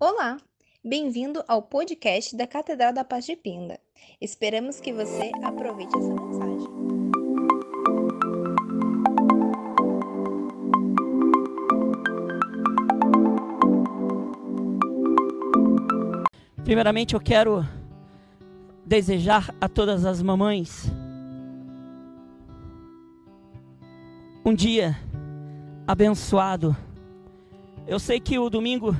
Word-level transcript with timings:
Olá, 0.00 0.38
bem-vindo 0.84 1.44
ao 1.46 1.62
podcast 1.62 2.36
da 2.36 2.48
Catedral 2.48 2.92
da 2.92 3.04
Paz 3.04 3.24
de 3.24 3.36
Pinda. 3.36 3.78
Esperamos 4.20 4.80
que 4.80 4.92
você 4.92 5.30
aproveite 5.40 5.96
essa 5.96 6.12
mensagem. 6.12 6.68
Primeiramente, 16.64 17.14
eu 17.14 17.20
quero 17.20 17.64
desejar 18.84 19.54
a 19.60 19.68
todas 19.68 20.04
as 20.04 20.20
mamães 20.20 20.86
um 24.44 24.52
dia 24.52 24.96
abençoado. 25.86 26.76
Eu 27.86 28.00
sei 28.00 28.18
que 28.18 28.40
o 28.40 28.50
domingo 28.50 28.96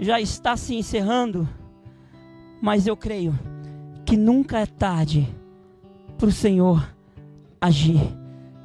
já 0.00 0.18
está 0.18 0.56
se 0.56 0.74
encerrando, 0.74 1.46
mas 2.60 2.86
eu 2.86 2.96
creio 2.96 3.38
que 4.06 4.16
nunca 4.16 4.58
é 4.58 4.66
tarde 4.66 5.28
para 6.16 6.28
o 6.28 6.32
Senhor 6.32 6.88
agir 7.60 8.00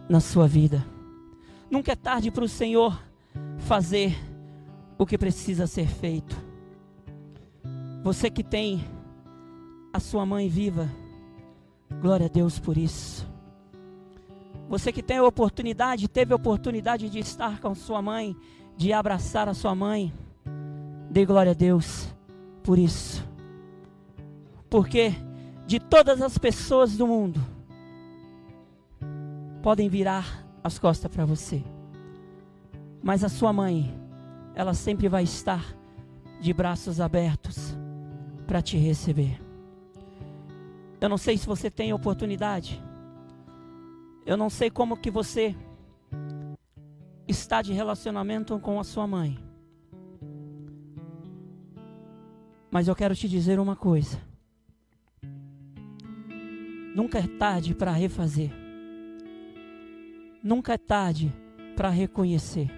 na 0.08 0.22
sua 0.22 0.48
vida. 0.48 0.86
Nunca 1.70 1.92
é 1.92 1.96
tarde 1.96 2.32
para 2.32 2.46
o 2.46 2.50
Senhor 2.50 2.98
fazer 3.60 4.16
o 4.98 5.06
que 5.06 5.18
precisa 5.18 5.68
ser 5.68 5.88
feito. 5.88 6.38
Você 8.02 8.30
que 8.30 8.44
tem 8.44 8.86
a 9.92 10.00
sua 10.00 10.26
mãe 10.26 10.48
viva, 10.48 10.90
glória 12.02 12.28
a 12.28 12.30
Deus 12.30 12.60
por 12.60 12.78
isso. 12.78 13.28
Você 14.70 14.92
que 14.92 15.04
tem 15.04 15.18
a 15.18 15.24
oportunidade, 15.24 16.08
teve 16.08 16.32
a 16.32 16.38
oportunidade 16.38 17.10
de 17.10 17.20
estar 17.20 17.60
com 17.60 17.76
sua 17.76 18.02
mãe, 18.02 18.36
de 18.78 18.94
abraçar 18.94 19.50
a 19.50 19.54
sua 19.54 19.76
mãe, 19.76 20.14
dê 21.16 21.26
glória 21.26 21.54
a 21.54 21.56
Deus 21.56 22.14
por 22.62 22.78
isso. 22.78 23.26
Porque 24.70 25.14
de 25.66 25.80
todas 25.80 26.22
as 26.22 26.38
pessoas 26.38 26.98
do 26.98 27.08
mundo, 27.08 27.40
podem 29.64 29.88
virar 29.88 30.46
as 30.62 30.78
costas 30.78 31.10
para 31.10 31.24
você, 31.24 31.64
mas 33.02 33.24
a 33.24 33.30
sua 33.30 33.54
mãe, 33.54 33.98
ela 34.54 34.74
sempre 34.74 35.08
vai 35.08 35.24
estar 35.24 35.64
de 36.42 36.52
braços 36.52 37.00
abertos 37.00 37.78
para 38.46 38.62
te 38.62 38.76
receber. 38.76 39.40
Eu 41.00 41.08
não 41.08 41.18
sei 41.18 41.38
se 41.38 41.48
você 41.48 41.72
tem 41.72 41.94
oportunidade. 41.94 42.84
Eu 44.26 44.36
não 44.36 44.50
sei 44.50 44.70
como 44.70 44.98
que 44.98 45.10
você 45.10 45.56
está 47.26 47.62
de 47.62 47.72
relacionamento 47.72 48.60
com 48.60 48.78
a 48.82 48.84
sua 48.84 49.08
mãe. 49.08 49.45
Mas 52.76 52.90
eu 52.90 52.94
quero 52.94 53.16
te 53.16 53.30
dizer 53.30 53.58
uma 53.58 53.74
coisa. 53.74 54.22
Nunca 56.94 57.20
é 57.20 57.26
tarde 57.26 57.74
para 57.74 57.94
refazer. 57.94 58.52
Nunca 60.44 60.74
é 60.74 60.78
tarde 60.78 61.34
para 61.74 61.90
reconhecer. 61.90 62.70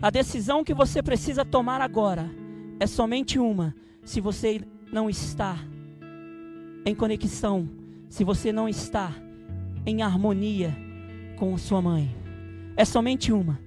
A 0.00 0.08
decisão 0.08 0.64
que 0.64 0.72
você 0.72 1.02
precisa 1.02 1.44
tomar 1.44 1.82
agora 1.82 2.30
é 2.80 2.86
somente 2.86 3.38
uma. 3.38 3.74
Se 4.06 4.22
você 4.22 4.62
não 4.90 5.10
está 5.10 5.58
em 6.86 6.94
conexão, 6.94 7.68
se 8.08 8.24
você 8.24 8.52
não 8.52 8.66
está 8.66 9.12
em 9.84 10.00
harmonia 10.00 10.74
com 11.36 11.58
sua 11.58 11.82
mãe, 11.82 12.08
é 12.74 12.86
somente 12.86 13.34
uma. 13.34 13.60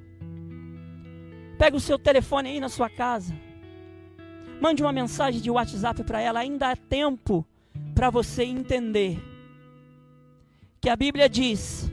Pega 1.60 1.78
o 1.78 1.80
seu 1.80 2.00
telefone 2.00 2.50
aí 2.50 2.60
na 2.60 2.70
sua 2.70 2.90
casa. 2.90 3.51
Mande 4.62 4.84
uma 4.84 4.94
mensagem 4.94 5.42
de 5.42 5.50
WhatsApp 5.50 6.04
para 6.04 6.22
ela. 6.22 6.40
Ainda 6.40 6.70
há 6.70 6.76
tempo 6.76 7.44
para 7.96 8.12
você 8.12 8.44
entender 8.44 9.20
que 10.80 10.88
a 10.88 10.96
Bíblia 10.96 11.28
diz 11.28 11.92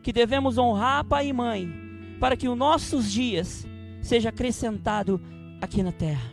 que 0.00 0.12
devemos 0.12 0.58
honrar 0.58 1.04
pai 1.04 1.26
e 1.26 1.32
mãe 1.32 1.68
para 2.20 2.36
que 2.36 2.48
os 2.48 2.56
nossos 2.56 3.10
dias 3.10 3.66
seja 4.00 4.28
acrescentado 4.28 5.20
aqui 5.60 5.82
na 5.82 5.90
terra. 5.90 6.32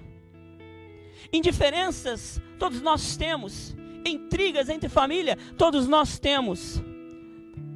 Indiferenças 1.31 2.39
todos 2.59 2.79
nós 2.79 3.17
temos, 3.17 3.75
intrigas 4.05 4.69
entre 4.69 4.88
família 4.88 5.35
todos 5.57 5.88
nós 5.88 6.19
temos. 6.19 6.79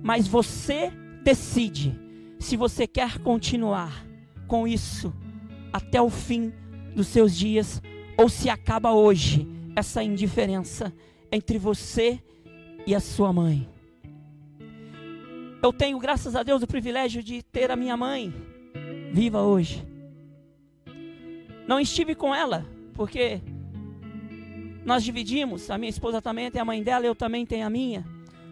Mas 0.04 0.28
você 0.28 0.92
decide 1.24 2.00
se 2.38 2.56
você 2.56 2.86
quer 2.86 3.18
continuar 3.18 4.06
com 4.46 4.68
isso 4.68 5.12
até 5.74 6.00
o 6.00 6.12
fim 6.12 6.54
dos 6.96 7.08
seus 7.08 7.36
dias 7.36 7.82
ou 8.18 8.28
se 8.30 8.50
acaba 8.50 8.92
hoje 8.92 9.48
essa 9.76 10.04
indiferença 10.04 10.94
entre 11.32 11.58
você 11.58 12.20
e 12.86 12.96
a 12.96 13.00
sua 13.00 13.32
mãe. 13.32 13.70
Eu 15.62 15.74
tenho, 15.74 16.00
graças 16.00 16.36
a 16.36 16.44
Deus, 16.44 16.64
o 16.64 16.68
privilégio 16.68 17.22
de 17.22 17.44
ter 17.44 17.70
a 17.70 17.76
minha 17.76 17.98
mãe 17.98 18.34
viva 19.12 19.42
hoje. 19.42 19.86
Não 21.68 21.80
estive 21.80 22.16
com 22.16 22.34
ela, 22.34 22.66
porque 22.94 23.42
nós 24.86 25.04
dividimos, 25.04 25.70
a 25.70 25.78
minha 25.78 25.90
esposa 25.90 26.22
também 26.22 26.50
tem 26.50 26.62
a 26.62 26.66
mãe 26.66 26.82
dela, 26.82 27.06
eu 27.06 27.16
também 27.16 27.46
tenho 27.46 27.66
a 27.66 27.70
minha. 27.70 28.06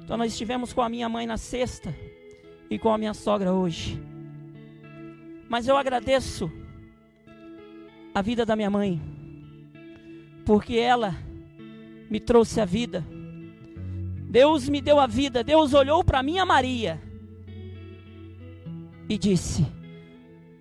Então 0.03 0.17
nós 0.17 0.31
estivemos 0.31 0.73
com 0.73 0.81
a 0.81 0.89
minha 0.89 1.07
mãe 1.07 1.25
na 1.25 1.37
sexta 1.37 1.95
e 2.69 2.77
com 2.77 2.89
a 2.91 2.97
minha 2.97 3.13
sogra 3.13 3.53
hoje. 3.53 4.01
Mas 5.47 5.67
eu 5.67 5.77
agradeço 5.77 6.51
a 8.15 8.21
vida 8.21 8.45
da 8.45 8.55
minha 8.55 8.69
mãe, 8.69 9.01
porque 10.45 10.77
ela 10.77 11.13
me 12.09 12.17
trouxe 12.17 12.61
a 12.61 12.65
vida. 12.65 13.05
Deus 14.29 14.69
me 14.69 14.81
deu 14.81 15.01
a 15.01 15.05
vida, 15.05 15.43
Deus 15.43 15.73
olhou 15.73 16.01
para 16.01 16.23
minha 16.23 16.45
Maria 16.45 17.01
e 19.09 19.17
disse: 19.17 19.67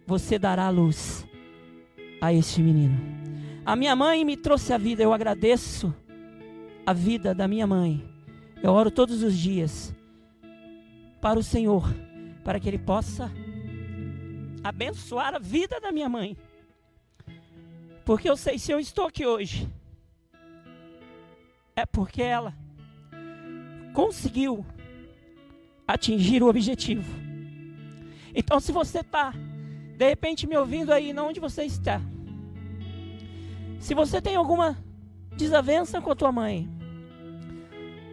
Você 0.05 0.37
dará 0.37 0.69
luz 0.69 1.25
a 2.21 2.33
este 2.33 2.61
menino. 2.61 2.99
A 3.65 3.77
minha 3.77 3.95
mãe 3.95 4.25
me 4.25 4.37
trouxe 4.37 4.73
a 4.73 4.79
vida, 4.79 5.05
eu 5.05 5.13
agradeço 5.13 5.95
a 6.85 6.93
vida 6.93 7.33
da 7.33 7.47
minha 7.47 7.69
mãe. 7.69 8.05
Eu 8.61 8.73
oro 8.73 8.91
todos 8.91 9.23
os 9.23 9.37
dias 9.39 9.95
para 11.21 11.39
o 11.39 11.43
Senhor, 11.43 11.89
para 12.43 12.59
que 12.59 12.69
Ele 12.69 12.79
possa 12.79 13.31
abençoar 14.63 15.35
a 15.35 15.39
vida 15.39 15.79
da 15.81 15.93
minha 15.93 16.09
mãe. 16.09 16.37
Porque 18.05 18.29
eu 18.29 18.37
sei 18.37 18.59
se 18.59 18.71
eu 18.71 18.79
estou 18.79 19.07
aqui 19.07 19.25
hoje, 19.27 19.69
é 21.75 21.87
porque 21.87 22.23
ela 22.23 22.55
conseguiu 23.93 24.65
atingir 25.87 26.43
o 26.43 26.49
objetivo. 26.49 27.11
Então, 28.35 28.61
se 28.61 28.73
você 28.73 29.01
está, 29.01 29.33
de 29.97 30.09
repente, 30.09 30.47
me 30.47 30.57
ouvindo 30.57 30.93
aí, 30.93 31.13
não 31.13 31.29
onde 31.29 31.41
você 31.41 31.65
está, 31.65 32.01
se 33.79 33.95
você 33.95 34.21
tem 34.21 34.37
alguma 34.37 34.77
desavença 35.37 36.01
com 36.01 36.11
a 36.11 36.15
tua 36.17 36.33
mãe, 36.33 36.69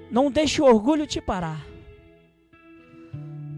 não 0.09 0.29
deixe 0.29 0.61
o 0.61 0.65
orgulho 0.65 1.07
te 1.07 1.19
parar. 1.19 1.65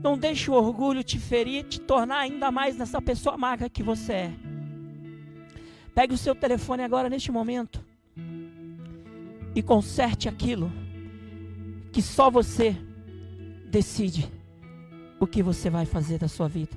Não 0.03 0.17
deixe 0.17 0.51
o 0.51 0.53
orgulho 0.53 1.03
te 1.03 1.17
ferir, 1.17 1.63
te 1.63 1.79
tornar 1.79 2.19
ainda 2.19 2.51
mais 2.51 2.77
nessa 2.77 3.01
pessoa 3.01 3.35
amarga 3.35 3.69
que 3.69 3.81
você 3.81 4.13
é. 4.13 4.52
Pegue 5.93 6.13
o 6.13 6.17
seu 6.17 6.33
telefone 6.33 6.83
agora 6.83 7.09
neste 7.09 7.31
momento 7.31 7.83
e 9.55 9.61
conserte 9.61 10.27
aquilo 10.27 10.71
que 11.91 12.01
só 12.01 12.31
você 12.31 12.75
decide 13.69 14.31
o 15.19 15.27
que 15.27 15.43
você 15.43 15.69
vai 15.69 15.85
fazer 15.85 16.17
da 16.17 16.27
sua 16.27 16.47
vida. 16.47 16.75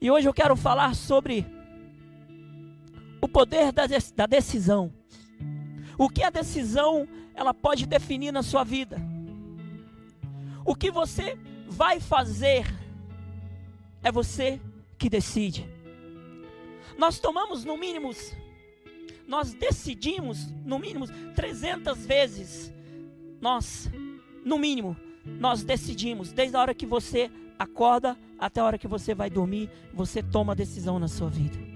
E 0.00 0.10
hoje 0.10 0.28
eu 0.28 0.32
quero 0.32 0.56
falar 0.56 0.94
sobre 0.94 1.44
o 3.20 3.28
poder 3.28 3.72
da, 3.72 3.82
da 4.14 4.26
decisão. 4.26 4.92
O 5.98 6.08
que 6.08 6.22
a 6.22 6.30
decisão 6.30 7.06
ela 7.34 7.52
pode 7.52 7.86
definir 7.86 8.32
na 8.32 8.42
sua 8.42 8.64
vida. 8.64 8.98
O 10.64 10.74
que 10.74 10.90
você 10.90 11.36
vai 11.68 12.00
fazer 12.00 12.66
é 14.02 14.10
você 14.10 14.60
que 14.96 15.10
decide. 15.10 15.68
Nós 17.00 17.18
tomamos 17.18 17.64
no 17.64 17.78
mínimo, 17.78 18.14
nós 19.26 19.54
decidimos 19.54 20.50
no 20.66 20.78
mínimo 20.78 21.06
300 21.34 22.04
vezes. 22.04 22.70
Nós, 23.40 23.90
no 24.44 24.58
mínimo, 24.58 24.94
nós 25.24 25.64
decidimos 25.64 26.30
desde 26.30 26.58
a 26.58 26.60
hora 26.60 26.74
que 26.74 26.84
você 26.84 27.30
acorda 27.58 28.18
até 28.38 28.60
a 28.60 28.64
hora 28.66 28.76
que 28.76 28.86
você 28.86 29.14
vai 29.14 29.30
dormir, 29.30 29.70
você 29.94 30.22
toma 30.22 30.54
decisão 30.54 30.98
na 30.98 31.08
sua 31.08 31.30
vida. 31.30 31.69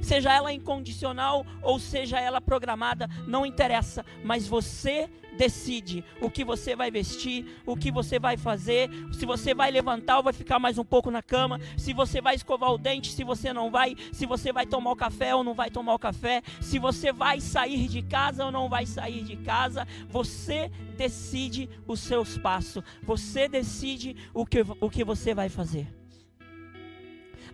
Seja 0.00 0.32
ela 0.32 0.52
incondicional 0.52 1.46
ou 1.62 1.78
seja 1.78 2.20
ela 2.20 2.40
programada, 2.40 3.08
não 3.26 3.44
interessa, 3.44 4.04
mas 4.24 4.46
você 4.46 5.08
decide 5.36 6.04
o 6.20 6.30
que 6.30 6.44
você 6.44 6.76
vai 6.76 6.90
vestir, 6.90 7.60
o 7.64 7.76
que 7.76 7.90
você 7.90 8.18
vai 8.18 8.36
fazer, 8.36 8.90
se 9.12 9.24
você 9.24 9.54
vai 9.54 9.70
levantar 9.70 10.18
ou 10.18 10.22
vai 10.22 10.32
ficar 10.32 10.58
mais 10.58 10.78
um 10.78 10.84
pouco 10.84 11.10
na 11.10 11.22
cama, 11.22 11.60
se 11.76 11.92
você 11.92 12.20
vai 12.20 12.34
escovar 12.34 12.72
o 12.72 12.78
dente, 12.78 13.12
se 13.12 13.24
você 13.24 13.52
não 13.52 13.70
vai, 13.70 13.96
se 14.12 14.26
você 14.26 14.52
vai 14.52 14.66
tomar 14.66 14.92
o 14.92 14.96
café 14.96 15.34
ou 15.34 15.44
não 15.44 15.54
vai 15.54 15.70
tomar 15.70 15.94
o 15.94 15.98
café, 15.98 16.42
se 16.60 16.78
você 16.78 17.12
vai 17.12 17.40
sair 17.40 17.88
de 17.88 18.02
casa 18.02 18.44
ou 18.44 18.52
não 18.52 18.68
vai 18.68 18.86
sair 18.86 19.22
de 19.22 19.36
casa, 19.36 19.86
você 20.08 20.70
decide 20.96 21.68
os 21.86 22.00
seus 22.00 22.36
passos, 22.36 22.84
você 23.02 23.48
decide 23.48 24.16
o 24.34 24.44
que, 24.44 24.64
o 24.80 24.90
que 24.90 25.04
você 25.04 25.34
vai 25.34 25.48
fazer. 25.48 25.86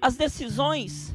As 0.01 0.17
decisões 0.17 1.15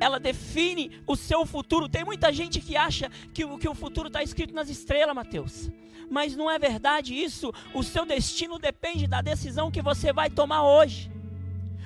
ela 0.00 0.18
define 0.18 0.90
o 1.06 1.14
seu 1.14 1.44
futuro. 1.44 1.88
Tem 1.88 2.04
muita 2.04 2.32
gente 2.32 2.58
que 2.58 2.76
acha 2.76 3.10
que, 3.34 3.46
que 3.58 3.68
o 3.68 3.74
futuro 3.74 4.08
está 4.08 4.22
escrito 4.22 4.54
nas 4.54 4.70
estrelas, 4.70 5.14
Mateus. 5.14 5.70
Mas 6.10 6.34
não 6.34 6.50
é 6.50 6.58
verdade 6.58 7.14
isso. 7.14 7.52
O 7.74 7.82
seu 7.82 8.06
destino 8.06 8.58
depende 8.58 9.06
da 9.06 9.20
decisão 9.20 9.70
que 9.70 9.82
você 9.82 10.12
vai 10.12 10.30
tomar 10.30 10.64
hoje. 10.64 11.12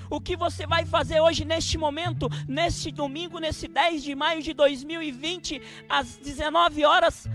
O 0.08 0.20
que 0.20 0.36
você 0.36 0.66
vai 0.66 0.86
fazer 0.86 1.20
hoje, 1.20 1.44
neste 1.44 1.76
momento, 1.76 2.28
neste 2.46 2.92
domingo, 2.92 3.40
nesse 3.40 3.66
10 3.66 4.04
de 4.04 4.14
maio 4.14 4.42
de 4.42 4.54
2020, 4.54 5.60
às 5.88 6.16
19 6.16 6.84
horas 6.84 7.28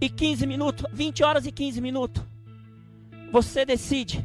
e 0.00 0.08
15 0.08 0.46
minutos, 0.46 0.86
20 0.92 1.24
horas 1.24 1.46
e 1.46 1.50
15 1.52 1.80
minutos. 1.80 2.22
Você 3.32 3.64
decide 3.64 4.24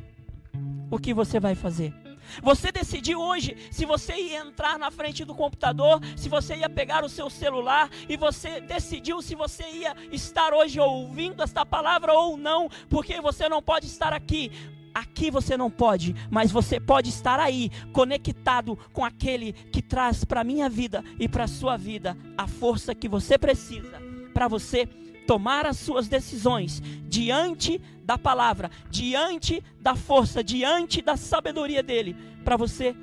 o 0.91 0.99
que 0.99 1.13
você 1.13 1.39
vai 1.39 1.55
fazer. 1.55 2.04
Você 2.42 2.72
decidiu 2.72 3.19
hoje 3.19 3.56
se 3.72 3.86
você 3.86 4.13
ia 4.13 4.39
entrar 4.39 4.77
na 4.77 4.92
frente 4.92 5.24
do 5.25 5.36
computador, 5.36 6.01
se 6.16 6.30
você 6.30 6.56
ia 6.56 6.69
pegar 6.69 7.04
o 7.04 7.10
seu 7.10 7.30
celular 7.30 7.89
e 8.07 8.18
você 8.18 8.60
decidiu 8.62 9.22
se 9.22 9.36
você 9.36 9.63
ia 9.63 9.95
estar 10.12 10.54
hoje 10.54 10.80
ouvindo 10.80 11.44
esta 11.44 11.66
palavra 11.66 12.13
ou 12.13 12.38
não, 12.38 12.69
porque 12.89 13.22
você 13.22 13.50
não 13.50 13.62
pode 13.62 13.88
estar 13.88 14.13
aqui. 14.13 14.51
Aqui 14.94 15.30
você 15.30 15.57
não 15.57 15.69
pode, 15.69 16.16
mas 16.31 16.51
você 16.51 16.80
pode 16.80 17.10
estar 17.10 17.38
aí, 17.38 17.69
conectado 17.92 18.77
com 18.94 19.04
aquele 19.04 19.51
que 19.51 19.81
traz 19.81 20.24
para 20.24 20.39
a 20.39 20.44
minha 20.44 20.69
vida 20.69 21.04
e 21.19 21.27
para 21.27 21.44
a 21.44 21.50
sua 21.50 21.75
vida 21.75 22.18
a 22.38 22.48
força 22.48 22.95
que 22.95 23.10
você 23.10 23.38
precisa 23.38 24.04
para 24.35 24.49
você 24.49 24.85
tomar 25.25 25.65
as 25.65 25.77
suas 25.77 26.09
decisões 26.09 26.81
diante 27.07 27.79
da 28.03 28.17
palavra, 28.17 28.69
diante 28.91 29.63
da 29.79 29.95
força, 29.95 30.43
diante 30.43 31.01
da 31.01 31.15
sabedoria 31.15 31.81
dele, 31.81 32.17
para 32.43 32.57
você 32.57 32.93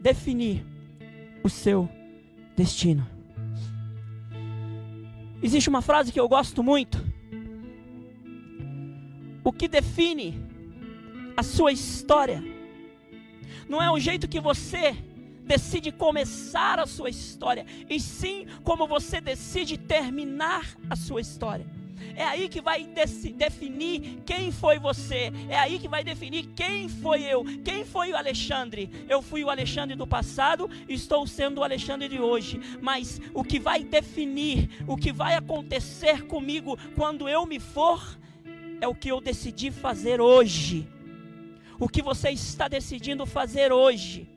definir 0.00 0.66
o 1.44 1.48
seu 1.48 1.88
destino. 2.56 3.08
Existe 5.40 5.68
uma 5.68 5.80
frase 5.80 6.10
que 6.10 6.18
eu 6.18 6.28
gosto 6.28 6.64
muito. 6.64 6.98
O 9.44 9.52
que 9.52 9.68
define 9.68 10.44
a 11.36 11.44
sua 11.44 11.70
história 11.70 12.42
não 13.68 13.80
é 13.80 13.88
o 13.88 14.00
jeito 14.00 14.26
que 14.26 14.40
você 14.40 14.96
decide 15.46 15.92
começar 15.92 16.78
a 16.78 16.86
sua 16.86 17.08
história, 17.08 17.64
e 17.88 18.00
sim 18.00 18.46
como 18.64 18.86
você 18.86 19.20
decide 19.20 19.78
terminar 19.78 20.76
a 20.90 20.96
sua 20.96 21.20
história. 21.20 21.66
É 22.14 22.24
aí 22.24 22.48
que 22.48 22.60
vai 22.60 22.86
definir 23.34 24.22
quem 24.24 24.50
foi 24.50 24.78
você. 24.78 25.32
É 25.48 25.58
aí 25.58 25.78
que 25.78 25.88
vai 25.88 26.02
definir 26.04 26.46
quem 26.54 26.88
foi 26.88 27.22
eu. 27.22 27.44
Quem 27.64 27.84
foi 27.84 28.12
o 28.12 28.16
Alexandre? 28.16 28.90
Eu 29.08 29.20
fui 29.22 29.44
o 29.44 29.50
Alexandre 29.50 29.96
do 29.96 30.06
passado, 30.06 30.68
estou 30.88 31.26
sendo 31.26 31.58
o 31.58 31.64
Alexandre 31.64 32.08
de 32.08 32.20
hoje. 32.20 32.60
Mas 32.80 33.20
o 33.34 33.44
que 33.44 33.58
vai 33.58 33.82
definir, 33.82 34.70
o 34.86 34.96
que 34.96 35.12
vai 35.12 35.34
acontecer 35.34 36.22
comigo 36.26 36.78
quando 36.94 37.28
eu 37.28 37.44
me 37.44 37.58
for, 37.58 38.18
é 38.80 38.86
o 38.86 38.94
que 38.94 39.08
eu 39.08 39.20
decidi 39.20 39.70
fazer 39.70 40.20
hoje. 40.20 40.88
O 41.78 41.88
que 41.88 42.02
você 42.02 42.30
está 42.30 42.68
decidindo 42.68 43.26
fazer 43.26 43.72
hoje. 43.72 44.28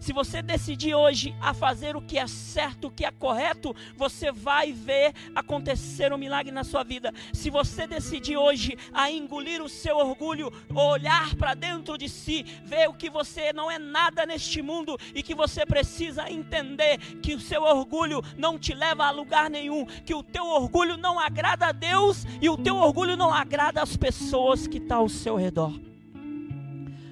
Se 0.00 0.12
você 0.12 0.42
decidir 0.42 0.94
hoje 0.94 1.34
a 1.40 1.52
fazer 1.54 1.96
o 1.96 2.00
que 2.00 2.18
é 2.18 2.26
certo, 2.26 2.88
o 2.88 2.90
que 2.90 3.04
é 3.04 3.10
correto, 3.10 3.74
você 3.96 4.30
vai 4.30 4.72
ver 4.72 5.12
acontecer 5.34 6.12
um 6.12 6.18
milagre 6.18 6.52
na 6.52 6.64
sua 6.64 6.82
vida. 6.82 7.12
Se 7.32 7.50
você 7.50 7.86
decidir 7.86 8.36
hoje 8.36 8.76
a 8.92 9.10
engolir 9.10 9.62
o 9.62 9.68
seu 9.68 9.96
orgulho, 9.96 10.52
olhar 10.74 11.34
para 11.36 11.54
dentro 11.54 11.96
de 11.96 12.08
si, 12.08 12.42
ver 12.64 12.88
o 12.88 12.94
que 12.94 13.10
você 13.10 13.52
não 13.52 13.70
é 13.70 13.78
nada 13.78 14.26
neste 14.26 14.62
mundo 14.62 14.96
e 15.14 15.22
que 15.22 15.34
você 15.34 15.64
precisa 15.64 16.30
entender 16.30 16.98
que 17.20 17.34
o 17.34 17.40
seu 17.40 17.62
orgulho 17.62 18.22
não 18.36 18.58
te 18.58 18.74
leva 18.74 19.06
a 19.06 19.10
lugar 19.10 19.50
nenhum, 19.50 19.86
que 19.86 20.14
o 20.14 20.22
teu 20.22 20.46
orgulho 20.46 20.96
não 20.96 21.18
agrada 21.18 21.66
a 21.66 21.72
Deus 21.72 22.24
e 22.40 22.48
o 22.48 22.56
teu 22.56 22.76
orgulho 22.76 23.16
não 23.16 23.32
agrada 23.32 23.82
as 23.82 23.96
pessoas 23.96 24.66
que 24.66 24.78
estão 24.78 24.98
ao 24.98 25.08
seu 25.08 25.36
redor. 25.36 25.72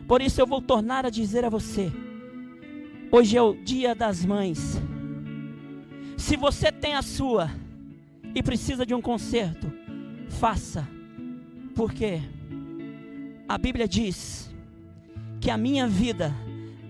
Por 0.07 0.21
isso 0.21 0.41
eu 0.41 0.47
vou 0.47 0.61
tornar 0.61 1.07
a 1.07 1.11
dizer 1.11 1.45
a 1.45 1.49
você, 1.49 1.91
Hoje 3.17 3.37
é 3.37 3.43
o 3.43 3.55
dia 3.55 3.95
das 3.95 4.25
mães. 4.25 4.83
Se 6.19 6.37
você 6.37 6.73
tem 6.73 6.97
a 6.97 7.01
sua 7.01 7.49
e 8.35 8.43
precisa 8.43 8.85
de 8.85 8.93
um 8.93 9.01
conserto, 9.01 9.73
faça. 10.29 10.85
Porque 11.77 12.21
a 13.49 13.57
Bíblia 13.57 13.87
diz 13.87 14.53
que 15.41 15.49
a 15.49 15.57
minha 15.57 15.87
vida, 15.87 16.35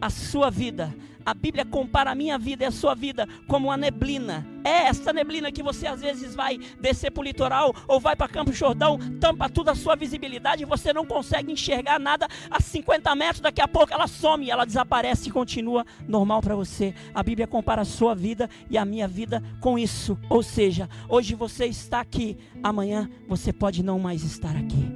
a 0.00 0.10
sua 0.10 0.50
vida, 0.50 0.94
a 1.24 1.32
Bíblia 1.32 1.64
compara 1.64 2.10
a 2.10 2.14
minha 2.14 2.38
vida 2.38 2.64
e 2.64 2.66
a 2.66 2.70
sua 2.70 2.94
vida 2.94 3.26
como 3.48 3.68
uma 3.68 3.76
neblina. 3.76 4.46
É 4.62 4.86
essa 4.88 5.12
neblina 5.12 5.50
que 5.50 5.62
você 5.62 5.86
às 5.86 6.00
vezes 6.00 6.34
vai 6.34 6.58
descer 6.80 7.10
para 7.10 7.20
o 7.20 7.24
litoral 7.24 7.74
ou 7.88 7.98
vai 7.98 8.14
para 8.14 8.28
Campo 8.28 8.52
Jordão, 8.52 8.98
tampa 9.20 9.48
tudo 9.48 9.70
a 9.70 9.74
sua 9.74 9.96
visibilidade 9.96 10.62
e 10.62 10.66
você 10.66 10.92
não 10.92 11.06
consegue 11.06 11.50
enxergar 11.50 11.98
nada 11.98 12.28
a 12.50 12.60
50 12.60 13.14
metros. 13.14 13.40
Daqui 13.40 13.60
a 13.60 13.68
pouco 13.68 13.92
ela 13.92 14.06
some, 14.06 14.50
ela 14.50 14.66
desaparece 14.66 15.28
e 15.28 15.32
continua 15.32 15.86
normal 16.06 16.42
para 16.42 16.54
você. 16.54 16.94
A 17.14 17.22
Bíblia 17.22 17.46
compara 17.46 17.82
a 17.82 17.86
sua 17.86 18.14
vida 18.14 18.48
e 18.68 18.76
a 18.76 18.84
minha 18.84 19.08
vida 19.08 19.42
com 19.60 19.78
isso. 19.78 20.18
Ou 20.28 20.42
seja, 20.42 20.88
hoje 21.08 21.34
você 21.34 21.66
está 21.66 22.00
aqui, 22.00 22.36
amanhã 22.62 23.08
você 23.26 23.52
pode 23.52 23.82
não 23.82 23.98
mais 23.98 24.22
estar 24.24 24.54
aqui. 24.56 24.93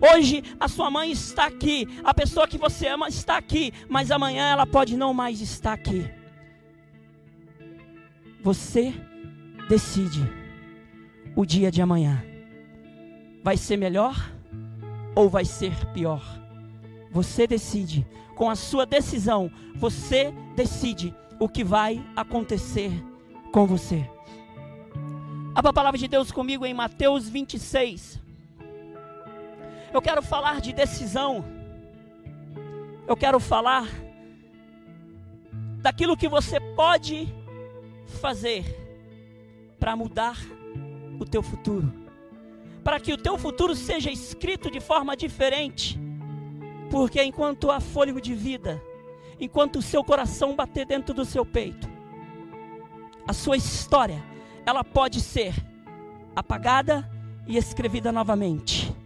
Hoje 0.00 0.42
a 0.58 0.68
sua 0.68 0.90
mãe 0.90 1.10
está 1.10 1.46
aqui, 1.46 1.86
a 2.04 2.12
pessoa 2.14 2.46
que 2.46 2.58
você 2.58 2.88
ama 2.88 3.08
está 3.08 3.36
aqui, 3.36 3.72
mas 3.88 4.10
amanhã 4.10 4.48
ela 4.48 4.66
pode 4.66 4.96
não 4.96 5.12
mais 5.12 5.40
estar 5.40 5.72
aqui. 5.72 6.08
Você 8.42 8.94
decide 9.68 10.20
o 11.36 11.44
dia 11.44 11.70
de 11.70 11.82
amanhã. 11.82 12.24
Vai 13.42 13.56
ser 13.56 13.76
melhor 13.76 14.14
ou 15.14 15.28
vai 15.28 15.44
ser 15.44 15.74
pior? 15.92 16.22
Você 17.10 17.46
decide. 17.46 18.06
Com 18.36 18.48
a 18.48 18.56
sua 18.56 18.86
decisão, 18.86 19.50
você 19.76 20.32
decide 20.56 21.14
o 21.38 21.46
que 21.46 21.62
vai 21.62 22.02
acontecer 22.16 22.90
com 23.52 23.66
você. 23.66 24.08
Abra 25.54 25.70
a 25.70 25.74
palavra 25.74 25.98
de 25.98 26.08
Deus 26.08 26.32
comigo 26.32 26.64
em 26.64 26.72
Mateus 26.72 27.28
26. 27.28 28.18
Eu 29.92 30.00
quero 30.00 30.22
falar 30.22 30.60
de 30.60 30.72
decisão. 30.72 31.44
Eu 33.06 33.16
quero 33.16 33.40
falar 33.40 33.88
daquilo 35.78 36.16
que 36.16 36.28
você 36.28 36.60
pode 36.60 37.28
fazer 38.20 38.64
para 39.80 39.96
mudar 39.96 40.36
o 41.18 41.24
teu 41.24 41.42
futuro. 41.42 41.92
Para 42.84 43.00
que 43.00 43.12
o 43.12 43.18
teu 43.18 43.36
futuro 43.36 43.74
seja 43.74 44.10
escrito 44.10 44.70
de 44.70 44.78
forma 44.78 45.16
diferente. 45.16 45.98
Porque 46.88 47.22
enquanto 47.22 47.70
há 47.70 47.80
fôlego 47.80 48.20
de 48.20 48.34
vida, 48.34 48.80
enquanto 49.40 49.76
o 49.76 49.82
seu 49.82 50.04
coração 50.04 50.54
bater 50.54 50.86
dentro 50.86 51.12
do 51.12 51.24
seu 51.24 51.44
peito, 51.44 51.88
a 53.26 53.32
sua 53.32 53.56
história, 53.56 54.22
ela 54.64 54.84
pode 54.84 55.20
ser 55.20 55.54
apagada 56.34 57.08
e 57.46 57.56
escrevida 57.56 58.12
novamente. 58.12 58.99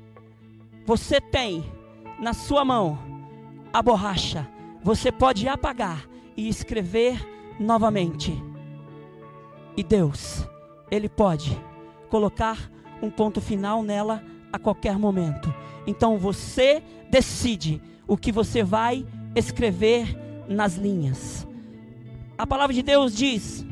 Você 0.86 1.20
tem 1.20 1.64
na 2.20 2.34
sua 2.34 2.64
mão 2.64 2.98
a 3.72 3.82
borracha. 3.82 4.48
Você 4.82 5.10
pode 5.10 5.48
apagar 5.48 6.06
e 6.36 6.48
escrever 6.48 7.18
novamente. 7.58 8.32
E 9.76 9.82
Deus, 9.82 10.46
Ele 10.90 11.08
pode 11.08 11.58
colocar 12.08 12.70
um 13.02 13.10
ponto 13.10 13.40
final 13.40 13.82
nela 13.82 14.22
a 14.52 14.58
qualquer 14.58 14.98
momento. 14.98 15.52
Então 15.86 16.18
você 16.18 16.82
decide 17.10 17.80
o 18.06 18.16
que 18.16 18.30
você 18.30 18.62
vai 18.62 19.06
escrever 19.34 20.16
nas 20.48 20.74
linhas. 20.74 21.46
A 22.36 22.46
palavra 22.46 22.74
de 22.74 22.82
Deus 22.82 23.16
diz, 23.16 23.64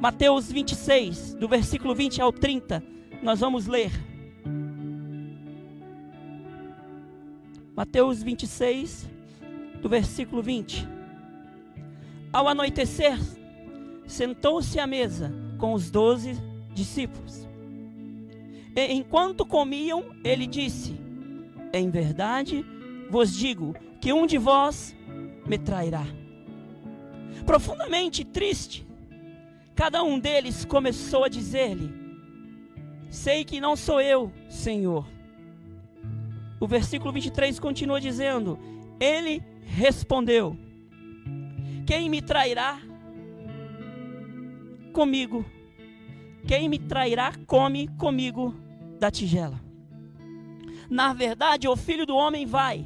Mateus 0.00 0.50
26, 0.50 1.34
do 1.34 1.46
versículo 1.46 1.94
20 1.94 2.22
ao 2.22 2.32
30, 2.32 2.82
nós 3.22 3.40
vamos 3.40 3.66
ler. 3.66 3.92
Mateus 7.80 8.22
26, 8.22 9.08
do 9.80 9.88
versículo 9.88 10.42
20. 10.42 10.86
Ao 12.30 12.46
anoitecer, 12.46 13.18
sentou-se 14.06 14.78
à 14.78 14.86
mesa 14.86 15.32
com 15.56 15.72
os 15.72 15.90
doze 15.90 16.38
discípulos. 16.74 17.48
E, 18.76 18.92
enquanto 18.92 19.46
comiam, 19.46 20.14
ele 20.22 20.46
disse: 20.46 20.94
Em 21.72 21.88
verdade 21.88 22.66
vos 23.08 23.34
digo 23.34 23.74
que 23.98 24.12
um 24.12 24.26
de 24.26 24.36
vós 24.36 24.94
me 25.46 25.56
trairá. 25.56 26.04
Profundamente 27.46 28.26
triste, 28.26 28.86
cada 29.74 30.02
um 30.02 30.20
deles 30.20 30.66
começou 30.66 31.24
a 31.24 31.28
dizer-lhe: 31.30 31.90
Sei 33.08 33.42
que 33.42 33.58
não 33.58 33.74
sou 33.74 34.02
eu, 34.02 34.30
Senhor. 34.50 35.19
O 36.60 36.66
versículo 36.66 37.10
23 37.10 37.58
continua 37.58 37.98
dizendo: 37.98 38.58
Ele 39.00 39.42
respondeu: 39.64 40.56
Quem 41.86 42.10
me 42.10 42.20
trairá? 42.20 42.78
Comigo. 44.92 45.44
Quem 46.46 46.68
me 46.68 46.78
trairá, 46.78 47.32
come 47.46 47.88
comigo 47.96 48.54
da 48.98 49.10
tigela. 49.10 49.60
Na 50.88 51.12
verdade, 51.12 51.68
o 51.68 51.76
filho 51.76 52.04
do 52.04 52.16
homem 52.16 52.44
vai, 52.44 52.84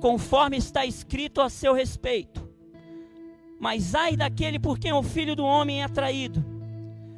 conforme 0.00 0.56
está 0.56 0.84
escrito 0.84 1.40
a 1.40 1.48
seu 1.48 1.72
respeito. 1.72 2.46
Mas 3.58 3.94
ai 3.94 4.16
daquele 4.16 4.58
por 4.58 4.78
quem 4.78 4.92
o 4.92 5.02
filho 5.02 5.34
do 5.34 5.44
homem 5.44 5.80
é 5.80 5.84
atraído. 5.84 6.44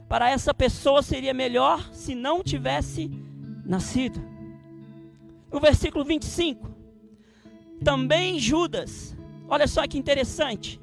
Para 0.08 0.30
essa 0.30 0.54
pessoa 0.54 1.02
seria 1.02 1.34
melhor 1.34 1.88
se 1.92 2.14
não 2.14 2.42
tivesse 2.42 3.10
nascido. 3.64 4.35
No 5.52 5.60
versículo 5.60 6.04
25, 6.04 6.68
também 7.82 8.38
Judas, 8.38 9.16
olha 9.48 9.66
só 9.66 9.86
que 9.86 9.98
interessante, 9.98 10.80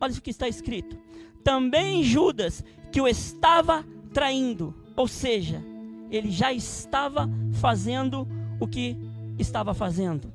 olha 0.00 0.12
o 0.12 0.20
que 0.20 0.30
está 0.30 0.48
escrito. 0.48 0.98
Também 1.42 2.02
Judas, 2.02 2.62
que 2.92 3.00
o 3.00 3.08
estava 3.08 3.84
traindo, 4.12 4.74
ou 4.96 5.08
seja, 5.08 5.62
ele 6.10 6.30
já 6.30 6.52
estava 6.52 7.28
fazendo 7.54 8.26
o 8.60 8.66
que 8.66 8.96
estava 9.38 9.72
fazendo. 9.72 10.32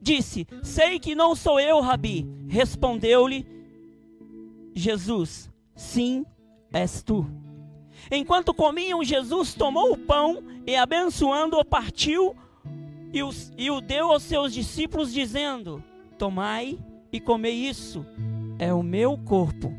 Disse: 0.00 0.46
Sei 0.62 0.98
que 0.98 1.14
não 1.14 1.34
sou 1.34 1.60
eu, 1.60 1.80
Rabi. 1.80 2.26
Respondeu-lhe 2.48 3.46
Jesus: 4.74 5.50
Sim, 5.74 6.24
és 6.72 7.02
tu. 7.02 7.26
Enquanto 8.10 8.54
comiam, 8.54 9.04
Jesus 9.04 9.54
tomou 9.54 9.92
o 9.92 9.98
pão 9.98 10.42
e, 10.66 10.76
abençoando-o, 10.76 11.64
partiu 11.64 12.34
e, 13.12 13.22
os, 13.22 13.52
e 13.56 13.70
o 13.70 13.80
deu 13.80 14.12
aos 14.12 14.22
seus 14.22 14.52
discípulos, 14.52 15.12
dizendo: 15.12 15.82
Tomai 16.18 16.78
e 17.12 17.20
comei 17.20 17.54
isso, 17.54 18.04
é 18.58 18.72
o 18.72 18.82
meu 18.82 19.16
corpo. 19.18 19.72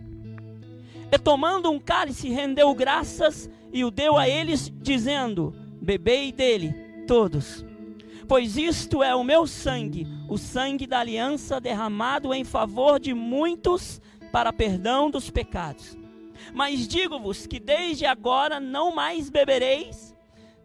E 1.12 1.18
tomando 1.18 1.72
um 1.72 1.80
cálice, 1.80 2.30
rendeu 2.30 2.74
graças 2.74 3.50
e 3.74 3.84
o 3.84 3.92
deu 3.92 4.18
a 4.18 4.28
eles, 4.28 4.72
dizendo: 4.82 5.54
Bebei 5.82 6.32
dele, 6.32 6.74
todos. 7.08 7.66
Pois 8.28 8.58
isto 8.58 9.02
é 9.02 9.16
o 9.16 9.24
meu 9.24 9.48
sangue, 9.48 10.08
o 10.28 10.38
sangue 10.38 10.86
da 10.86 11.00
aliança 11.00 11.60
derramado 11.60 12.32
em 12.32 12.44
favor 12.44 13.00
de 13.00 13.12
muitos 13.12 14.00
para 14.32 14.54
perdão 14.54 15.10
dos 15.10 15.32
pecados. 15.32 15.98
Mas 16.54 16.88
digo-vos 16.88 17.48
que 17.48 17.60
desde 17.60 18.06
agora 18.06 18.60
não 18.60 18.94
mais 18.94 19.30
bebereis 19.32 20.09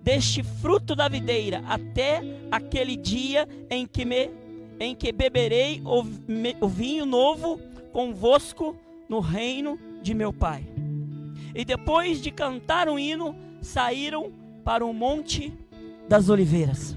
deste 0.05 0.43
fruto 0.43 0.95
da 0.95 1.09
videira 1.09 1.65
até 1.67 2.23
aquele 2.51 2.95
dia 2.95 3.49
em 3.71 3.87
que 3.87 4.05
me 4.05 4.31
em 4.79 4.95
que 4.95 5.13
beberei 5.13 5.81
o, 5.85 6.03
me, 6.03 6.57
o 6.61 6.69
vinho 6.69 7.07
novo 7.07 7.61
convosco 7.93 8.77
no 9.09 9.21
reino 9.21 9.79
de 10.03 10.13
meu 10.13 10.33
Pai. 10.33 10.67
E 11.55 11.65
depois 11.65 12.21
de 12.21 12.33
cantar 12.33 12.89
um 12.89 12.99
hino, 12.99 13.37
saíram 13.63 14.33
para 14.65 14.85
o 14.85 14.93
monte 14.93 15.57
das 16.09 16.29
oliveiras. 16.29 16.97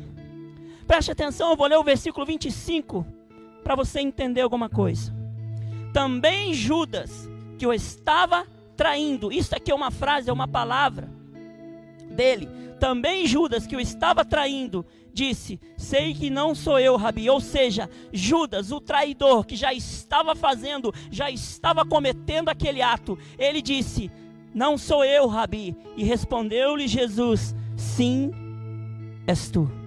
Preste 0.87 1.11
atenção, 1.11 1.51
eu 1.51 1.55
vou 1.55 1.67
ler 1.67 1.77
o 1.77 1.83
versículo 1.83 2.25
25 2.25 3.05
para 3.63 3.75
você 3.75 3.99
entender 3.99 4.41
alguma 4.41 4.69
coisa. 4.69 5.13
Também 5.93 6.55
Judas, 6.55 7.29
que 7.59 7.67
o 7.67 7.71
estava 7.71 8.47
traindo, 8.75 9.31
isso 9.31 9.55
aqui 9.55 9.71
é 9.71 9.75
uma 9.75 9.91
frase, 9.91 10.31
é 10.31 10.33
uma 10.33 10.47
palavra 10.47 11.07
dele. 12.09 12.49
Também 12.79 13.25
Judas, 13.25 13.65
que 13.65 13.75
o 13.75 13.79
estava 13.79 14.23
traindo, 14.23 14.85
disse: 15.13 15.59
Sei 15.75 16.13
que 16.13 16.29
não 16.29 16.53
sou 16.53 16.79
eu, 16.79 16.95
Rabi. 16.95 17.29
Ou 17.29 17.41
seja, 17.41 17.89
Judas, 18.13 18.71
o 18.71 18.79
traidor, 18.79 19.45
que 19.45 19.55
já 19.55 19.73
estava 19.73 20.35
fazendo, 20.35 20.93
já 21.11 21.31
estava 21.31 21.85
cometendo 21.85 22.49
aquele 22.49 22.81
ato, 22.81 23.17
ele 23.37 23.61
disse: 23.61 24.11
Não 24.53 24.77
sou 24.77 25.03
eu, 25.03 25.27
Rabi. 25.27 25.75
E 25.95 26.03
respondeu-lhe 26.03 26.87
Jesus: 26.87 27.55
Sim, 27.75 28.31
és 29.25 29.49
tu. 29.49 29.86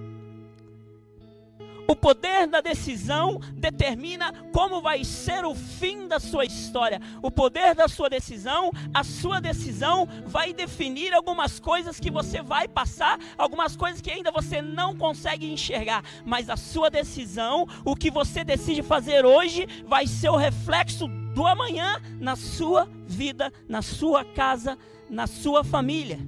O 1.91 1.97
poder 1.97 2.47
da 2.47 2.61
decisão 2.61 3.41
determina 3.57 4.33
como 4.53 4.81
vai 4.81 5.03
ser 5.03 5.45
o 5.45 5.57
fim 5.57 6.07
da 6.07 6.21
sua 6.21 6.45
história. 6.45 7.01
O 7.21 7.33
poder 7.33 7.75
da 7.75 7.89
sua 7.89 8.09
decisão, 8.09 8.71
a 8.95 9.03
sua 9.03 9.41
decisão 9.41 10.07
vai 10.25 10.53
definir 10.53 11.13
algumas 11.13 11.59
coisas 11.59 11.99
que 11.99 12.09
você 12.09 12.43
vai 12.43 12.69
passar, 12.69 13.19
algumas 13.37 13.75
coisas 13.75 14.01
que 14.01 14.09
ainda 14.09 14.31
você 14.31 14.63
não 14.63 14.97
consegue 14.97 15.53
enxergar. 15.53 16.05
Mas 16.25 16.49
a 16.49 16.57
sua 16.57 16.89
decisão, 16.91 17.67
o 17.85 17.97
que 17.97 18.09
você 18.09 18.45
decide 18.45 18.85
fazer 18.85 19.27
hoje, 19.27 19.67
vai 19.85 20.07
ser 20.07 20.29
o 20.29 20.37
reflexo 20.37 21.09
do 21.35 21.45
amanhã 21.45 22.01
na 22.21 22.37
sua 22.37 22.89
vida, 23.05 23.53
na 23.69 23.83
sua 23.83 24.25
casa, 24.25 24.79
na 25.09 25.27
sua 25.27 25.65
família. 25.65 26.21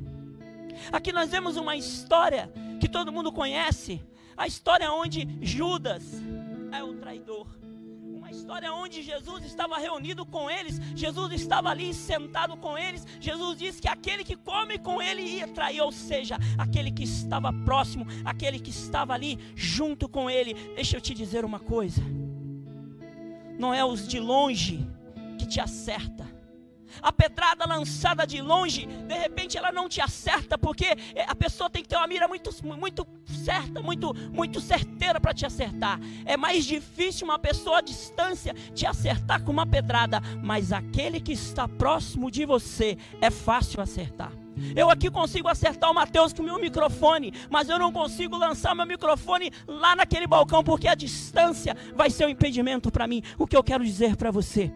Aqui 0.90 1.12
nós 1.12 1.30
vemos 1.30 1.56
uma 1.56 1.76
história 1.76 2.52
que 2.80 2.88
todo 2.88 3.12
mundo 3.12 3.30
conhece 3.30 4.02
a 4.36 4.46
história 4.46 4.90
onde 4.92 5.28
Judas 5.40 6.02
é 6.72 6.82
o 6.82 6.94
traidor. 6.94 7.46
Uma 8.14 8.30
história 8.30 8.72
onde 8.72 9.02
Jesus 9.02 9.44
estava 9.44 9.78
reunido 9.78 10.24
com 10.24 10.50
eles, 10.50 10.80
Jesus 10.94 11.32
estava 11.32 11.68
ali 11.70 11.92
sentado 11.92 12.56
com 12.56 12.78
eles. 12.78 13.06
Jesus 13.20 13.58
disse 13.58 13.82
que 13.82 13.88
aquele 13.88 14.24
que 14.24 14.36
come 14.36 14.78
com 14.78 15.02
ele 15.02 15.22
ia 15.22 15.48
trair, 15.48 15.80
ou 15.80 15.92
seja, 15.92 16.38
aquele 16.56 16.90
que 16.90 17.04
estava 17.04 17.52
próximo, 17.52 18.06
aquele 18.24 18.58
que 18.58 18.70
estava 18.70 19.12
ali 19.12 19.38
junto 19.54 20.08
com 20.08 20.30
ele. 20.30 20.54
Deixa 20.74 20.96
eu 20.96 21.00
te 21.00 21.14
dizer 21.14 21.44
uma 21.44 21.60
coisa: 21.60 22.02
não 23.58 23.74
é 23.74 23.84
os 23.84 24.08
de 24.08 24.18
longe 24.18 24.86
que 25.38 25.46
te 25.46 25.60
acerta 25.60 26.41
a 27.00 27.12
pedrada 27.12 27.66
lançada 27.66 28.26
de 28.26 28.40
longe, 28.40 28.86
de 28.86 29.14
repente 29.14 29.56
ela 29.56 29.72
não 29.72 29.88
te 29.88 30.00
acerta, 30.00 30.58
porque 30.58 30.96
a 31.26 31.34
pessoa 31.34 31.70
tem 31.70 31.82
que 31.82 31.88
ter 31.88 31.96
uma 31.96 32.06
mira 32.06 32.28
muito, 32.28 32.50
muito 32.64 33.06
certa, 33.44 33.80
muito, 33.80 34.14
muito 34.32 34.60
certeira 34.60 35.20
para 35.20 35.34
te 35.34 35.46
acertar. 35.46 36.00
É 36.24 36.36
mais 36.36 36.64
difícil 36.64 37.26
uma 37.26 37.38
pessoa 37.38 37.78
à 37.78 37.80
distância 37.80 38.54
te 38.74 38.86
acertar 38.86 39.42
com 39.42 39.52
uma 39.52 39.66
pedrada, 39.66 40.20
mas 40.42 40.72
aquele 40.72 41.20
que 41.20 41.32
está 41.32 41.68
próximo 41.68 42.30
de 42.30 42.44
você 42.44 42.96
é 43.20 43.30
fácil 43.30 43.80
acertar. 43.80 44.32
Eu 44.76 44.90
aqui 44.90 45.10
consigo 45.10 45.48
acertar 45.48 45.90
o 45.90 45.94
Mateus 45.94 46.32
com 46.32 46.42
o 46.42 46.44
meu 46.44 46.58
microfone, 46.58 47.32
mas 47.50 47.68
eu 47.68 47.78
não 47.78 47.92
consigo 47.92 48.36
lançar 48.36 48.74
meu 48.74 48.86
microfone 48.86 49.50
lá 49.66 49.96
naquele 49.96 50.26
balcão, 50.26 50.62
porque 50.62 50.88
a 50.88 50.94
distância 50.94 51.76
vai 51.94 52.10
ser 52.10 52.26
um 52.26 52.28
impedimento 52.28 52.90
para 52.90 53.06
mim. 53.06 53.22
O 53.38 53.46
que 53.46 53.56
eu 53.56 53.64
quero 53.64 53.84
dizer 53.84 54.16
para 54.16 54.30
você? 54.30 54.72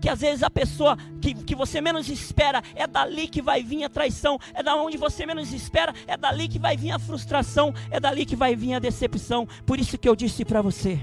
Que 0.00 0.08
às 0.08 0.20
vezes 0.20 0.42
a 0.42 0.50
pessoa 0.50 0.96
que, 1.20 1.34
que 1.34 1.54
você 1.54 1.80
menos 1.80 2.08
espera 2.08 2.62
é 2.74 2.86
dali 2.86 3.28
que 3.28 3.42
vai 3.42 3.62
vir 3.62 3.84
a 3.84 3.88
traição, 3.88 4.38
é 4.52 4.62
da 4.62 4.76
onde 4.76 4.96
você 4.96 5.26
menos 5.26 5.52
espera, 5.52 5.94
é 6.06 6.16
dali 6.16 6.48
que 6.48 6.58
vai 6.58 6.76
vir 6.76 6.90
a 6.90 6.98
frustração, 6.98 7.74
é 7.90 7.98
dali 7.98 8.26
que 8.26 8.36
vai 8.36 8.54
vir 8.54 8.74
a 8.74 8.78
decepção. 8.78 9.46
Por 9.66 9.78
isso 9.78 9.98
que 9.98 10.08
eu 10.08 10.16
disse 10.16 10.44
para 10.44 10.62
você. 10.62 11.00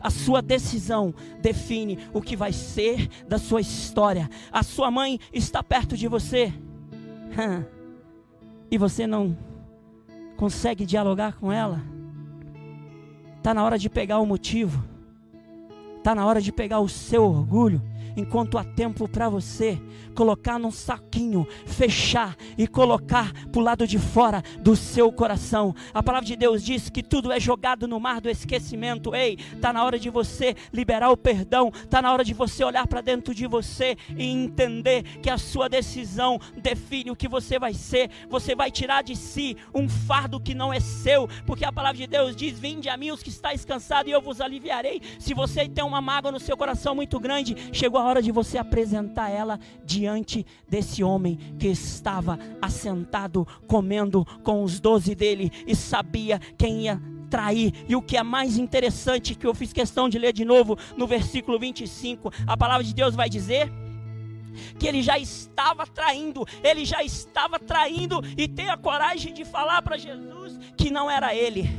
A 0.00 0.10
sua 0.10 0.40
decisão 0.40 1.14
define 1.40 1.98
o 2.12 2.22
que 2.22 2.36
vai 2.36 2.52
ser 2.52 3.08
da 3.28 3.38
sua 3.38 3.60
história. 3.60 4.30
A 4.50 4.62
sua 4.62 4.90
mãe 4.90 5.18
está 5.32 5.62
perto 5.62 5.96
de 5.96 6.08
você 6.08 6.52
e 8.70 8.78
você 8.78 9.06
não 9.06 9.36
consegue 10.36 10.86
dialogar 10.86 11.36
com 11.36 11.52
ela. 11.52 11.82
Está 13.36 13.52
na 13.52 13.64
hora 13.64 13.78
de 13.78 13.88
pegar 13.88 14.20
o 14.20 14.26
motivo, 14.26 14.84
está 15.98 16.14
na 16.14 16.26
hora 16.26 16.40
de 16.40 16.52
pegar 16.52 16.80
o 16.80 16.88
seu 16.88 17.24
orgulho 17.24 17.89
enquanto 18.16 18.58
há 18.58 18.64
tempo 18.64 19.08
para 19.08 19.28
você 19.28 19.80
colocar 20.14 20.58
num 20.58 20.70
saquinho, 20.70 21.46
fechar 21.66 22.36
e 22.58 22.66
colocar 22.66 23.32
para 23.50 23.60
o 23.60 23.64
lado 23.64 23.86
de 23.86 23.98
fora 23.98 24.42
do 24.60 24.76
seu 24.76 25.10
coração. 25.12 25.74
A 25.94 26.02
palavra 26.02 26.26
de 26.26 26.36
Deus 26.36 26.62
diz 26.62 26.90
que 26.90 27.02
tudo 27.02 27.32
é 27.32 27.40
jogado 27.40 27.88
no 27.88 27.98
mar 27.98 28.20
do 28.20 28.28
esquecimento. 28.28 29.14
Ei, 29.14 29.38
está 29.54 29.72
na 29.72 29.84
hora 29.84 29.98
de 29.98 30.10
você 30.10 30.54
liberar 30.72 31.10
o 31.10 31.16
perdão, 31.16 31.70
está 31.74 32.02
na 32.02 32.12
hora 32.12 32.24
de 32.24 32.34
você 32.34 32.64
olhar 32.64 32.86
para 32.86 33.00
dentro 33.00 33.34
de 33.34 33.46
você 33.46 33.96
e 34.16 34.24
entender 34.26 35.02
que 35.20 35.30
a 35.30 35.38
sua 35.38 35.68
decisão 35.68 36.38
define 36.56 37.10
o 37.10 37.16
que 37.16 37.28
você 37.28 37.58
vai 37.58 37.72
ser. 37.72 38.10
Você 38.28 38.54
vai 38.54 38.70
tirar 38.70 39.02
de 39.02 39.16
si 39.16 39.56
um 39.74 39.88
fardo 39.88 40.40
que 40.40 40.54
não 40.54 40.72
é 40.72 40.80
seu, 40.80 41.28
porque 41.46 41.64
a 41.64 41.72
palavra 41.72 41.98
de 41.98 42.06
Deus 42.06 42.36
diz: 42.36 42.58
Vinde 42.58 42.88
a 42.88 42.96
mim 42.96 43.10
os 43.10 43.22
que 43.22 43.30
estáis 43.30 43.64
cansados 43.64 44.10
e 44.10 44.14
eu 44.14 44.20
vos 44.20 44.40
aliviarei. 44.40 45.00
Se 45.18 45.34
você 45.34 45.68
tem 45.68 45.84
uma 45.84 46.00
mágoa 46.00 46.32
no 46.32 46.40
seu 46.40 46.56
coração 46.56 46.94
muito 46.94 47.18
grande, 47.18 47.56
chegou 47.72 47.99
a 48.00 48.04
hora 48.04 48.22
de 48.22 48.32
você 48.32 48.58
apresentar 48.58 49.30
ela 49.30 49.58
diante 49.84 50.44
desse 50.68 51.02
homem 51.04 51.36
que 51.58 51.68
estava 51.68 52.38
assentado, 52.60 53.46
comendo 53.66 54.24
com 54.42 54.62
os 54.62 54.80
doze 54.80 55.14
dele 55.14 55.52
e 55.66 55.76
sabia 55.76 56.40
quem 56.58 56.82
ia 56.82 57.00
trair. 57.28 57.72
E 57.88 57.94
o 57.94 58.02
que 58.02 58.16
é 58.16 58.22
mais 58.22 58.58
interessante, 58.58 59.34
que 59.34 59.46
eu 59.46 59.54
fiz 59.54 59.72
questão 59.72 60.08
de 60.08 60.18
ler 60.18 60.32
de 60.32 60.44
novo 60.44 60.76
no 60.96 61.06
versículo 61.06 61.58
25, 61.58 62.32
a 62.46 62.56
palavra 62.56 62.84
de 62.84 62.94
Deus 62.94 63.14
vai 63.14 63.28
dizer 63.28 63.70
que 64.78 64.86
ele 64.86 65.00
já 65.00 65.18
estava 65.18 65.86
traindo, 65.86 66.44
ele 66.62 66.84
já 66.84 67.02
estava 67.04 67.58
traindo 67.58 68.20
e 68.36 68.48
tem 68.48 68.68
a 68.68 68.76
coragem 68.76 69.32
de 69.32 69.44
falar 69.44 69.80
para 69.82 69.96
Jesus 69.96 70.58
que 70.76 70.90
não 70.90 71.10
era 71.10 71.34
ele. 71.34 71.70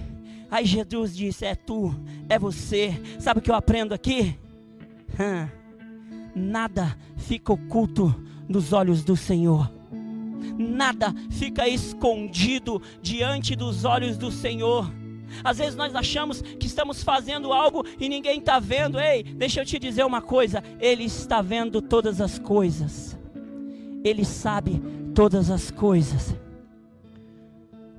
Aí 0.50 0.66
Jesus 0.66 1.16
disse: 1.16 1.46
É 1.46 1.56
tu, 1.56 1.94
é 2.28 2.38
você. 2.38 3.02
Sabe 3.20 3.40
o 3.40 3.44
que 3.44 3.50
eu 3.50 3.56
aprendo 3.56 3.94
aqui? 3.94 4.38
Hum, 5.20 5.48
nada 6.36 6.98
fica 7.18 7.54
oculto 7.54 8.14
nos 8.48 8.74
olhos 8.74 9.04
do 9.04 9.16
Senhor. 9.16 9.72
Nada 10.58 11.14
fica 11.30 11.68
escondido 11.68 12.82
diante 13.02 13.56
dos 13.56 13.86
olhos 13.86 14.18
do 14.18 14.32
Senhor. 14.32 14.92
Às 15.44 15.58
vezes 15.60 15.76
nós 15.76 15.96
achamos 15.96 16.42
que 16.42 16.68
estamos 16.68 17.04
fazendo 17.04 17.54
algo 17.54 17.86
e 18.00 18.10
ninguém 18.10 18.40
está 18.40 18.60
vendo. 18.60 19.00
Ei, 19.00 19.24
deixa 19.24 19.62
eu 19.62 19.66
te 19.66 19.80
dizer 19.80 20.04
uma 20.04 20.22
coisa: 20.22 20.64
Ele 20.80 21.06
está 21.06 21.42
vendo 21.42 21.82
todas 21.82 22.20
as 22.20 22.38
coisas, 22.38 23.18
Ele 24.04 24.26
sabe 24.26 24.82
todas 25.16 25.50
as 25.50 25.72
coisas. 25.72 26.36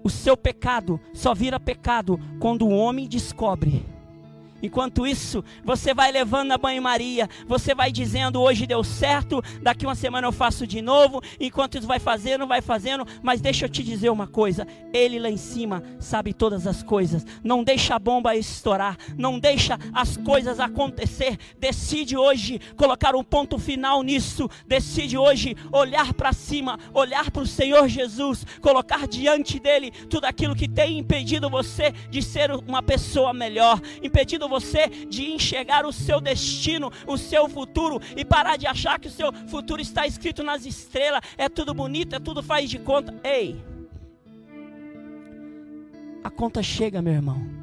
O 0.05 0.11
seu 0.11 0.37
pecado 0.37 1.01
só 1.15 1.33
vira 1.33 1.61
pecado 1.61 2.19
quando 2.41 2.67
o 2.67 2.71
homem 2.71 3.09
descobre 3.09 3.87
Enquanto 4.63 5.07
isso, 5.07 5.45
você 5.65 5.93
vai 5.93 6.13
levando 6.13 6.53
a 6.53 6.59
banho-maria, 6.59 7.29
você 7.47 7.75
vai 7.75 7.91
dizendo: 7.91 8.41
hoje 8.41 8.67
deu 8.67 8.85
certo, 8.85 9.43
daqui 9.61 9.85
uma 9.85 9.97
semana 9.97 10.29
eu 10.29 10.33
faço 10.33 10.67
de 10.67 10.81
novo. 10.81 11.21
Enquanto 11.41 11.77
isso 11.77 11.87
vai 11.87 11.99
fazendo, 11.99 12.47
vai 12.47 12.63
fazendo, 12.63 13.05
mas 13.23 13.41
deixa 13.41 13.65
eu 13.65 13.69
te 13.69 13.83
dizer 13.83 14.11
uma 14.11 14.29
coisa: 14.29 14.67
Ele 14.93 15.19
lá 15.19 15.29
em 15.29 15.37
cima 15.37 15.83
sabe 15.99 16.33
todas 16.33 16.67
as 16.67 16.83
coisas. 16.83 17.27
Não 17.43 17.65
deixa 17.65 17.97
a 17.97 17.99
bomba 17.99 18.37
estourar, 18.37 18.97
não 19.19 19.39
deixa 19.39 19.77
as 19.93 20.17
coisas 20.17 20.61
acontecer. 20.61 21.37
Decide 21.59 22.17
hoje 22.17 22.61
colocar 22.77 23.17
um 23.17 23.25
ponto 23.25 23.59
final 23.59 24.03
nisso. 24.03 24.49
Decide 24.67 25.19
hoje 25.19 25.57
olhar 25.73 26.15
para 26.15 26.33
cima, 26.33 26.79
olhar 26.95 27.31
para 27.31 27.43
o 27.43 27.47
Senhor 27.47 27.89
Jesus, 27.89 28.47
colocar 28.61 29.09
diante 29.09 29.59
dele 29.59 29.91
tudo 29.91 30.27
aquilo 30.27 30.55
que 30.55 30.69
tem 30.69 30.99
impedido 30.99 31.51
você 31.51 31.93
de 32.11 32.23
ser 32.23 32.53
uma 32.53 32.83
pessoa 32.83 33.33
melhor, 33.33 33.81
impedido 34.03 34.49
você 34.53 34.89
de 34.89 35.33
enxergar 35.33 35.85
o 35.85 35.93
seu 35.93 36.21
destino, 36.21 36.93
o 37.07 37.17
seu 37.17 37.49
futuro 37.49 38.01
e 38.17 38.25
parar 38.25 38.57
de 38.57 38.67
achar 38.67 39.01
que 39.01 39.09
o 39.09 39.11
seu 39.11 39.33
futuro 39.49 39.81
está 39.81 40.07
escrito 40.07 40.43
nas 40.43 40.65
estrelas, 40.67 41.23
é 41.37 41.49
tudo 41.49 41.75
bonito, 41.75 42.15
é 42.15 42.21
tudo 42.21 42.43
faz 42.43 42.69
de 42.71 42.79
conta. 42.79 43.15
Ei, 43.25 43.61
a 46.23 46.31
conta 46.31 46.63
chega, 46.63 47.03
meu 47.03 47.15
irmão. 47.15 47.63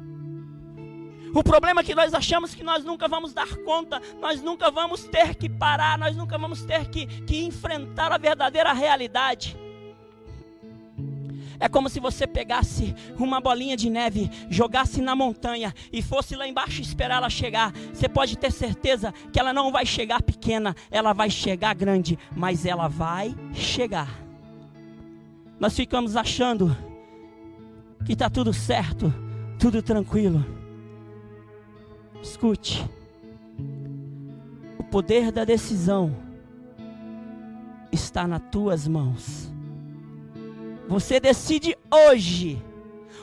O 1.32 1.44
problema 1.44 1.80
é 1.80 1.84
que 1.84 1.94
nós 1.94 2.12
achamos 2.12 2.54
que 2.54 2.64
nós 2.64 2.84
nunca 2.84 3.06
vamos 3.06 3.32
dar 3.32 3.56
conta, 3.58 4.02
nós 4.20 4.42
nunca 4.42 4.68
vamos 4.70 5.04
ter 5.04 5.36
que 5.36 5.48
parar, 5.48 5.96
nós 5.96 6.16
nunca 6.16 6.36
vamos 6.36 6.62
ter 6.64 6.88
que, 6.88 7.06
que 7.06 7.44
enfrentar 7.44 8.10
a 8.10 8.18
verdadeira 8.18 8.72
realidade. 8.72 9.56
É 11.60 11.68
como 11.68 11.90
se 11.90 12.00
você 12.00 12.26
pegasse 12.26 12.94
uma 13.18 13.38
bolinha 13.38 13.76
de 13.76 13.90
neve, 13.90 14.30
jogasse 14.48 15.02
na 15.02 15.14
montanha 15.14 15.74
e 15.92 16.00
fosse 16.00 16.34
lá 16.34 16.48
embaixo 16.48 16.80
esperar 16.80 17.16
ela 17.16 17.28
chegar. 17.28 17.70
Você 17.92 18.08
pode 18.08 18.38
ter 18.38 18.50
certeza 18.50 19.12
que 19.30 19.38
ela 19.38 19.52
não 19.52 19.70
vai 19.70 19.84
chegar 19.84 20.22
pequena, 20.22 20.74
ela 20.90 21.12
vai 21.12 21.28
chegar 21.28 21.74
grande, 21.74 22.18
mas 22.34 22.64
ela 22.64 22.88
vai 22.88 23.36
chegar. 23.52 24.08
Nós 25.60 25.76
ficamos 25.76 26.16
achando 26.16 26.74
que 28.06 28.14
está 28.14 28.30
tudo 28.30 28.54
certo, 28.54 29.12
tudo 29.58 29.82
tranquilo. 29.82 30.42
Escute, 32.22 32.88
o 34.78 34.84
poder 34.84 35.30
da 35.30 35.44
decisão 35.44 36.16
está 37.92 38.26
nas 38.26 38.40
tuas 38.50 38.88
mãos. 38.88 39.52
Você 40.90 41.20
decide 41.20 41.78
hoje 41.88 42.60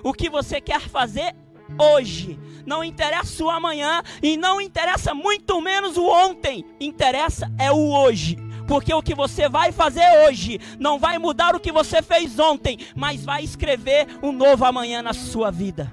o 0.01 0.13
que 0.13 0.29
você 0.29 0.61
quer 0.61 0.79
fazer 0.79 1.35
hoje. 1.77 2.39
Não 2.65 2.81
interessa 2.81 3.43
o 3.43 3.49
amanhã 3.49 4.01
e 4.23 4.37
não 4.37 4.61
interessa 4.61 5.13
muito 5.13 5.59
menos 5.59 5.97
o 5.97 6.07
ontem. 6.07 6.63
Interessa 6.79 7.51
é 7.59 7.69
o 7.69 7.91
hoje. 7.91 8.37
Porque 8.69 8.93
o 8.93 9.01
que 9.01 9.13
você 9.13 9.49
vai 9.49 9.73
fazer 9.73 10.05
hoje 10.25 10.61
não 10.79 10.97
vai 10.97 11.17
mudar 11.17 11.57
o 11.57 11.59
que 11.59 11.73
você 11.73 12.01
fez 12.01 12.39
ontem, 12.39 12.79
mas 12.95 13.25
vai 13.25 13.43
escrever 13.43 14.07
um 14.23 14.31
novo 14.31 14.63
amanhã 14.63 15.01
na 15.01 15.11
sua 15.11 15.51
vida. 15.51 15.91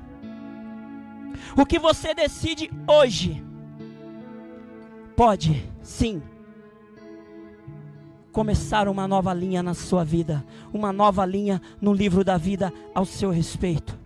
O 1.56 1.66
que 1.66 1.80
você 1.80 2.14
decide 2.14 2.70
hoje 2.86 3.44
pode, 5.16 5.68
sim, 5.82 6.22
começar 8.34 8.88
uma 8.88 9.06
nova 9.06 9.32
linha 9.32 9.62
na 9.62 9.74
sua 9.74 10.04
vida, 10.04 10.44
uma 10.72 10.92
nova 10.92 11.24
linha 11.24 11.62
no 11.80 11.92
livro 11.94 12.24
da 12.24 12.36
vida 12.36 12.72
ao 12.92 13.04
seu 13.04 13.30
respeito. 13.30 13.96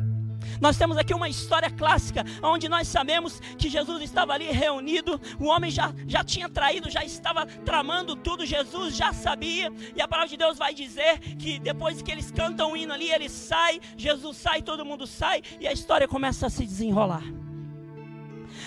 Nós 0.61 0.77
temos 0.77 0.99
aqui 0.99 1.15
uma 1.15 1.31
história 1.31 1.71
clássica, 1.71 2.25
onde 2.43 2.69
nós 2.69 2.89
sabemos 2.89 3.41
que 3.57 3.71
Jesus 3.71 4.03
estava 4.03 4.35
ali 4.35 4.45
reunido, 4.51 5.19
o 5.41 5.47
homem 5.47 5.71
já, 5.71 5.95
já 6.07 6.23
tinha 6.23 6.47
traído, 6.47 6.91
já 6.91 7.03
estava 7.03 7.47
tramando 7.47 8.15
tudo, 8.15 8.45
Jesus 8.45 8.95
já 8.95 9.15
sabia, 9.15 9.73
e 9.97 10.03
a 10.03 10.07
palavra 10.07 10.29
de 10.29 10.37
Deus 10.37 10.59
vai 10.59 10.75
dizer 10.75 11.21
que 11.39 11.59
depois 11.59 12.03
que 12.03 12.13
eles 12.13 12.31
cantam 12.31 12.73
o 12.73 12.77
hino 12.77 12.93
ali, 12.93 13.11
ele 13.11 13.31
sai, 13.31 13.81
Jesus 13.97 14.37
sai, 14.37 14.61
todo 14.61 14.85
mundo 14.85 15.07
sai, 15.07 15.43
e 15.59 15.67
a 15.67 15.73
história 15.73 16.07
começa 16.07 16.47
a 16.47 16.51
se 16.51 16.67
desenrolar. 16.67 17.25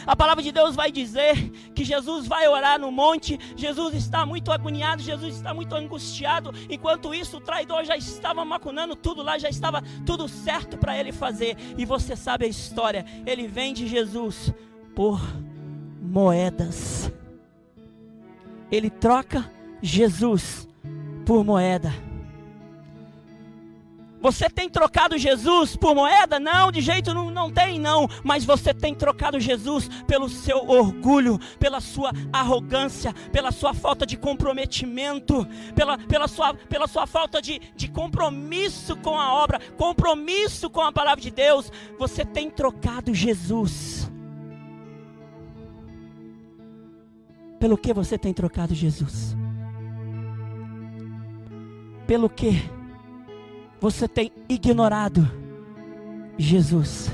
A 0.05 0.15
palavra 0.15 0.43
de 0.43 0.51
Deus 0.51 0.75
vai 0.75 0.91
dizer 0.91 1.51
que 1.73 1.83
Jesus 1.83 2.27
vai 2.27 2.47
orar 2.47 2.79
no 2.79 2.91
monte, 2.91 3.39
Jesus 3.55 3.93
está 3.93 4.25
muito 4.25 4.51
agoniado, 4.51 5.01
Jesus 5.01 5.35
está 5.35 5.53
muito 5.53 5.75
angustiado. 5.75 6.51
Enquanto 6.69 7.13
isso, 7.13 7.37
o 7.37 7.41
traidor 7.41 7.83
já 7.83 7.95
estava 7.95 8.43
macunando 8.43 8.95
tudo 8.95 9.21
lá, 9.21 9.37
já 9.37 9.49
estava 9.49 9.81
tudo 10.05 10.27
certo 10.27 10.77
para 10.77 10.97
ele 10.97 11.11
fazer. 11.11 11.57
E 11.77 11.85
você 11.85 12.15
sabe 12.15 12.45
a 12.45 12.49
história: 12.49 13.05
ele 13.25 13.47
vende 13.47 13.87
Jesus 13.87 14.53
por 14.95 15.21
moedas. 16.01 17.11
Ele 18.71 18.89
troca 18.89 19.51
Jesus 19.81 20.67
por 21.25 21.43
moeda. 21.43 22.10
Você 24.21 24.49
tem 24.49 24.69
trocado 24.69 25.17
Jesus 25.17 25.75
por 25.75 25.95
moeda? 25.95 26.39
Não, 26.39 26.71
de 26.71 26.79
jeito 26.79 27.13
não, 27.13 27.31
não 27.31 27.51
tem, 27.51 27.79
não. 27.79 28.07
Mas 28.23 28.45
você 28.45 28.73
tem 28.73 28.93
trocado 28.93 29.39
Jesus 29.39 29.89
pelo 30.05 30.29
seu 30.29 30.69
orgulho, 30.69 31.39
pela 31.59 31.81
sua 31.81 32.11
arrogância, 32.31 33.13
pela 33.31 33.51
sua 33.51 33.73
falta 33.73 34.05
de 34.05 34.15
comprometimento, 34.15 35.47
pela, 35.75 35.97
pela, 35.97 36.27
sua, 36.27 36.53
pela 36.53 36.87
sua 36.87 37.07
falta 37.07 37.41
de, 37.41 37.59
de 37.75 37.87
compromisso 37.89 38.95
com 38.97 39.19
a 39.19 39.33
obra, 39.33 39.59
compromisso 39.75 40.69
com 40.69 40.81
a 40.81 40.91
palavra 40.91 41.21
de 41.21 41.31
Deus. 41.31 41.71
Você 41.97 42.23
tem 42.23 42.49
trocado 42.49 43.13
Jesus. 43.13 44.09
Pelo 47.59 47.77
que 47.77 47.93
você 47.93 48.17
tem 48.17 48.33
trocado 48.33 48.73
Jesus? 48.75 49.35
Pelo 52.05 52.29
que? 52.29 52.80
Você 53.81 54.07
tem 54.07 54.31
ignorado 54.47 55.27
Jesus. 56.37 57.09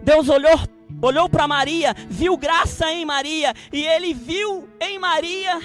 Deus 0.00 0.28
olhou, 0.28 0.56
olhou 1.02 1.28
para 1.28 1.48
Maria, 1.48 1.94
viu 2.08 2.36
graça 2.36 2.92
em 2.92 3.04
Maria, 3.04 3.52
e 3.72 3.84
ele 3.84 4.14
viu 4.14 4.68
em 4.80 5.00
Maria 5.00 5.60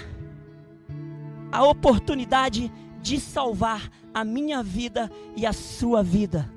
a 1.52 1.64
oportunidade 1.64 2.72
de 3.02 3.20
salvar 3.20 3.88
a 4.12 4.26
minha 4.26 4.64
vida 4.64 5.12
e 5.38 5.46
a 5.46 5.54
sua 5.54 6.02
vida. 6.02 6.52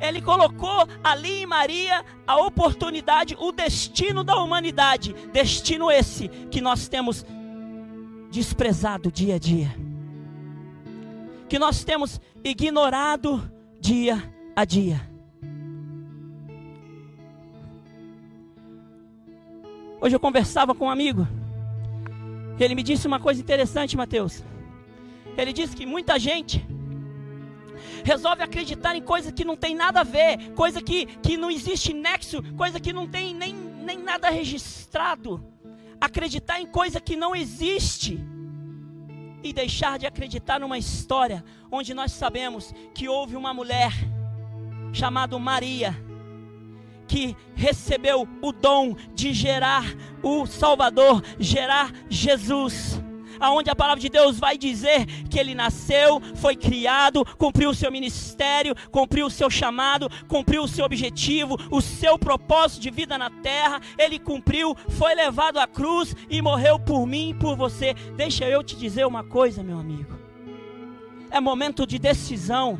Ele 0.00 0.20
colocou 0.20 0.88
ali 1.04 1.42
em 1.42 1.46
Maria 1.46 2.04
a 2.26 2.36
oportunidade, 2.36 3.36
o 3.38 3.52
destino 3.52 4.24
da 4.24 4.36
humanidade, 4.36 5.14
destino 5.32 5.88
esse 5.88 6.26
que 6.50 6.60
nós 6.60 6.88
temos 6.88 7.24
desprezado 8.30 9.10
dia 9.10 9.36
a 9.36 9.38
dia 9.38 9.87
que 11.48 11.58
nós 11.58 11.84
temos 11.84 12.20
ignorado 12.44 13.50
dia 13.80 14.22
a 14.54 14.64
dia. 14.64 15.00
Hoje 20.00 20.14
eu 20.14 20.20
conversava 20.20 20.74
com 20.74 20.86
um 20.86 20.90
amigo. 20.90 21.26
Ele 22.58 22.74
me 22.74 22.82
disse 22.82 23.06
uma 23.06 23.18
coisa 23.18 23.40
interessante, 23.40 23.96
Mateus. 23.96 24.44
Ele 25.36 25.52
disse 25.52 25.74
que 25.74 25.86
muita 25.86 26.18
gente 26.18 26.64
resolve 28.04 28.42
acreditar 28.42 28.94
em 28.94 29.02
coisa 29.02 29.32
que 29.32 29.44
não 29.44 29.56
tem 29.56 29.74
nada 29.74 30.00
a 30.00 30.04
ver, 30.04 30.52
coisa 30.52 30.82
que, 30.82 31.06
que 31.06 31.36
não 31.36 31.50
existe 31.50 31.92
nexo, 31.92 32.42
coisa 32.56 32.78
que 32.80 32.92
não 32.92 33.06
tem 33.06 33.34
nem 33.34 33.54
nem 33.88 33.96
nada 33.96 34.28
registrado, 34.28 35.42
acreditar 35.98 36.60
em 36.60 36.66
coisa 36.66 37.00
que 37.00 37.16
não 37.16 37.34
existe 37.34 38.20
e 39.42 39.52
deixar 39.52 39.98
de 39.98 40.06
acreditar 40.06 40.60
numa 40.60 40.78
história 40.78 41.44
onde 41.70 41.94
nós 41.94 42.12
sabemos 42.12 42.74
que 42.94 43.08
houve 43.08 43.36
uma 43.36 43.54
mulher 43.54 43.92
chamada 44.92 45.38
Maria 45.38 45.96
que 47.06 47.34
recebeu 47.54 48.28
o 48.42 48.52
dom 48.52 48.94
de 49.14 49.32
gerar 49.32 49.84
o 50.22 50.46
Salvador, 50.46 51.22
gerar 51.38 51.90
Jesus 52.08 53.00
aonde 53.40 53.70
a 53.70 53.76
palavra 53.76 54.00
de 54.00 54.08
Deus 54.08 54.38
vai 54.38 54.56
dizer 54.56 55.06
que 55.28 55.38
ele 55.38 55.54
nasceu, 55.54 56.20
foi 56.36 56.56
criado, 56.56 57.24
cumpriu 57.36 57.70
o 57.70 57.74
seu 57.74 57.90
ministério, 57.90 58.74
cumpriu 58.90 59.26
o 59.26 59.30
seu 59.30 59.50
chamado, 59.50 60.08
cumpriu 60.28 60.62
o 60.62 60.68
seu 60.68 60.84
objetivo, 60.84 61.56
o 61.70 61.80
seu 61.80 62.18
propósito 62.18 62.82
de 62.82 62.90
vida 62.90 63.18
na 63.18 63.30
terra, 63.30 63.80
ele 63.96 64.18
cumpriu, 64.18 64.76
foi 64.88 65.14
levado 65.14 65.58
à 65.58 65.66
cruz 65.66 66.14
e 66.28 66.40
morreu 66.40 66.78
por 66.78 67.06
mim 67.06 67.30
e 67.30 67.34
por 67.34 67.56
você. 67.56 67.94
Deixa 68.16 68.44
eu 68.44 68.62
te 68.62 68.76
dizer 68.76 69.06
uma 69.06 69.24
coisa, 69.24 69.62
meu 69.62 69.78
amigo. 69.78 70.18
É 71.30 71.40
momento 71.40 71.86
de 71.86 71.98
decisão 71.98 72.78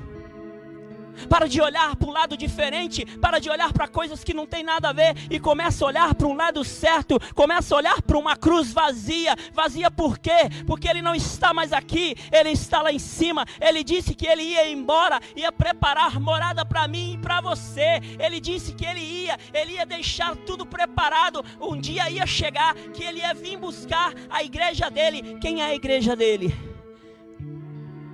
para 1.28 1.48
de 1.48 1.60
olhar 1.60 1.96
para 1.96 2.08
um 2.08 2.12
lado 2.12 2.36
diferente, 2.36 3.04
para 3.18 3.38
de 3.38 3.50
olhar 3.50 3.72
para 3.72 3.88
coisas 3.88 4.22
que 4.22 4.34
não 4.34 4.46
tem 4.46 4.62
nada 4.62 4.90
a 4.90 4.92
ver 4.92 5.14
e 5.30 5.40
começa 5.40 5.84
a 5.84 5.88
olhar 5.88 6.14
para 6.14 6.26
um 6.26 6.34
lado 6.34 6.64
certo, 6.64 7.18
começa 7.34 7.74
a 7.74 7.78
olhar 7.78 8.02
para 8.02 8.18
uma 8.18 8.36
cruz 8.36 8.72
vazia. 8.72 9.34
Vazia 9.52 9.90
por 9.90 10.18
quê? 10.18 10.48
Porque 10.66 10.88
ele 10.88 11.02
não 11.02 11.14
está 11.14 11.52
mais 11.52 11.72
aqui, 11.72 12.14
ele 12.32 12.50
está 12.50 12.82
lá 12.82 12.92
em 12.92 12.98
cima. 12.98 13.44
Ele 13.60 13.82
disse 13.82 14.14
que 14.14 14.26
ele 14.26 14.42
ia 14.42 14.70
embora, 14.70 15.20
ia 15.34 15.50
preparar 15.50 16.20
morada 16.20 16.64
para 16.64 16.86
mim 16.86 17.14
e 17.14 17.18
para 17.18 17.40
você. 17.40 18.00
Ele 18.18 18.40
disse 18.40 18.72
que 18.72 18.84
ele 18.84 19.00
ia, 19.00 19.38
ele 19.52 19.72
ia 19.72 19.86
deixar 19.86 20.36
tudo 20.36 20.66
preparado. 20.66 21.44
Um 21.60 21.80
dia 21.80 22.10
ia 22.10 22.26
chegar 22.26 22.74
que 22.74 23.02
ele 23.04 23.20
ia 23.20 23.34
vir 23.34 23.56
buscar 23.56 24.12
a 24.28 24.42
igreja 24.42 24.90
dele. 24.90 25.38
Quem 25.40 25.62
é 25.62 25.66
a 25.66 25.74
igreja 25.74 26.14
dele? 26.14 26.54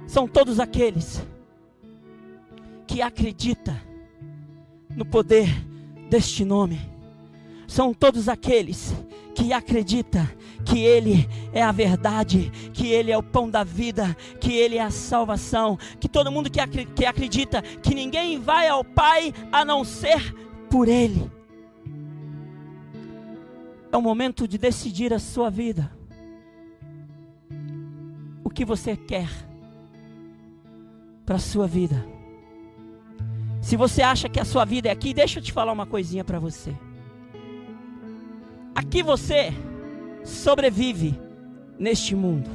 São 0.07 0.29
todos 0.29 0.61
aqueles 0.61 1.27
que 2.87 3.03
acredita 3.03 3.81
no 4.95 5.05
poder 5.05 5.49
deste 6.09 6.45
nome. 6.45 6.81
São 7.67 7.93
todos 7.93 8.29
aqueles 8.29 8.95
que 9.35 9.53
acredita 9.53 10.31
que 10.65 10.79
ele 10.79 11.29
é 11.53 11.63
a 11.63 11.73
verdade, 11.73 12.51
que 12.73 12.89
ele 12.89 13.11
é 13.11 13.19
o 13.19 13.23
pão 13.23 13.51
da 13.51 13.65
vida, 13.65 14.17
que 14.41 14.53
ele 14.53 14.77
é 14.77 14.83
a 14.83 14.91
salvação, 14.91 15.79
que 15.99 16.09
todo 16.09 16.31
mundo 16.31 16.51
que, 16.51 16.61
que 16.87 17.05
acredita 17.05 17.61
que 17.61 17.95
ninguém 17.95 18.39
vai 18.39 18.69
ao 18.69 18.85
Pai 18.85 19.33
a 19.51 19.65
não 19.65 19.85
ser 19.85 20.35
por 20.71 20.89
ele. 20.89 21.31
É 23.91 23.97
o 23.97 24.03
momento 24.03 24.47
de 24.47 24.59
decidir 24.59 25.13
a 25.13 25.19
sua 25.19 25.51
vida. 25.51 25.91
O 28.43 28.51
que 28.51 28.65
você 28.65 28.97
quer 28.97 29.29
para 31.25 31.37
a 31.37 31.41
sua 31.41 31.67
vida? 31.67 32.14
Se 33.65 33.79
você 33.79 34.03
acha 34.03 34.29
que 34.29 34.39
a 34.39 34.45
sua 34.45 34.63
vida 34.67 34.91
é 34.91 34.93
aqui, 34.93 35.15
deixa 35.15 35.39
eu 35.39 35.43
te 35.43 35.51
falar 35.51 35.73
uma 35.73 35.87
coisinha 35.87 36.23
para 36.23 36.39
você. 36.39 36.77
Aqui 38.75 39.03
você 39.03 39.55
sobrevive 40.23 41.19
neste 41.79 42.15
mundo. 42.15 42.51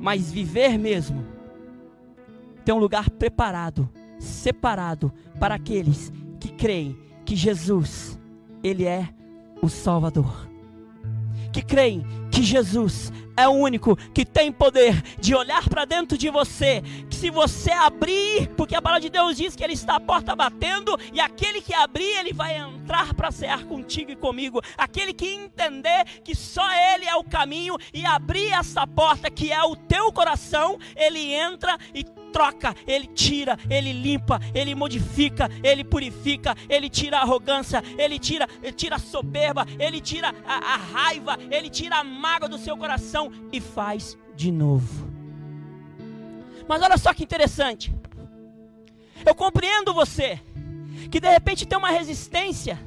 Mas 0.00 0.32
viver 0.32 0.78
mesmo 0.78 1.22
tem 2.64 2.74
um 2.74 2.78
lugar 2.78 3.10
preparado, 3.10 3.86
separado 4.18 5.12
para 5.38 5.56
aqueles 5.56 6.10
que 6.40 6.48
creem 6.48 6.96
que 7.26 7.36
Jesus, 7.36 8.18
ele 8.64 8.86
é 8.86 9.06
o 9.60 9.68
Salvador. 9.68 10.48
Que 11.52 11.60
creem 11.60 12.06
que 12.38 12.44
Jesus 12.44 13.12
é 13.36 13.48
o 13.48 13.52
único 13.52 13.96
que 14.14 14.24
tem 14.24 14.52
poder 14.52 15.02
de 15.18 15.34
olhar 15.34 15.68
para 15.68 15.84
dentro 15.84 16.16
de 16.16 16.30
você. 16.30 16.82
Que 17.10 17.16
se 17.16 17.30
você 17.30 17.72
abrir, 17.72 18.48
porque 18.56 18.76
a 18.76 18.82
palavra 18.82 19.00
de 19.00 19.10
Deus 19.10 19.36
diz 19.36 19.56
que 19.56 19.64
Ele 19.64 19.72
está 19.72 19.96
à 19.96 20.00
porta 20.00 20.36
batendo, 20.36 20.96
e 21.12 21.20
aquele 21.20 21.60
que 21.60 21.74
abrir, 21.74 22.16
Ele 22.16 22.32
vai 22.32 22.56
entrar 22.56 23.12
para 23.14 23.32
cear 23.32 23.64
contigo 23.64 24.12
e 24.12 24.16
comigo. 24.16 24.60
Aquele 24.76 25.12
que 25.12 25.26
entender 25.26 26.04
que 26.22 26.32
só 26.32 26.64
Ele 26.94 27.06
é 27.06 27.16
o 27.16 27.24
caminho 27.24 27.76
e 27.92 28.06
abrir 28.06 28.52
essa 28.52 28.86
porta 28.86 29.28
que 29.28 29.50
é 29.52 29.62
o 29.64 29.74
teu 29.74 30.12
coração, 30.12 30.78
Ele 30.94 31.32
entra 31.32 31.76
e 31.92 32.04
troca, 32.32 32.74
ele 32.86 33.06
tira, 33.06 33.58
ele 33.68 33.92
limpa, 33.92 34.40
ele 34.54 34.74
modifica, 34.74 35.50
ele 35.62 35.84
purifica, 35.84 36.54
ele 36.68 36.88
tira 36.88 37.18
a 37.18 37.22
arrogância, 37.22 37.82
ele 37.96 38.18
tira, 38.18 38.48
ele 38.62 38.72
tira 38.72 38.96
a 38.96 38.98
soberba, 38.98 39.66
ele 39.78 40.00
tira 40.00 40.34
a, 40.46 40.74
a 40.74 40.76
raiva, 40.76 41.38
ele 41.50 41.68
tira 41.68 41.96
a 41.96 42.04
mágoa 42.04 42.48
do 42.48 42.58
seu 42.58 42.76
coração 42.76 43.30
e 43.52 43.60
faz 43.60 44.16
de 44.34 44.50
novo. 44.50 45.08
Mas 46.68 46.82
olha 46.82 46.98
só 46.98 47.14
que 47.14 47.24
interessante. 47.24 47.94
Eu 49.24 49.34
compreendo 49.34 49.94
você 49.94 50.40
que 51.10 51.20
de 51.20 51.28
repente 51.28 51.66
tem 51.66 51.78
uma 51.78 51.90
resistência 51.90 52.78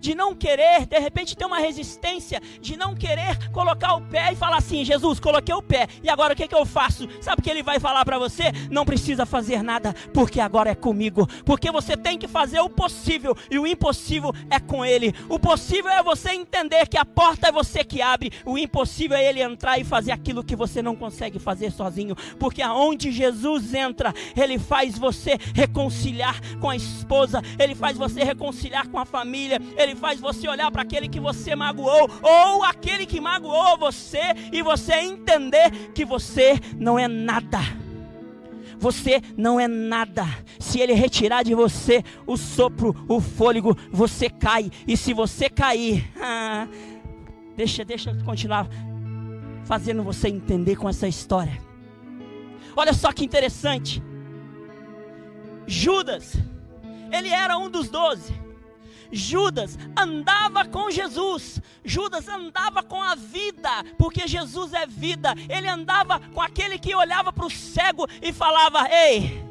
de 0.00 0.14
não 0.14 0.34
querer, 0.34 0.86
de 0.86 0.98
repente 0.98 1.36
ter 1.36 1.44
uma 1.44 1.58
resistência, 1.58 2.40
de 2.60 2.76
não 2.76 2.94
querer 2.94 3.50
colocar 3.50 3.94
o 3.94 4.02
pé 4.02 4.32
e 4.32 4.36
falar 4.36 4.58
assim: 4.58 4.84
Jesus, 4.84 5.20
coloquei 5.20 5.54
o 5.54 5.62
pé, 5.62 5.86
e 6.02 6.08
agora 6.08 6.34
o 6.34 6.36
que, 6.36 6.48
que 6.48 6.54
eu 6.54 6.66
faço? 6.66 7.08
Sabe 7.20 7.40
o 7.40 7.42
que 7.42 7.50
ele 7.50 7.62
vai 7.62 7.78
falar 7.78 8.04
para 8.04 8.18
você? 8.18 8.52
Não 8.70 8.84
precisa 8.84 9.26
fazer 9.26 9.62
nada, 9.62 9.94
porque 10.12 10.40
agora 10.40 10.70
é 10.70 10.74
comigo, 10.74 11.26
porque 11.44 11.70
você 11.70 11.96
tem 11.96 12.18
que 12.18 12.28
fazer 12.28 12.60
o 12.60 12.70
possível 12.70 13.36
e 13.50 13.58
o 13.58 13.66
impossível 13.66 14.32
é 14.50 14.58
com 14.58 14.84
ele. 14.84 15.14
O 15.28 15.38
possível 15.38 15.90
é 15.90 16.02
você 16.02 16.30
entender 16.30 16.86
que 16.88 16.96
a 16.96 17.04
porta 17.04 17.48
é 17.48 17.52
você 17.52 17.84
que 17.84 18.00
abre, 18.00 18.32
o 18.44 18.58
impossível 18.58 19.16
é 19.16 19.28
ele 19.28 19.42
entrar 19.42 19.78
e 19.78 19.84
fazer 19.84 20.12
aquilo 20.12 20.44
que 20.44 20.56
você 20.56 20.82
não 20.82 20.94
consegue 20.94 21.38
fazer 21.38 21.70
sozinho, 21.70 22.16
porque 22.38 22.62
aonde 22.62 23.10
Jesus 23.10 23.74
entra, 23.74 24.14
ele 24.36 24.58
faz 24.58 24.98
você 24.98 25.38
reconciliar 25.54 26.40
com 26.60 26.70
a 26.70 26.76
esposa, 26.76 27.42
ele 27.58 27.74
faz 27.74 27.96
você 27.96 28.22
reconciliar 28.22 28.88
com 28.88 28.98
a 28.98 29.04
família, 29.04 29.60
ele 29.76 29.87
ele 29.88 29.96
faz 29.96 30.20
você 30.20 30.46
olhar 30.48 30.70
para 30.70 30.82
aquele 30.82 31.08
que 31.08 31.18
você 31.18 31.54
magoou, 31.56 32.08
ou 32.22 32.62
aquele 32.64 33.06
que 33.06 33.20
magoou 33.20 33.78
você, 33.78 34.20
e 34.52 34.62
você 34.62 34.94
entender 34.94 35.70
que 35.94 36.04
você 36.04 36.58
não 36.76 36.98
é 36.98 37.08
nada. 37.08 37.60
Você 38.78 39.20
não 39.36 39.58
é 39.58 39.66
nada. 39.66 40.24
Se 40.58 40.80
ele 40.80 40.92
retirar 40.92 41.42
de 41.42 41.54
você 41.54 42.04
o 42.26 42.36
sopro, 42.36 42.94
o 43.08 43.20
fôlego, 43.20 43.76
você 43.90 44.30
cai. 44.30 44.70
E 44.86 44.96
se 44.96 45.12
você 45.12 45.48
cair, 45.48 46.08
ah, 46.20 46.68
deixa, 47.56 47.84
deixa 47.84 48.10
eu 48.10 48.24
continuar 48.24 48.68
fazendo 49.64 50.02
você 50.02 50.28
entender 50.28 50.76
com 50.76 50.88
essa 50.88 51.08
história. 51.08 51.60
Olha 52.76 52.92
só 52.92 53.12
que 53.12 53.24
interessante. 53.24 54.00
Judas, 55.66 56.34
ele 57.12 57.28
era 57.28 57.58
um 57.58 57.68
dos 57.68 57.88
doze. 57.88 58.47
Judas 59.10 59.78
andava 59.96 60.64
com 60.64 60.90
Jesus, 60.90 61.60
Judas 61.84 62.28
andava 62.28 62.82
com 62.82 63.02
a 63.02 63.14
vida, 63.14 63.84
porque 63.96 64.26
Jesus 64.26 64.72
é 64.72 64.86
vida. 64.86 65.34
Ele 65.48 65.68
andava 65.68 66.20
com 66.32 66.40
aquele 66.40 66.78
que 66.78 66.94
olhava 66.94 67.32
para 67.32 67.46
o 67.46 67.50
cego 67.50 68.06
e 68.20 68.32
falava: 68.32 68.88
Ei, 68.90 69.47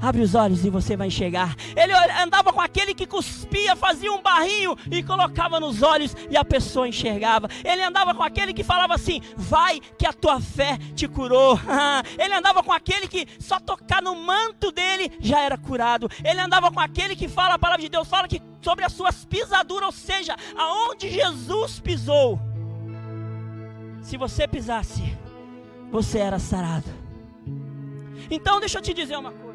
Abre 0.00 0.22
os 0.22 0.34
olhos 0.34 0.64
e 0.64 0.70
você 0.70 0.96
vai 0.96 1.08
enxergar. 1.08 1.54
Ele 1.76 1.92
andava 2.22 2.52
com 2.52 2.60
aquele 2.60 2.94
que 2.94 3.06
cuspia, 3.06 3.76
fazia 3.76 4.10
um 4.10 4.22
barrinho 4.22 4.76
e 4.90 5.02
colocava 5.02 5.60
nos 5.60 5.82
olhos 5.82 6.16
e 6.30 6.36
a 6.36 6.44
pessoa 6.44 6.88
enxergava. 6.88 7.48
Ele 7.62 7.82
andava 7.82 8.14
com 8.14 8.22
aquele 8.22 8.54
que 8.54 8.64
falava 8.64 8.94
assim: 8.94 9.20
Vai, 9.36 9.80
que 9.98 10.06
a 10.06 10.12
tua 10.12 10.40
fé 10.40 10.78
te 10.94 11.06
curou. 11.06 11.58
Ele 12.18 12.34
andava 12.34 12.62
com 12.62 12.72
aquele 12.72 13.06
que 13.08 13.26
só 13.38 13.60
tocar 13.60 14.02
no 14.02 14.14
manto 14.16 14.72
dele 14.72 15.12
já 15.20 15.40
era 15.40 15.58
curado. 15.58 16.08
Ele 16.24 16.40
andava 16.40 16.70
com 16.70 16.80
aquele 16.80 17.14
que 17.14 17.28
fala, 17.28 17.54
a 17.54 17.58
palavra 17.58 17.82
de 17.82 17.88
Deus 17.88 18.08
fala 18.08 18.26
que 18.26 18.40
sobre 18.62 18.84
as 18.84 18.92
suas 18.92 19.24
pisaduras, 19.24 19.86
ou 19.86 19.92
seja, 19.92 20.36
aonde 20.56 21.10
Jesus 21.10 21.78
pisou. 21.80 22.38
Se 24.02 24.16
você 24.16 24.48
pisasse, 24.48 25.16
você 25.90 26.18
era 26.18 26.38
sarado. 26.38 26.88
Então, 28.30 28.60
deixa 28.60 28.78
eu 28.78 28.82
te 28.82 28.94
dizer 28.94 29.16
uma 29.16 29.32
coisa. 29.32 29.49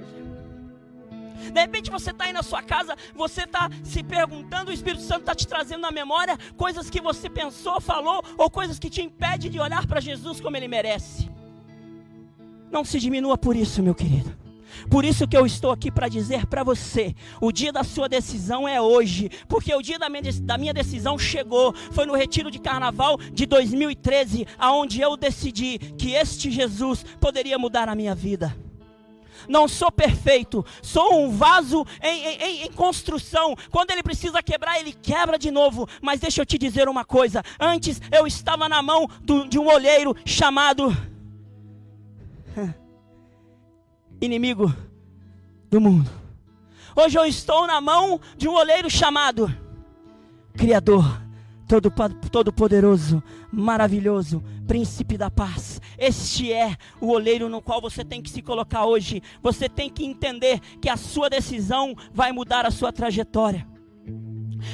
De 1.51 1.59
repente 1.59 1.91
você 1.91 2.11
está 2.11 2.25
aí 2.25 2.33
na 2.33 2.43
sua 2.43 2.61
casa, 2.61 2.95
você 3.13 3.43
está 3.43 3.69
se 3.83 4.03
perguntando, 4.03 4.71
o 4.71 4.73
Espírito 4.73 5.03
Santo 5.03 5.21
está 5.21 5.35
te 5.35 5.47
trazendo 5.47 5.81
na 5.81 5.91
memória 5.91 6.37
coisas 6.57 6.89
que 6.89 7.01
você 7.01 7.29
pensou, 7.29 7.79
falou, 7.79 8.23
ou 8.37 8.49
coisas 8.49 8.79
que 8.79 8.89
te 8.89 9.01
impedem 9.01 9.51
de 9.51 9.59
olhar 9.59 9.85
para 9.85 9.99
Jesus 9.99 10.39
como 10.39 10.57
Ele 10.57 10.67
merece. 10.67 11.29
Não 12.71 12.83
se 12.83 12.99
diminua 12.99 13.37
por 13.37 13.55
isso, 13.55 13.81
meu 13.81 13.95
querido. 13.95 14.35
Por 14.89 15.05
isso 15.05 15.27
que 15.27 15.37
eu 15.37 15.45
estou 15.45 15.71
aqui 15.71 15.89
para 15.89 16.09
dizer 16.09 16.45
para 16.45 16.63
você: 16.63 17.15
o 17.41 17.51
dia 17.51 17.71
da 17.71 17.83
sua 17.83 18.09
decisão 18.09 18.67
é 18.67 18.81
hoje, 18.81 19.29
porque 19.47 19.73
o 19.73 19.81
dia 19.81 19.97
da 19.97 20.09
minha, 20.09 20.23
da 20.41 20.57
minha 20.57 20.73
decisão 20.73 21.17
chegou. 21.17 21.73
Foi 21.91 22.05
no 22.05 22.15
retiro 22.15 22.51
de 22.51 22.59
carnaval 22.59 23.17
de 23.17 23.45
2013, 23.45 24.45
aonde 24.57 25.01
eu 25.01 25.15
decidi 25.15 25.77
que 25.77 26.11
este 26.11 26.51
Jesus 26.51 27.05
poderia 27.19 27.57
mudar 27.57 27.87
a 27.87 27.95
minha 27.95 28.13
vida 28.13 28.55
não 29.47 29.67
sou 29.67 29.91
perfeito, 29.91 30.65
sou 30.81 31.25
um 31.25 31.31
vaso 31.31 31.85
em, 32.01 32.25
em, 32.25 32.63
em, 32.63 32.71
construção. 32.71 33.55
Quando 33.71 33.91
ele 33.91 34.03
precisa 34.03 34.41
quebrar, 34.41 34.79
ele 34.79 34.93
quebra 34.93 35.37
de 35.37 35.51
novo. 35.51 35.87
Mas 36.01 36.19
deixa 36.19 36.41
eu 36.41 36.45
te 36.45 36.57
dizer 36.57 36.87
uma 36.87 37.05
coisa: 37.05 37.43
antes 37.59 38.01
eu 38.11 38.25
estava 38.25 38.67
na 38.69 38.81
mão 38.81 39.07
do, 39.21 39.47
de 39.47 39.59
um 39.59 39.67
olheiro 39.67 40.15
chamado 40.25 40.95
inimigo 44.21 44.73
do 45.69 45.81
mundo. 45.81 46.09
Hoje 46.95 47.17
eu 47.17 47.25
estou 47.25 47.67
na 47.67 47.81
mão 47.81 48.21
de 48.37 48.47
um 48.47 48.53
olheiro 48.53 48.89
chamado 48.89 49.53
Criador, 50.53 51.21
Todo-Poderoso, 51.67 53.23
maravilhoso, 53.51 54.43
Príncipe 54.67 55.17
da 55.17 55.31
Paz. 55.31 55.81
Este 55.97 56.53
é 56.53 56.75
o 57.01 57.09
oleiro 57.11 57.49
no 57.49 57.61
qual 57.61 57.81
você 57.81 58.03
tem 58.03 58.21
que 58.21 58.29
se 58.29 58.41
colocar 58.41 58.85
hoje. 58.85 59.21
Você 59.41 59.67
tem 59.67 59.89
que 59.89 60.05
entender 60.05 60.59
que 60.79 60.89
a 60.89 60.97
sua 60.97 61.29
decisão 61.29 61.95
vai 62.13 62.31
mudar 62.31 62.65
a 62.65 62.71
sua 62.71 62.93
trajetória. 62.93 63.67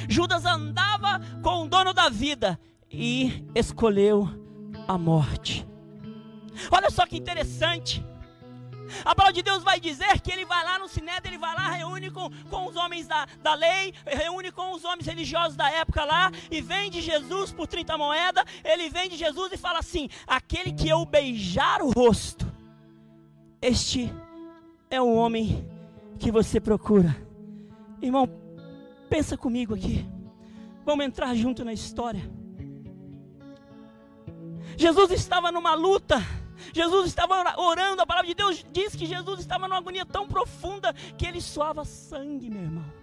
Judas 0.08 0.44
andava 0.44 1.20
com 1.42 1.64
o 1.64 1.68
dono 1.68 1.92
da 1.92 2.08
vida 2.08 2.58
e 2.90 3.44
escolheu 3.54 4.28
a 4.86 4.98
morte. 4.98 5.66
Olha 6.70 6.90
só 6.90 7.06
que 7.06 7.16
interessante. 7.16 8.04
A 9.04 9.14
palavra 9.14 9.34
de 9.34 9.42
Deus 9.42 9.62
vai 9.62 9.80
dizer 9.80 10.20
que 10.20 10.30
ele 10.30 10.44
vai 10.44 10.64
lá 10.64 10.78
no 10.78 10.88
Sinédrio, 10.88 11.30
ele 11.30 11.38
vai 11.38 11.54
lá, 11.54 11.70
reúne 11.70 12.10
com, 12.10 12.30
com 12.50 12.66
os 12.66 12.76
homens 12.76 13.06
da, 13.06 13.26
da 13.42 13.54
lei, 13.54 13.94
reúne 14.06 14.50
com 14.52 14.72
os 14.72 14.84
homens 14.84 15.06
religiosos 15.06 15.56
da 15.56 15.70
época 15.70 16.04
lá, 16.04 16.30
e 16.50 16.60
vende 16.60 17.00
Jesus 17.00 17.52
por 17.52 17.66
30 17.66 17.96
moedas. 17.98 18.44
Ele 18.64 18.88
vende 18.88 19.16
Jesus 19.16 19.52
e 19.52 19.56
fala 19.56 19.78
assim: 19.78 20.08
aquele 20.26 20.72
que 20.72 20.88
eu 20.88 21.04
beijar 21.04 21.82
o 21.82 21.90
rosto, 21.90 22.50
este 23.60 24.12
é 24.90 25.00
o 25.00 25.14
homem 25.14 25.68
que 26.18 26.30
você 26.30 26.60
procura. 26.60 27.16
Irmão, 28.00 28.28
pensa 29.08 29.36
comigo 29.36 29.74
aqui. 29.74 30.06
Vamos 30.84 31.04
entrar 31.04 31.34
junto 31.34 31.64
na 31.64 31.72
história. 31.72 32.22
Jesus 34.76 35.10
estava 35.12 35.52
numa 35.52 35.74
luta 35.74 36.20
Jesus 36.72 37.06
estava 37.06 37.60
orando, 37.60 38.02
a 38.02 38.06
palavra 38.06 38.28
de 38.28 38.34
Deus 38.34 38.64
diz 38.72 38.96
que 38.96 39.06
Jesus 39.06 39.40
estava 39.40 39.68
numa 39.68 39.78
agonia 39.78 40.06
tão 40.06 40.26
profunda 40.26 40.94
que 41.16 41.26
ele 41.26 41.40
suava 41.40 41.84
sangue, 41.84 42.48
meu 42.48 42.62
irmão. 42.62 43.02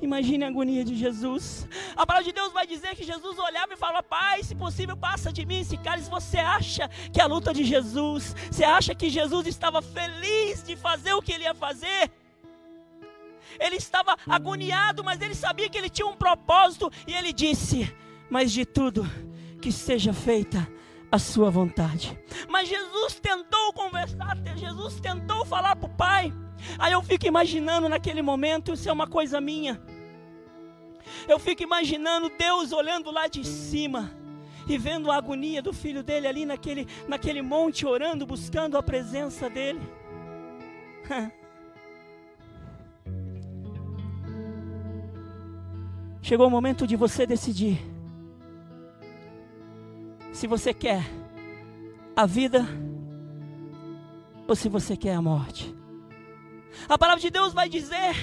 Imagine 0.00 0.44
a 0.44 0.48
agonia 0.48 0.84
de 0.84 0.96
Jesus. 0.96 1.68
A 1.94 2.04
palavra 2.04 2.24
de 2.24 2.32
Deus 2.32 2.52
vai 2.52 2.66
dizer 2.66 2.96
que 2.96 3.04
Jesus 3.04 3.38
olhava 3.38 3.72
e 3.72 3.76
falava: 3.76 4.02
Pai, 4.02 4.42
se 4.42 4.52
possível, 4.52 4.96
passa 4.96 5.32
de 5.32 5.46
mim 5.46 5.60
esse 5.60 5.76
cálice. 5.76 6.10
Você 6.10 6.38
acha 6.38 6.88
que 7.12 7.20
a 7.20 7.26
luta 7.26 7.54
de 7.54 7.64
Jesus, 7.64 8.34
você 8.50 8.64
acha 8.64 8.96
que 8.96 9.08
Jesus 9.08 9.46
estava 9.46 9.80
feliz 9.80 10.64
de 10.64 10.74
fazer 10.74 11.12
o 11.14 11.22
que 11.22 11.32
ele 11.32 11.44
ia 11.44 11.54
fazer? 11.54 12.10
Ele 13.60 13.76
estava 13.76 14.16
agoniado, 14.26 15.04
mas 15.04 15.20
ele 15.20 15.36
sabia 15.36 15.68
que 15.68 15.78
ele 15.78 15.88
tinha 15.88 16.06
um 16.06 16.16
propósito 16.16 16.90
e 17.06 17.14
ele 17.14 17.32
disse: 17.32 17.94
Mas 18.28 18.50
de 18.50 18.64
tudo 18.64 19.08
que 19.60 19.70
seja 19.70 20.12
feita 20.12 20.68
a 21.12 21.18
sua 21.18 21.50
vontade. 21.50 22.18
Mas 22.48 22.66
Jesus 22.70 23.20
tentou 23.20 23.70
conversar, 23.74 24.38
Jesus 24.56 24.98
tentou 24.98 25.44
falar 25.44 25.76
para 25.76 25.86
o 25.86 25.94
Pai. 25.94 26.32
Aí 26.78 26.94
eu 26.94 27.02
fico 27.02 27.26
imaginando 27.26 27.86
naquele 27.86 28.22
momento, 28.22 28.72
isso 28.72 28.88
é 28.88 28.92
uma 28.92 29.06
coisa 29.06 29.38
minha. 29.38 29.78
Eu 31.28 31.38
fico 31.38 31.62
imaginando 31.62 32.32
Deus 32.38 32.72
olhando 32.72 33.10
lá 33.10 33.26
de 33.26 33.46
cima 33.46 34.10
e 34.66 34.78
vendo 34.78 35.10
a 35.10 35.16
agonia 35.16 35.60
do 35.60 35.74
filho 35.74 36.02
dele 36.02 36.26
ali 36.26 36.46
naquele, 36.46 36.88
naquele 37.06 37.42
monte, 37.42 37.84
orando, 37.84 38.24
buscando 38.24 38.78
a 38.78 38.82
presença 38.82 39.50
dele. 39.50 39.82
Chegou 46.22 46.46
o 46.46 46.50
momento 46.50 46.86
de 46.86 46.96
você 46.96 47.26
decidir 47.26 47.91
se 50.32 50.46
você 50.46 50.72
quer 50.72 51.04
a 52.16 52.26
vida 52.26 52.66
ou 54.48 54.56
se 54.56 54.68
você 54.68 54.96
quer 54.96 55.14
a 55.14 55.22
morte. 55.22 55.74
A 56.88 56.96
palavra 56.96 57.20
de 57.20 57.30
Deus 57.30 57.52
vai 57.52 57.68
dizer 57.68 58.14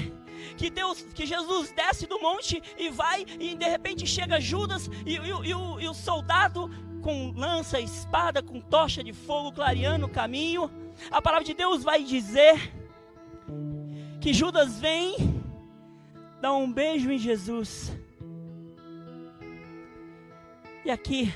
que 0.58 0.70
Deus, 0.70 1.02
que 1.14 1.26
Jesus 1.26 1.72
desce 1.72 2.08
do 2.08 2.20
monte 2.20 2.62
e 2.78 2.90
vai 2.90 3.26
e 3.40 3.56
de 3.56 3.68
repente 3.68 4.08
chega 4.08 4.40
Judas 4.40 4.90
e, 5.06 5.16
e, 5.16 5.18
e, 5.18 5.54
o, 5.54 5.80
e 5.80 5.88
o 5.88 5.94
soldado 5.94 6.70
com 7.02 7.32
lança, 7.32 7.80
espada, 7.80 8.42
com 8.42 8.60
tocha 8.60 9.04
de 9.04 9.14
fogo 9.14 9.52
clareando 9.52 10.06
o 10.06 10.10
caminho. 10.10 10.70
A 11.12 11.22
palavra 11.22 11.46
de 11.46 11.54
Deus 11.54 11.84
vai 11.84 12.04
dizer 12.04 12.74
que 14.20 14.34
Judas 14.34 14.80
vem, 14.80 15.16
dá 16.42 16.52
um 16.52 16.72
beijo 16.72 17.10
em 17.12 17.18
Jesus. 17.18 17.96
E 20.84 20.92
aqui 20.92 21.34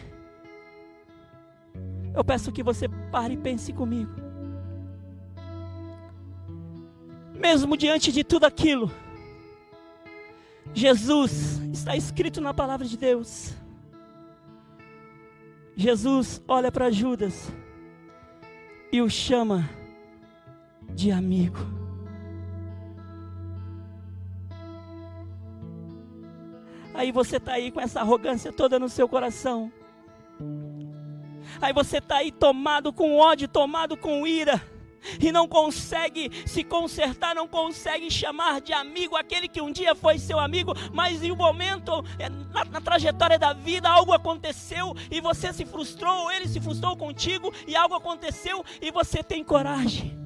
eu 2.15 2.23
peço 2.23 2.51
que 2.51 2.63
você 2.63 2.87
pare 3.11 3.33
e 3.33 3.37
pense 3.37 3.73
comigo. 3.73 4.11
Mesmo 7.33 7.75
diante 7.75 8.11
de 8.11 8.23
tudo 8.23 8.45
aquilo, 8.45 8.91
Jesus 10.73 11.59
está 11.71 11.95
escrito 11.95 12.39
na 12.39 12.53
palavra 12.53 12.85
de 12.85 12.97
Deus. 12.97 13.53
Jesus 15.75 16.41
olha 16.47 16.71
para 16.71 16.91
Judas 16.91 17.51
e 18.91 19.01
o 19.01 19.09
chama 19.09 19.67
de 20.93 21.11
amigo. 21.11 21.57
Aí 26.93 27.11
você 27.11 27.37
está 27.37 27.53
aí 27.53 27.71
com 27.71 27.81
essa 27.81 27.99
arrogância 27.99 28.53
toda 28.53 28.77
no 28.77 28.87
seu 28.87 29.09
coração. 29.09 29.71
Aí 31.63 31.71
você 31.71 31.99
está 31.99 32.17
aí 32.17 32.29
tomado 32.29 32.91
com 32.91 33.15
ódio, 33.15 33.47
tomado 33.47 33.95
com 33.95 34.27
ira 34.27 34.61
e 35.17 35.31
não 35.31 35.47
consegue 35.47 36.29
se 36.45 36.61
consertar, 36.61 37.33
não 37.33 37.47
consegue 37.47 38.11
chamar 38.11 38.59
de 38.59 38.73
amigo 38.73 39.15
aquele 39.15 39.47
que 39.47 39.61
um 39.61 39.71
dia 39.71 39.95
foi 39.95 40.19
seu 40.19 40.37
amigo, 40.41 40.73
mas 40.91 41.23
em 41.23 41.31
um 41.31 41.37
momento, 41.37 42.03
é, 42.19 42.27
na, 42.27 42.65
na, 42.65 42.81
trajetória 42.81 43.39
da 43.39 43.53
vida, 43.53 43.89
algo 43.89 44.11
aconteceu 44.11 44.93
e 45.09 45.21
você 45.21 45.53
se 45.53 45.63
frustrou, 45.63 46.23
ou 46.23 46.31
ele 46.33 46.49
se 46.49 46.59
frustrou 46.59 46.97
contigo 46.97 47.53
e 47.65 47.77
algo 47.77 47.95
aconteceu 47.95 48.61
e 48.81 48.91
você 48.91 49.23
tem 49.23 49.41
coragem 49.41 50.22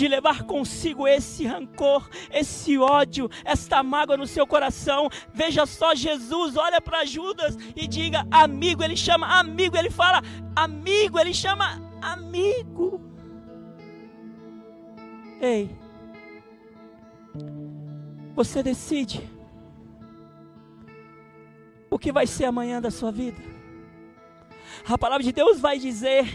de 0.00 0.08
levar 0.08 0.44
consigo 0.44 1.06
esse 1.06 1.46
rancor, 1.46 2.08
esse 2.32 2.78
ódio, 2.78 3.28
esta 3.44 3.82
mágoa 3.82 4.16
no 4.16 4.26
seu 4.26 4.46
coração. 4.46 5.10
Veja 5.32 5.66
só, 5.66 5.94
Jesus 5.94 6.56
olha 6.56 6.80
para 6.80 7.04
Judas 7.04 7.54
e 7.76 7.86
diga: 7.86 8.26
amigo, 8.30 8.82
ele 8.82 8.96
chama 8.96 9.26
amigo, 9.38 9.76
ele 9.76 9.90
fala 9.90 10.22
amigo, 10.56 11.18
ele 11.18 11.34
chama 11.34 11.82
amigo. 12.00 12.98
Ei, 15.38 15.70
você 18.34 18.62
decide 18.62 19.28
o 21.90 21.98
que 21.98 22.10
vai 22.10 22.26
ser 22.26 22.46
amanhã 22.46 22.80
da 22.80 22.90
sua 22.90 23.12
vida. 23.12 23.42
A 24.88 24.96
palavra 24.96 25.22
de 25.22 25.32
Deus 25.32 25.60
vai 25.60 25.78
dizer 25.78 26.26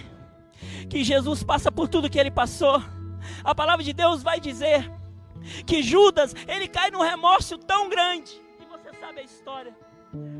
que 0.88 1.04
Jesus 1.04 1.44
passa 1.44 1.72
por 1.72 1.88
tudo 1.88 2.10
que 2.12 2.20
ele 2.20 2.30
passou 2.30 2.80
a 3.44 3.54
palavra 3.54 3.84
de 3.84 3.94
Deus 3.94 4.24
vai 4.24 4.40
dizer 4.40 4.92
que 5.66 5.84
Judas, 5.84 6.34
ele 6.48 6.68
cai 6.68 6.90
num 6.92 7.02
remorso 7.02 7.58
tão 7.58 7.90
grande. 7.90 8.42
E 8.60 8.66
você 8.66 8.98
sabe 9.00 9.20
a 9.20 9.24
história. 9.24 9.76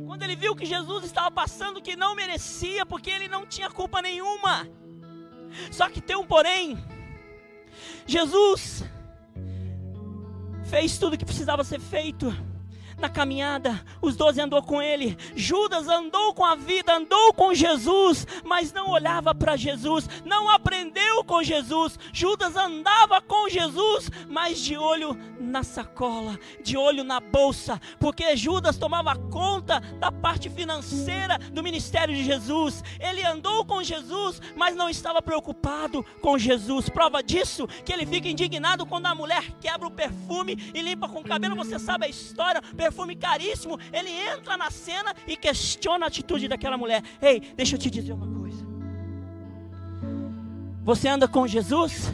Quando 0.06 0.24
ele 0.24 0.36
viu 0.36 0.56
que 0.56 0.66
Jesus 0.66 1.06
estava 1.06 1.30
passando 1.30 1.82
que 1.82 1.96
não 1.96 2.16
merecia, 2.16 2.86
porque 2.86 3.10
ele 3.10 3.28
não 3.28 3.46
tinha 3.46 3.70
culpa 3.70 4.02
nenhuma. 4.02 4.68
Só 5.72 5.90
que 5.90 6.02
tem 6.02 6.16
um 6.16 6.26
porém. 6.26 6.78
Jesus 8.06 8.84
fez 10.70 10.98
tudo 10.98 11.14
o 11.14 11.18
que 11.18 11.26
precisava 11.26 11.64
ser 11.64 11.80
feito 11.80 12.34
na 12.98 13.10
caminhada, 13.10 13.84
os 14.02 14.16
doze 14.16 14.40
andou 14.40 14.62
com 14.64 14.82
ele. 14.82 15.18
Judas 15.36 15.88
andou 15.88 16.34
com 16.34 16.46
a 16.46 16.56
vida, 16.56 16.96
andou 16.96 17.34
com 17.34 17.54
Jesus, 17.54 18.26
mas 18.44 18.72
não 18.72 18.90
olhava 18.90 19.36
para 19.36 19.56
Jesus, 19.56 20.08
não 20.24 20.50
aprendeu 20.50 21.24
com 21.24 21.44
Jesus. 21.44 22.00
Judas 22.14 22.56
andava 22.56 23.22
com 23.22 23.50
Jesus, 23.50 24.10
mas 24.30 24.60
de 24.60 24.78
olho 24.78 25.18
na 25.40 25.64
sacola, 25.64 26.40
de 26.64 26.78
olho 26.78 27.04
na 27.04 27.20
bolsa, 27.20 27.80
porque 28.00 28.36
Judas 28.36 28.78
tomava 28.78 29.16
conta 29.16 29.80
da 30.00 30.12
parte 30.12 30.50
financeira 30.50 31.38
do 31.38 31.64
ministério 31.64 32.16
de 32.16 32.24
Jesus. 32.24 32.84
Ele 33.00 33.24
andou 33.24 33.66
com 33.66 33.84
Jesus, 33.84 34.42
mas 34.56 34.76
não 34.76 34.90
estava 34.90 35.22
preocupado 35.22 36.04
com 36.22 36.38
Jesus. 36.38 36.90
Prova 36.90 37.22
disso 37.22 37.68
que 37.84 37.92
ele 37.92 38.06
fica 38.06 38.28
indignado 38.28 38.86
quando 38.86 39.06
a 39.08 39.16
mulher 39.16 39.52
quebra 39.60 39.88
o 39.88 39.92
perfume 39.92 40.72
e 40.74 40.82
limpa 40.82 41.10
com 41.10 41.20
o 41.20 41.24
cabelo. 41.24 41.56
Você 41.56 41.78
sabe 41.78 42.06
a 42.06 42.10
história 42.10 42.62
perfume 42.86 43.16
caríssimo, 43.16 43.80
ele 43.92 44.12
entra 44.12 44.56
na 44.56 44.70
cena 44.70 45.14
e 45.26 45.36
questiona 45.36 46.06
a 46.06 46.08
atitude 46.08 46.48
daquela 46.48 46.78
mulher. 46.78 47.02
Ei, 47.20 47.40
deixa 47.56 47.76
eu 47.76 47.80
te 47.80 47.90
dizer 47.90 48.14
uma 48.14 48.28
coisa. 48.28 48.64
Você 50.84 51.08
anda 51.08 51.28
com 51.28 51.48
Jesus? 51.48 52.14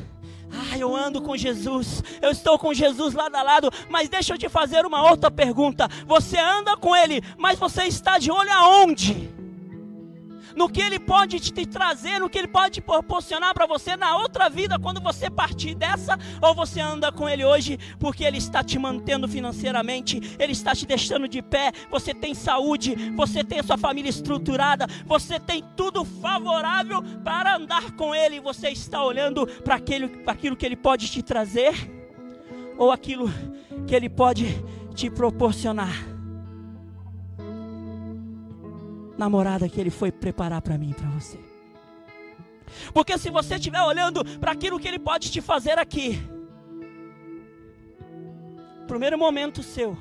Ah, 0.50 0.78
eu 0.78 0.96
ando 0.96 1.22
com 1.22 1.36
Jesus, 1.36 2.04
eu 2.22 2.30
estou 2.30 2.60
com 2.60 2.74
Jesus 2.74 3.14
lado 3.14 3.36
a 3.36 3.42
lado, 3.42 3.70
mas 3.90 4.10
deixa 4.10 4.34
eu 4.34 4.38
te 4.38 4.50
fazer 4.50 4.86
uma 4.86 5.10
outra 5.10 5.32
pergunta. 5.32 5.88
Você 6.06 6.38
anda 6.38 6.76
com 6.76 6.96
Ele, 6.96 7.22
mas 7.38 7.58
você 7.58 7.84
está 7.84 8.18
de 8.18 8.30
olho 8.30 8.52
aonde? 8.52 9.30
No 10.56 10.70
que 10.70 10.82
Ele 10.82 11.00
pode 11.00 11.40
te 11.40 11.66
trazer, 11.66 12.20
no 12.20 12.30
que 12.30 12.38
Ele 12.38 12.48
pode 12.48 12.76
te 12.76 12.82
proporcionar 12.82 13.54
para 13.54 13.66
você 13.66 13.96
na 13.96 14.16
outra 14.18 14.50
vida, 14.50 14.80
quando 14.80 15.02
você 15.02 15.30
partir 15.30 15.76
dessa, 15.76 16.18
ou 16.42 16.54
você 16.54 16.80
anda 16.80 17.12
com 17.12 17.28
Ele 17.28 17.44
hoje, 17.46 17.78
porque 18.00 18.24
Ele 18.24 18.38
está 18.38 18.64
te 18.64 18.78
mantendo 18.78 19.28
financeiramente, 19.28 20.36
Ele 20.40 20.52
está 20.52 20.76
te 20.76 20.86
deixando 20.86 21.28
de 21.28 21.42
pé, 21.42 21.72
você 21.90 22.14
tem 22.14 22.34
saúde, 22.34 22.96
você 23.16 23.44
tem 23.44 23.60
a 23.60 23.64
sua 23.64 23.78
família 23.78 24.10
estruturada, 24.10 24.88
você 25.06 25.40
tem 25.40 25.64
tudo 25.76 26.04
favorável 26.04 27.02
para 27.24 27.56
andar 27.56 27.92
com 27.92 28.14
Ele, 28.14 28.40
você 28.40 28.70
está 28.70 29.04
olhando 29.04 29.46
para 29.48 29.76
aquilo 29.76 30.56
que 30.56 30.66
Ele 30.66 30.76
pode 30.76 31.10
te 31.10 31.22
trazer, 31.22 31.74
ou 32.78 32.92
aquilo 32.92 33.32
que 33.88 33.96
Ele 33.96 34.10
pode 34.10 34.64
te 34.96 35.10
proporcionar 35.10 36.11
namorada 39.22 39.70
que 39.70 39.80
Ele 39.80 39.92
foi 39.92 40.12
preparar 40.12 40.62
para 40.62 40.78
mim 40.78 40.92
e 40.92 40.94
para 40.96 41.10
você. 41.10 41.40
Porque 42.94 43.18
se 43.18 43.30
você 43.30 43.56
estiver 43.56 43.82
olhando 43.82 44.26
para 44.40 44.52
aquilo 44.52 44.80
que 44.80 44.88
Ele 44.88 44.98
pode 44.98 45.30
te 45.30 45.42
fazer 45.42 45.78
aqui, 45.78 46.20
primeiro 48.88 49.18
momento 49.18 49.62
seu 49.62 49.96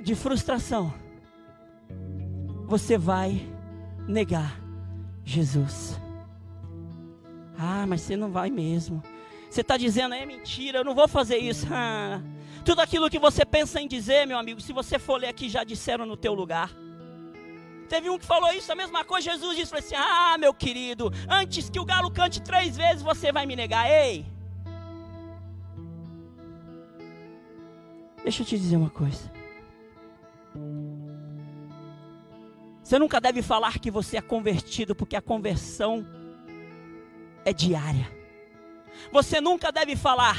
de 0.00 0.14
frustração, 0.14 0.92
você 2.66 2.98
vai 2.98 3.48
negar 4.06 4.60
Jesus. 5.24 5.98
Ah, 7.58 7.86
mas 7.86 8.02
você 8.02 8.16
não 8.16 8.30
vai 8.30 8.50
mesmo. 8.50 9.02
Você 9.48 9.62
está 9.62 9.76
dizendo, 9.76 10.14
é 10.14 10.26
mentira, 10.26 10.78
eu 10.78 10.84
não 10.84 10.94
vou 10.94 11.08
fazer 11.08 11.38
isso. 11.38 11.66
Ah, 11.70 12.20
tudo 12.64 12.80
aquilo 12.80 13.08
que 13.08 13.18
você 13.18 13.46
pensa 13.46 13.80
em 13.80 13.88
dizer, 13.88 14.26
meu 14.26 14.38
amigo, 14.38 14.60
se 14.60 14.72
você 14.72 14.98
for 14.98 15.18
ler 15.18 15.28
aqui, 15.28 15.48
já 15.48 15.64
disseram 15.64 16.04
no 16.04 16.16
teu 16.16 16.34
lugar. 16.34 16.70
Teve 17.90 18.08
um 18.08 18.16
que 18.16 18.24
falou 18.24 18.52
isso, 18.52 18.70
a 18.70 18.76
mesma 18.76 19.04
coisa. 19.04 19.32
Jesus 19.32 19.56
disse 19.56 19.74
assim: 19.76 19.96
Ah, 19.96 20.36
meu 20.38 20.54
querido, 20.54 21.12
antes 21.28 21.68
que 21.68 21.80
o 21.80 21.84
galo 21.84 22.08
cante 22.08 22.40
três 22.40 22.76
vezes, 22.76 23.02
você 23.02 23.32
vai 23.32 23.44
me 23.46 23.56
negar. 23.56 23.90
Ei! 23.90 24.24
Deixa 28.22 28.42
eu 28.42 28.46
te 28.46 28.56
dizer 28.56 28.76
uma 28.76 28.90
coisa. 28.90 29.32
Você 32.80 32.96
nunca 32.96 33.20
deve 33.20 33.42
falar 33.42 33.80
que 33.80 33.90
você 33.90 34.18
é 34.18 34.20
convertido, 34.20 34.94
porque 34.94 35.16
a 35.16 35.20
conversão 35.20 36.06
é 37.44 37.52
diária. 37.52 38.08
Você 39.10 39.40
nunca 39.40 39.72
deve 39.72 39.96
falar 39.96 40.36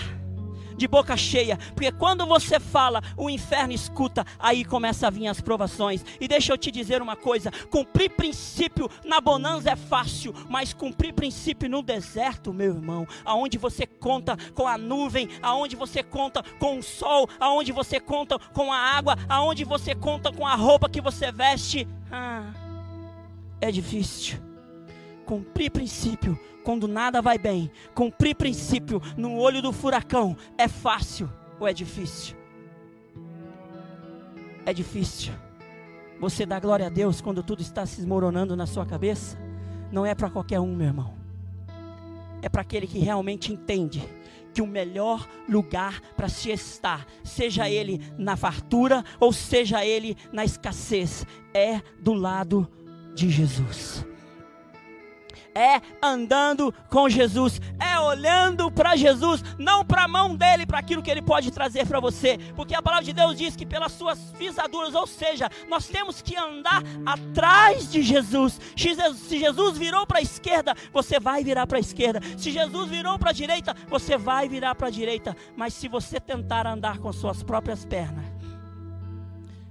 de 0.82 0.88
boca 0.88 1.16
cheia, 1.16 1.58
porque 1.76 1.92
quando 1.92 2.26
você 2.26 2.60
fala, 2.60 3.04
o 3.16 3.30
inferno 3.30 3.72
escuta, 3.72 4.26
aí 4.40 4.66
começa 4.66 5.06
a 5.06 5.10
vir 5.12 5.28
as 5.28 5.40
provações. 5.40 6.04
E 6.20 6.28
deixa 6.28 6.52
eu 6.52 6.58
te 6.58 6.72
dizer 6.72 7.04
uma 7.04 7.16
coisa: 7.16 7.52
cumprir 7.70 8.10
princípio 8.10 8.90
na 9.06 9.22
bonança 9.22 9.70
é 9.70 9.76
fácil, 9.76 10.34
mas 10.50 10.74
cumprir 10.74 11.14
princípio 11.14 11.70
no 11.70 11.84
deserto, 11.84 12.52
meu 12.52 12.74
irmão, 12.74 13.08
aonde 13.24 13.60
você 13.60 13.86
conta 13.86 14.36
com 14.56 14.68
a 14.68 14.76
nuvem, 14.76 15.30
aonde 15.42 15.76
você 15.76 16.02
conta 16.02 16.44
com 16.60 16.80
o 16.80 16.84
sol, 16.84 17.30
aonde 17.40 17.72
você 17.72 18.00
conta 18.00 18.40
com 18.40 18.74
a 18.74 18.78
água, 18.78 19.16
aonde 19.30 19.64
você 19.64 19.94
conta 19.94 20.32
com 20.32 20.48
a 20.48 20.56
roupa 20.56 20.90
que 20.90 21.00
você 21.00 21.32
veste, 21.32 21.88
ah, 22.12 22.52
é 23.62 23.72
difícil. 23.72 24.40
Cumprir 25.28 25.70
princípio 25.70 26.38
quando 26.64 26.88
nada 26.88 27.22
vai 27.22 27.38
bem, 27.38 27.72
cumprir 27.94 28.36
princípio 28.36 29.02
no 29.18 29.38
olho 29.38 29.62
do 29.62 29.72
furacão 29.72 30.36
é 30.58 30.68
fácil 30.68 31.30
ou 31.60 31.68
é 31.68 31.74
difícil? 31.74 32.36
É 34.66 34.74
difícil. 34.74 35.34
Você 36.20 36.46
dá 36.46 36.60
glória 36.60 36.86
a 36.86 36.90
Deus 36.90 37.20
quando 37.20 37.42
tudo 37.42 37.62
está 37.62 37.86
se 37.86 38.00
esmoronando 38.00 38.56
na 38.56 38.68
sua 38.68 38.86
cabeça? 38.86 39.38
Não 39.92 40.06
é 40.06 40.14
para 40.14 40.30
qualquer 40.30 40.60
um, 40.60 40.76
meu 40.76 40.88
irmão. 40.88 41.14
É 42.42 42.50
para 42.50 42.62
aquele 42.62 42.88
que 42.88 43.00
realmente 43.00 43.52
entende 43.52 44.08
que 44.54 44.62
o 44.62 44.68
melhor 44.68 45.28
lugar 45.48 46.02
para 46.16 46.28
se 46.28 46.52
estar, 46.52 47.06
seja 47.24 47.70
ele 47.70 48.02
na 48.18 48.36
fartura 48.36 49.04
ou 49.20 49.32
seja 49.32 49.86
ele 49.86 50.16
na 50.32 50.44
escassez, 50.44 51.26
é 51.54 51.82
do 52.00 52.14
lado 52.14 52.70
de 53.16 53.30
Jesus 53.30 54.11
é 55.56 55.82
andando 56.02 56.74
com 56.90 57.10
Jesus, 57.10 57.62
é 57.80 58.00
olhando 58.00 58.72
para 58.72 58.96
Jesus, 58.96 59.44
não 59.58 59.86
para 59.86 60.04
a 60.04 60.08
mão 60.08 60.36
dele, 60.36 60.66
para 60.66 60.80
aquilo 60.80 61.02
que 61.02 61.12
ele 61.12 61.22
pode 61.22 61.52
trazer 61.52 61.86
para 61.86 62.00
você, 62.00 62.38
porque 62.56 62.76
a 62.76 62.82
palavra 62.82 63.06
de 63.06 63.14
Deus 63.14 63.38
diz 63.38 63.56
que 63.56 63.66
pelas 63.66 63.92
suas 63.92 64.20
pisaduras, 64.38 64.96
ou 64.96 65.06
seja, 65.06 65.50
nós 65.68 65.88
temos 65.88 66.22
que 66.22 66.36
andar 66.36 66.84
atrás 67.06 67.92
de 67.92 68.02
Jesus. 68.02 68.60
Se 68.76 69.40
Jesus 69.40 69.78
virou 69.78 70.06
para 70.06 70.20
a 70.20 70.22
esquerda, 70.22 70.76
você 70.92 71.20
vai 71.20 71.44
virar 71.44 71.68
para 71.68 71.78
a 71.78 71.82
esquerda. 71.82 72.22
Se 72.38 72.52
Jesus 72.52 72.90
virou 72.90 73.18
para 73.20 73.32
a 73.32 73.34
direita, 73.34 73.76
você 73.88 74.18
vai 74.18 74.48
virar 74.48 74.76
para 74.76 74.88
a 74.88 74.92
direita. 74.92 75.36
Mas 75.56 75.74
se 75.74 75.88
você 75.88 76.20
tentar 76.20 76.66
andar 76.68 77.00
com 77.00 77.12
suas 77.12 77.44
próprias 77.44 77.86
pernas, 77.86 78.26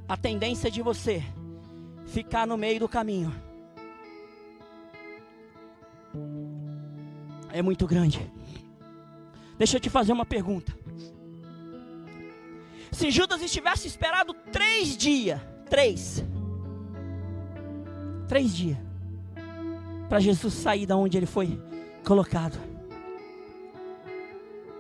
a 0.08 0.16
tendência 0.16 0.70
de 0.70 0.82
você 0.82 1.22
ficar 2.06 2.46
no 2.46 2.56
meio 2.56 2.80
do 2.80 2.88
caminho 2.88 3.49
é 7.52 7.62
muito 7.62 7.86
grande. 7.86 8.30
Deixa 9.58 9.76
eu 9.76 9.80
te 9.80 9.90
fazer 9.90 10.12
uma 10.12 10.24
pergunta. 10.24 10.72
Se 12.90 13.10
Judas 13.10 13.42
estivesse 13.42 13.86
esperado 13.86 14.34
três 14.52 14.96
dias, 14.96 15.40
três, 15.68 16.24
três 18.26 18.54
dias, 18.54 18.78
para 20.08 20.18
Jesus 20.18 20.54
sair 20.54 20.86
da 20.86 20.96
onde 20.96 21.16
ele 21.16 21.26
foi 21.26 21.60
colocado, 22.04 22.58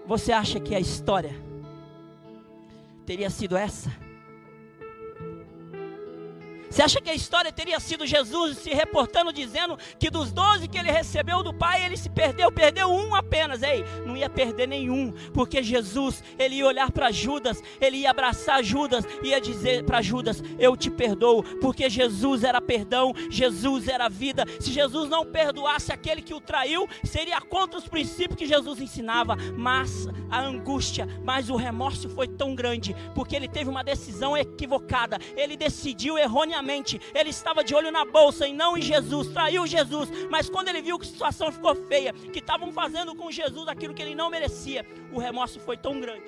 você 0.06 0.32
acha 0.32 0.58
que 0.58 0.74
a 0.74 0.80
história 0.80 1.34
teria 3.06 3.30
sido 3.30 3.56
essa? 3.56 3.90
Você 6.70 6.82
acha 6.82 7.00
que 7.00 7.10
a 7.10 7.14
história 7.14 7.50
teria 7.50 7.80
sido 7.80 8.06
Jesus 8.06 8.58
se 8.58 8.70
reportando, 8.70 9.32
dizendo 9.32 9.76
que 9.98 10.08
dos 10.08 10.30
doze 10.30 10.68
que 10.68 10.78
ele 10.78 10.90
recebeu 10.90 11.42
do 11.42 11.52
Pai, 11.52 11.84
ele 11.84 11.96
se 11.96 12.08
perdeu, 12.08 12.50
perdeu 12.52 12.88
um 12.88 13.12
apenas? 13.12 13.60
Ei, 13.64 13.84
não 14.06 14.16
ia 14.16 14.30
perder 14.30 14.68
nenhum, 14.68 15.12
porque 15.34 15.64
Jesus, 15.64 16.22
ele 16.38 16.54
ia 16.56 16.66
olhar 16.66 16.92
para 16.92 17.10
Judas, 17.10 17.60
ele 17.80 17.98
ia 17.98 18.10
abraçar 18.10 18.62
Judas, 18.62 19.04
ia 19.20 19.40
dizer 19.40 19.84
para 19.84 20.00
Judas: 20.00 20.40
Eu 20.60 20.76
te 20.76 20.88
perdoo, 20.88 21.42
porque 21.60 21.90
Jesus 21.90 22.44
era 22.44 22.60
perdão, 22.60 23.12
Jesus 23.28 23.88
era 23.88 24.08
vida. 24.08 24.44
Se 24.60 24.70
Jesus 24.70 25.10
não 25.10 25.26
perdoasse 25.26 25.92
aquele 25.92 26.22
que 26.22 26.34
o 26.34 26.40
traiu, 26.40 26.88
seria 27.02 27.40
contra 27.40 27.80
os 27.80 27.88
princípios 27.88 28.38
que 28.38 28.46
Jesus 28.46 28.80
ensinava, 28.80 29.36
mas 29.56 30.06
a 30.30 30.40
angústia, 30.40 31.08
mas 31.24 31.50
o 31.50 31.56
remorso 31.56 32.08
foi 32.08 32.28
tão 32.28 32.54
grande, 32.54 32.94
porque 33.12 33.34
ele 33.34 33.48
teve 33.48 33.68
uma 33.68 33.82
decisão 33.82 34.36
equivocada, 34.36 35.18
ele 35.36 35.56
decidiu 35.56 36.16
erroneamente 36.16 36.59
ele 37.14 37.30
estava 37.30 37.62
de 37.64 37.74
olho 37.74 37.90
na 37.90 38.04
bolsa 38.04 38.46
e 38.46 38.52
não 38.52 38.76
em 38.76 38.82
Jesus, 38.82 39.28
traiu 39.28 39.66
Jesus, 39.66 40.10
mas 40.30 40.48
quando 40.48 40.68
ele 40.68 40.82
viu 40.82 40.98
que 40.98 41.06
a 41.06 41.10
situação 41.10 41.52
ficou 41.52 41.74
feia, 41.74 42.12
que 42.12 42.38
estavam 42.38 42.72
fazendo 42.72 43.14
com 43.14 43.30
Jesus 43.30 43.68
aquilo 43.68 43.94
que 43.94 44.02
ele 44.02 44.14
não 44.14 44.30
merecia, 44.30 44.84
o 45.12 45.18
remorso 45.18 45.60
foi 45.60 45.76
tão 45.76 46.00
grande, 46.00 46.24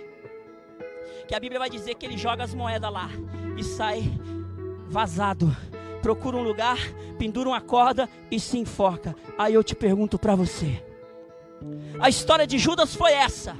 que 1.26 1.34
a 1.34 1.40
Bíblia 1.40 1.58
vai 1.58 1.70
dizer 1.70 1.94
que 1.94 2.06
ele 2.06 2.16
joga 2.16 2.44
as 2.44 2.54
moedas 2.54 2.92
lá 2.92 3.08
e 3.56 3.64
sai 3.64 4.02
vazado. 4.88 5.54
Procura 6.02 6.36
um 6.36 6.42
lugar, 6.42 6.78
pendura 7.16 7.48
uma 7.48 7.60
corda 7.60 8.08
e 8.30 8.40
se 8.40 8.58
enforca. 8.58 9.14
Aí 9.38 9.54
eu 9.54 9.62
te 9.62 9.74
pergunto 9.74 10.18
para 10.18 10.34
você: 10.34 10.84
a 12.00 12.08
história 12.08 12.46
de 12.46 12.58
Judas 12.58 12.94
foi 12.94 13.12
essa? 13.12 13.56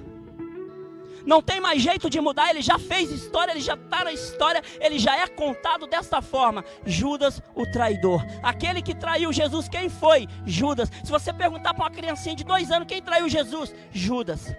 Não 1.27 1.43
tem 1.43 1.61
mais 1.61 1.81
jeito 1.81 2.11
de 2.11 2.21
mudar, 2.21 2.51
ele 2.51 2.63
já 2.63 2.79
fez 2.79 3.11
história, 3.11 3.53
ele 3.53 3.61
já 3.61 3.75
está 3.75 4.05
na 4.05 4.13
história, 4.13 4.63
ele 4.81 4.99
já 4.99 5.17
é 5.17 5.27
contado 5.27 5.87
desta 5.87 6.21
forma. 6.21 6.65
Judas, 6.85 7.41
o 7.55 7.65
traidor, 7.71 8.25
aquele 8.43 8.83
que 8.83 8.95
traiu 8.95 9.33
Jesus, 9.33 9.69
quem 9.69 9.89
foi? 9.89 10.29
Judas. 10.45 10.91
Se 11.05 11.11
você 11.11 11.33
perguntar 11.33 11.75
para 11.75 11.85
uma 11.85 11.91
criancinha 11.91 12.35
de 12.35 12.45
dois 12.45 12.71
anos 12.71 12.89
quem 12.89 13.03
traiu 13.03 13.29
Jesus, 13.29 13.75
Judas. 13.91 14.55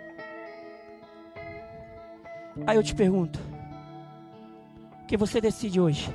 Aí 2.65 2.75
eu 2.75 2.83
te 2.83 2.93
pergunto: 2.93 3.39
o 5.01 5.05
que 5.05 5.17
você 5.17 5.41
decide 5.41 5.79
hoje? 5.79 6.09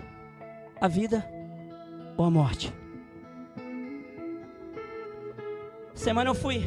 A 0.81 0.87
vida 0.87 1.29
ou 2.17 2.25
a 2.25 2.31
morte? 2.31 2.73
Semana 5.95 6.31
eu 6.31 6.35
fui 6.35 6.63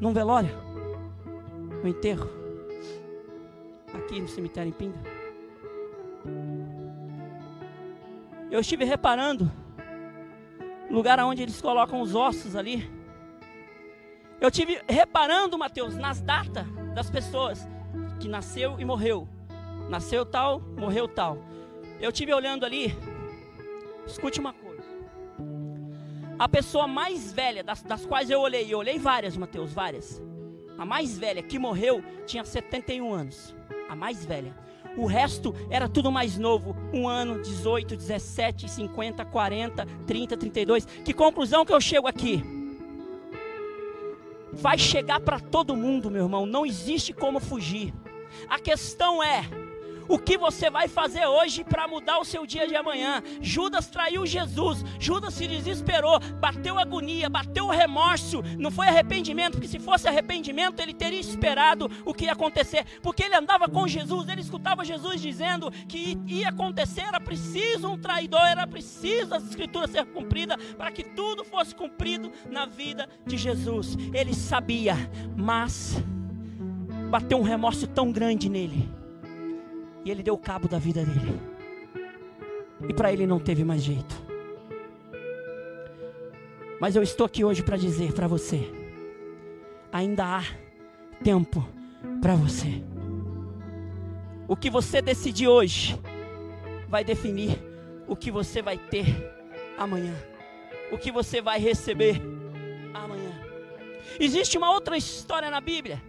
num 0.00 0.12
velório 0.12 0.67
no 1.82 1.88
enterro, 1.88 2.28
aqui 3.94 4.20
no 4.20 4.28
cemitério 4.28 4.70
em 4.70 4.72
Pinda. 4.72 4.98
Eu 8.50 8.60
estive 8.60 8.84
reparando, 8.84 9.50
lugar 10.90 11.18
onde 11.20 11.42
eles 11.42 11.60
colocam 11.60 12.00
os 12.00 12.14
ossos 12.14 12.56
ali. 12.56 12.90
Eu 14.40 14.50
tive 14.50 14.80
reparando, 14.88 15.58
Mateus, 15.58 15.96
nas 15.96 16.20
datas 16.20 16.66
das 16.94 17.10
pessoas 17.10 17.68
que 18.18 18.28
nasceu 18.28 18.78
e 18.78 18.84
morreu. 18.84 19.28
Nasceu 19.88 20.24
tal, 20.24 20.60
morreu 20.60 21.08
tal. 21.08 21.38
Eu 22.00 22.12
tive 22.12 22.32
olhando 22.32 22.64
ali. 22.64 22.96
Escute 24.06 24.40
uma 24.40 24.52
coisa. 24.52 24.68
A 26.38 26.48
pessoa 26.48 26.86
mais 26.86 27.32
velha 27.32 27.64
das, 27.64 27.82
das 27.82 28.06
quais 28.06 28.30
eu 28.30 28.40
olhei, 28.40 28.72
eu 28.72 28.78
olhei 28.78 28.98
várias, 28.98 29.36
Mateus, 29.36 29.72
várias. 29.72 30.22
A 30.78 30.86
mais 30.86 31.18
velha 31.18 31.42
que 31.42 31.58
morreu 31.58 32.02
tinha 32.24 32.44
71 32.44 33.12
anos. 33.12 33.54
A 33.88 33.96
mais 33.96 34.24
velha. 34.24 34.56
O 34.96 35.06
resto 35.06 35.54
era 35.68 35.88
tudo 35.88 36.10
mais 36.10 36.38
novo. 36.38 36.76
Um 36.94 37.08
ano, 37.08 37.42
18, 37.42 37.96
17, 37.96 38.68
50, 38.68 39.24
40, 39.24 39.86
30, 40.06 40.36
32. 40.36 40.84
Que 41.04 41.12
conclusão 41.12 41.64
que 41.64 41.72
eu 41.72 41.80
chego 41.80 42.06
aqui? 42.06 42.42
Vai 44.52 44.78
chegar 44.78 45.20
para 45.20 45.40
todo 45.40 45.76
mundo, 45.76 46.10
meu 46.10 46.24
irmão. 46.24 46.46
Não 46.46 46.64
existe 46.64 47.12
como 47.12 47.40
fugir. 47.40 47.92
A 48.48 48.58
questão 48.58 49.22
é 49.22 49.42
o 50.08 50.18
que 50.18 50.38
você 50.38 50.70
vai 50.70 50.88
fazer 50.88 51.26
hoje 51.26 51.62
para 51.62 51.86
mudar 51.86 52.18
o 52.18 52.24
seu 52.24 52.46
dia 52.46 52.66
de 52.66 52.74
amanhã? 52.74 53.22
Judas 53.40 53.88
traiu 53.88 54.26
Jesus, 54.26 54.84
Judas 54.98 55.34
se 55.34 55.46
desesperou, 55.46 56.18
bateu 56.40 56.78
agonia, 56.78 57.28
bateu 57.28 57.68
remorso, 57.68 58.42
não 58.58 58.70
foi 58.70 58.86
arrependimento, 58.86 59.52
porque 59.52 59.68
se 59.68 59.78
fosse 59.78 60.08
arrependimento 60.08 60.80
ele 60.80 60.94
teria 60.94 61.20
esperado 61.20 61.90
o 62.04 62.14
que 62.14 62.24
ia 62.24 62.32
acontecer, 62.32 62.84
porque 63.02 63.22
ele 63.22 63.34
andava 63.34 63.68
com 63.68 63.86
Jesus, 63.86 64.28
ele 64.28 64.40
escutava 64.40 64.84
Jesus 64.84 65.20
dizendo 65.20 65.70
que 65.86 66.18
ia 66.26 66.48
acontecer, 66.48 67.02
era 67.02 67.20
preciso 67.20 67.88
um 67.88 67.98
traidor, 67.98 68.46
era 68.46 68.66
preciso 68.66 69.34
as 69.34 69.44
escrituras 69.44 69.90
ser 69.90 70.06
cumpridas 70.06 70.56
para 70.74 70.90
que 70.90 71.04
tudo 71.04 71.44
fosse 71.44 71.74
cumprido 71.74 72.32
na 72.50 72.64
vida 72.64 73.08
de 73.26 73.36
Jesus. 73.36 73.96
Ele 74.12 74.34
sabia, 74.34 74.96
mas 75.36 76.02
bateu 77.10 77.38
um 77.38 77.42
remorso 77.42 77.86
tão 77.86 78.10
grande 78.10 78.48
nele 78.48 78.98
ele 80.10 80.22
deu 80.22 80.36
cabo 80.38 80.68
da 80.68 80.78
vida 80.78 81.04
dele. 81.04 81.40
E 82.88 82.94
para 82.94 83.12
ele 83.12 83.26
não 83.26 83.38
teve 83.38 83.64
mais 83.64 83.82
jeito. 83.82 84.14
Mas 86.80 86.94
eu 86.94 87.02
estou 87.02 87.26
aqui 87.26 87.44
hoje 87.44 87.62
para 87.62 87.76
dizer 87.76 88.12
para 88.12 88.26
você: 88.26 88.70
ainda 89.92 90.38
há 90.38 90.44
tempo 91.22 91.66
para 92.20 92.34
você. 92.34 92.82
O 94.46 94.56
que 94.56 94.70
você 94.70 95.02
decidir 95.02 95.48
hoje 95.48 95.98
vai 96.88 97.04
definir 97.04 97.60
o 98.06 98.16
que 98.16 98.30
você 98.30 98.62
vai 98.62 98.78
ter 98.78 99.06
amanhã. 99.76 100.14
O 100.90 100.96
que 100.96 101.10
você 101.12 101.42
vai 101.42 101.58
receber 101.58 102.22
amanhã. 102.94 103.32
Existe 104.18 104.56
uma 104.56 104.72
outra 104.72 104.96
história 104.96 105.50
na 105.50 105.60
Bíblia. 105.60 106.02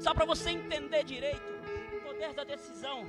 Só 0.00 0.14
para 0.14 0.24
você 0.24 0.50
entender 0.50 1.04
direito 1.04 1.53
poder 2.24 2.32
da 2.32 2.44
decisão. 2.44 3.06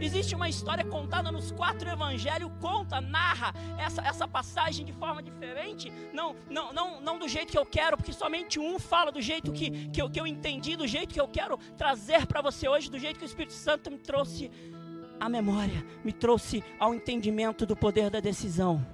Existe 0.00 0.34
uma 0.34 0.48
história 0.48 0.84
contada 0.84 1.30
nos 1.30 1.52
quatro 1.52 1.88
evangelhos, 1.88 2.50
conta, 2.58 3.02
narra 3.02 3.52
essa, 3.78 4.00
essa 4.02 4.26
passagem 4.26 4.84
de 4.84 4.92
forma 4.92 5.22
diferente, 5.22 5.92
não, 6.12 6.34
não, 6.48 6.72
não, 6.72 7.00
não 7.02 7.18
do 7.18 7.28
jeito 7.28 7.52
que 7.52 7.58
eu 7.58 7.66
quero, 7.66 7.96
porque 7.96 8.12
somente 8.12 8.58
um 8.58 8.78
fala 8.78 9.12
do 9.12 9.20
jeito 9.20 9.52
que, 9.52 9.88
que, 9.88 10.00
eu, 10.00 10.08
que 10.08 10.18
eu 10.18 10.26
entendi, 10.26 10.74
do 10.74 10.86
jeito 10.86 11.12
que 11.12 11.20
eu 11.20 11.28
quero 11.28 11.58
trazer 11.76 12.26
para 12.26 12.40
você 12.40 12.66
hoje, 12.66 12.90
do 12.90 12.98
jeito 12.98 13.18
que 13.18 13.24
o 13.24 13.26
Espírito 13.26 13.52
Santo 13.52 13.90
me 13.90 13.98
trouxe 13.98 14.50
à 15.20 15.28
memória, 15.28 15.84
me 16.02 16.12
trouxe 16.12 16.64
ao 16.78 16.94
entendimento 16.94 17.66
do 17.66 17.76
poder 17.76 18.08
da 18.08 18.20
decisão. 18.20 18.84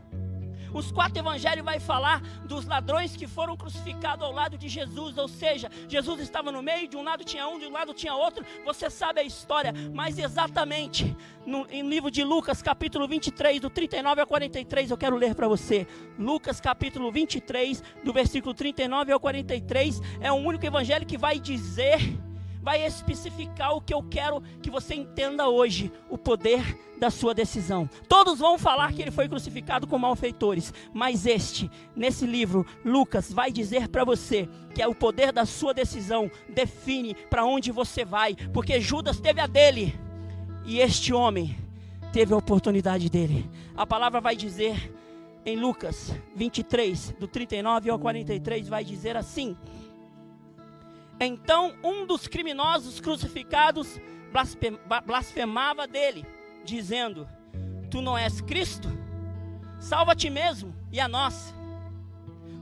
Os 0.73 0.91
quatro 0.93 1.19
evangelhos 1.19 1.65
vai 1.65 1.81
falar 1.81 2.21
dos 2.45 2.67
ladrões 2.67 3.17
que 3.17 3.27
foram 3.27 3.57
crucificados 3.57 4.25
ao 4.25 4.33
lado 4.33 4.57
de 4.57 4.69
Jesus, 4.69 5.17
ou 5.19 5.29
seja, 5.29 5.71
Jesus 5.89 6.21
estava 6.21 6.53
no 6.53 6.63
meio, 6.63 6.89
de 6.89 6.97
um 6.97 7.03
lado 7.03 7.25
tinha 7.25 7.47
um, 7.49 7.59
de 7.59 7.67
um 7.67 7.73
lado 7.73 7.93
tinha 7.95 8.15
outro. 8.15 8.45
Você 8.65 8.89
sabe 8.89 9.21
a 9.21 9.25
história, 9.25 9.73
mas 9.93 10.19
exatamente 10.19 11.17
no 11.47 11.67
em 11.71 11.89
livro 11.89 12.11
de 12.11 12.23
Lucas, 12.23 12.63
capítulo 12.63 13.09
23, 13.09 13.61
do 13.61 13.71
39 13.71 14.21
ao 14.21 14.27
43, 14.27 14.91
eu 14.91 14.97
quero 14.97 15.17
ler 15.17 15.35
para 15.35 15.49
você. 15.49 15.87
Lucas, 16.19 16.61
capítulo 16.61 17.11
23, 17.11 17.83
do 18.05 18.13
versículo 18.13 18.55
39 18.55 19.13
ao 19.13 19.21
43, 19.21 20.01
é 20.21 20.31
o 20.31 20.37
único 20.37 20.65
evangelho 20.65 21.07
que 21.07 21.19
vai 21.19 21.39
dizer 21.39 21.99
vai 22.63 22.85
especificar 22.85 23.75
o 23.75 23.81
que 23.81 23.95
eu 23.95 24.03
quero 24.03 24.43
que 24.63 24.71
você 24.71 24.95
entenda 24.95 25.49
hoje: 25.49 25.93
o 26.09 26.19
poder 26.19 26.79
da 26.99 27.11
sua 27.11 27.33
decisão. 27.33 27.89
Todos 28.09 28.39
vão 28.39 28.59
falar 28.59 28.93
que 28.93 29.01
ele 29.03 29.11
foi 29.11 29.29
crucificado 29.29 29.87
com 29.87 29.99
malfeitores, 29.99 30.73
mas 30.93 31.27
este, 31.27 31.71
nesse 31.97 32.27
livro, 32.27 32.67
Lucas, 32.85 33.33
vai 33.33 33.51
dizer 33.51 33.89
para 33.89 34.05
você 34.05 34.49
que 34.75 34.83
é 34.83 34.87
o 34.87 34.95
poder 34.95 35.33
da 35.33 35.47
sua 35.47 35.73
decisão 35.73 36.31
define 36.49 37.15
para 37.15 37.45
onde 37.45 37.73
você 37.73 38.05
vai, 38.05 38.37
porque 38.53 38.81
Judas 38.81 39.19
teve 39.19 39.41
a 39.41 39.47
dele 39.47 39.99
e 40.65 40.79
este 40.79 41.13
homem 41.13 41.57
teve 42.13 42.35
a 42.35 42.37
oportunidade 42.37 43.09
dele. 43.09 43.49
A 43.75 43.87
palavra 43.87 44.21
vai 44.21 44.37
dizer 44.37 44.93
em 45.45 45.57
Lucas 45.57 46.15
23, 46.37 47.15
do 47.19 47.27
39 47.27 47.91
ao 47.91 47.99
43, 47.99 48.69
vai 48.69 48.85
dizer 48.85 49.17
assim. 49.17 49.57
Então 51.21 51.75
um 51.85 52.07
dos 52.07 52.27
criminosos 52.27 52.99
crucificados 52.99 54.01
blasfemava 55.05 55.87
dele, 55.87 56.27
dizendo: 56.65 57.29
Tu 57.91 58.01
não 58.01 58.17
és 58.17 58.41
Cristo? 58.41 58.89
Salva 59.79 60.17
ti 60.17 60.31
mesmo 60.31 60.75
e 60.91 60.99
a 60.99 61.07
nós. 61.07 61.55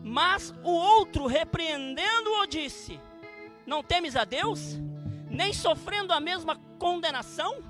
Mas 0.03 0.55
o 0.65 0.71
outro, 0.71 1.27
repreendendo-o, 1.27 2.47
disse: 2.47 3.01
Não 3.65 3.83
temes 3.83 4.17
a 4.17 4.25
Deus, 4.25 4.79
nem 5.31 5.53
sofrendo 5.53 6.13
a 6.13 6.19
mesma 6.19 6.57
condenação? 6.79 7.63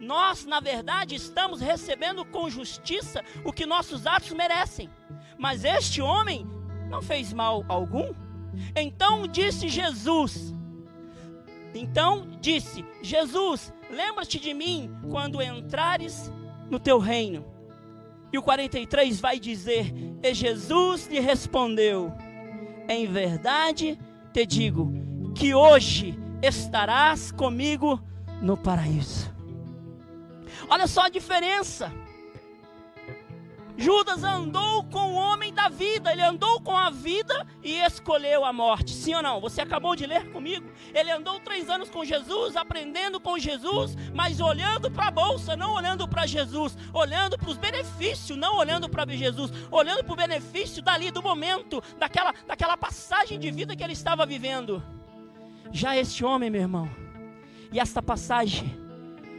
Nós, 0.00 0.44
na 0.44 0.60
verdade, 0.60 1.14
estamos 1.14 1.60
recebendo 1.60 2.24
com 2.26 2.50
justiça 2.50 3.24
o 3.42 3.52
que 3.52 3.64
nossos 3.64 4.06
atos 4.06 4.32
merecem. 4.32 4.90
Mas 5.38 5.64
este 5.64 6.02
homem 6.02 6.46
não 6.90 7.00
fez 7.00 7.32
mal 7.32 7.64
algum. 7.68 8.12
Então 8.74 9.26
disse 9.26 9.68
Jesus: 9.68 10.54
Então 11.74 12.28
disse 12.40 12.84
Jesus: 13.02 13.72
Lembra-te 13.90 14.38
de 14.38 14.52
mim 14.54 14.90
quando 15.10 15.42
entrares 15.42 16.30
no 16.70 16.78
teu 16.78 16.98
reino. 16.98 17.44
E 18.32 18.38
o 18.38 18.42
43 18.42 19.20
vai 19.20 19.38
dizer: 19.38 19.92
E 20.22 20.34
Jesus 20.34 21.06
lhe 21.06 21.20
respondeu: 21.20 22.12
Em 22.88 23.06
verdade 23.06 23.98
te 24.32 24.44
digo 24.44 24.92
que 25.34 25.54
hoje 25.54 26.18
estarás 26.42 27.30
comigo 27.30 28.00
no 28.42 28.56
paraíso. 28.56 29.32
Olha 30.68 30.86
só 30.86 31.02
a 31.02 31.08
diferença. 31.08 31.92
Judas 33.76 34.22
andou 34.22 34.84
com 34.84 35.12
o 35.12 35.14
homem 35.14 35.52
da 35.52 35.68
vida, 35.68 36.12
ele 36.12 36.22
andou 36.22 36.60
com 36.60 36.76
a 36.76 36.90
vida 36.90 37.46
e 37.62 37.80
escolheu 37.80 38.44
a 38.44 38.52
morte. 38.52 38.92
Sim 38.92 39.14
ou 39.14 39.22
não? 39.22 39.40
Você 39.40 39.60
acabou 39.60 39.96
de 39.96 40.06
ler 40.06 40.30
comigo? 40.30 40.70
Ele 40.94 41.10
andou 41.10 41.40
três 41.40 41.68
anos 41.68 41.90
com 41.90 42.04
Jesus, 42.04 42.56
aprendendo 42.56 43.20
com 43.20 43.36
Jesus, 43.36 43.96
mas 44.14 44.40
olhando 44.40 44.90
para 44.90 45.08
a 45.08 45.10
bolsa, 45.10 45.56
não 45.56 45.74
olhando 45.74 46.06
para 46.06 46.24
Jesus, 46.24 46.78
olhando 46.92 47.36
para 47.36 47.50
os 47.50 47.56
benefícios, 47.56 48.38
não 48.38 48.56
olhando 48.56 48.88
para 48.88 49.04
Jesus, 49.10 49.50
olhando 49.72 50.04
para 50.04 50.12
o 50.12 50.16
benefício 50.16 50.80
dali, 50.80 51.10
do 51.10 51.22
momento, 51.22 51.82
daquela, 51.98 52.32
daquela 52.46 52.76
passagem 52.76 53.40
de 53.40 53.50
vida 53.50 53.74
que 53.74 53.82
ele 53.82 53.92
estava 53.92 54.24
vivendo. 54.24 54.82
Já 55.72 55.96
este 55.96 56.24
homem, 56.24 56.48
meu 56.48 56.60
irmão, 56.60 56.88
e 57.72 57.80
esta 57.80 58.00
passagem, 58.00 58.78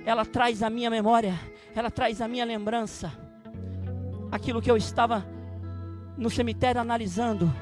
ela 0.06 0.26
traz 0.26 0.62
a 0.62 0.70
minha 0.70 0.90
memória, 0.90 1.40
ela 1.74 1.90
traz 1.90 2.22
a 2.22 2.28
minha 2.28 2.44
lembrança 2.44 3.25
aquilo 4.36 4.62
que 4.62 4.70
eu 4.70 4.78
estava 4.78 5.26
no 6.18 6.30
cemitério 6.30 6.80
analisando 6.80 7.54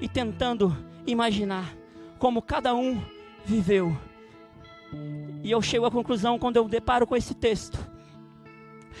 e 0.00 0.08
tentando 0.08 0.76
imaginar 1.06 1.74
como 2.18 2.40
cada 2.40 2.74
um 2.74 3.02
viveu. 3.44 3.96
E 5.42 5.50
eu 5.50 5.60
chego 5.60 5.86
à 5.86 5.90
conclusão 5.90 6.38
quando 6.38 6.56
eu 6.56 6.68
deparo 6.68 7.06
com 7.06 7.16
esse 7.16 7.34
texto, 7.34 7.78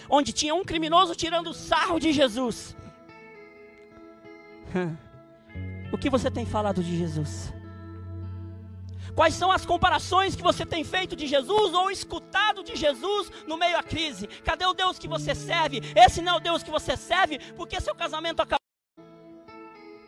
onde 0.08 0.32
tinha 0.32 0.54
um 0.54 0.64
criminoso 0.64 1.14
tirando 1.14 1.52
sarro 1.52 1.98
de 1.98 2.12
Jesus. 2.12 2.76
O 5.92 5.98
que 5.98 6.08
você 6.08 6.30
tem 6.30 6.46
falado 6.46 6.82
de 6.82 6.96
Jesus? 6.96 7.52
Quais 9.14 9.34
são 9.34 9.50
as 9.52 9.66
comparações 9.66 10.34
que 10.34 10.42
você 10.42 10.64
tem 10.64 10.84
feito 10.84 11.14
de 11.14 11.26
Jesus 11.26 11.74
ou 11.74 11.90
escutado 11.90 12.64
de 12.64 12.76
Jesus 12.76 13.30
no 13.46 13.56
meio 13.56 13.78
à 13.78 13.82
crise? 13.82 14.26
Cadê 14.26 14.64
o 14.64 14.72
Deus 14.72 14.98
que 14.98 15.08
você 15.08 15.34
serve? 15.34 15.82
Esse 15.94 16.22
não 16.22 16.34
é 16.34 16.36
o 16.36 16.40
Deus 16.40 16.62
que 16.62 16.70
você 16.70 16.96
serve, 16.96 17.38
porque 17.54 17.80
seu 17.80 17.94
casamento 17.94 18.40
acabou. 18.40 18.58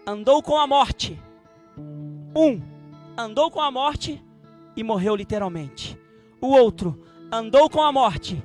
Andou 0.06 0.42
com 0.42 0.56
a 0.56 0.66
morte. 0.66 1.20
Um 2.36 2.74
andou 3.16 3.50
com 3.50 3.60
a 3.60 3.70
morte 3.70 4.22
e 4.76 4.82
morreu 4.82 5.14
literalmente. 5.14 5.98
O 6.40 6.48
outro 6.48 7.00
andou 7.32 7.70
com 7.70 7.82
a 7.82 7.92
morte, 7.92 8.42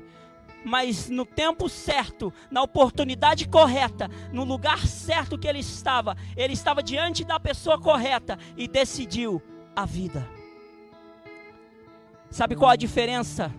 mas 0.63 1.09
no 1.09 1.25
tempo 1.25 1.67
certo, 1.67 2.33
na 2.51 2.61
oportunidade 2.61 3.47
correta, 3.47 4.09
no 4.31 4.43
lugar 4.43 4.85
certo 4.85 5.37
que 5.37 5.47
ele 5.47 5.59
estava, 5.59 6.15
ele 6.35 6.53
estava 6.53 6.83
diante 6.83 7.23
da 7.23 7.39
pessoa 7.39 7.79
correta 7.79 8.37
e 8.55 8.67
decidiu 8.67 9.41
a 9.75 9.85
vida. 9.85 10.38
Sabe 12.29 12.55
qual 12.55 12.69
a 12.69 12.75
diferença 12.75 13.53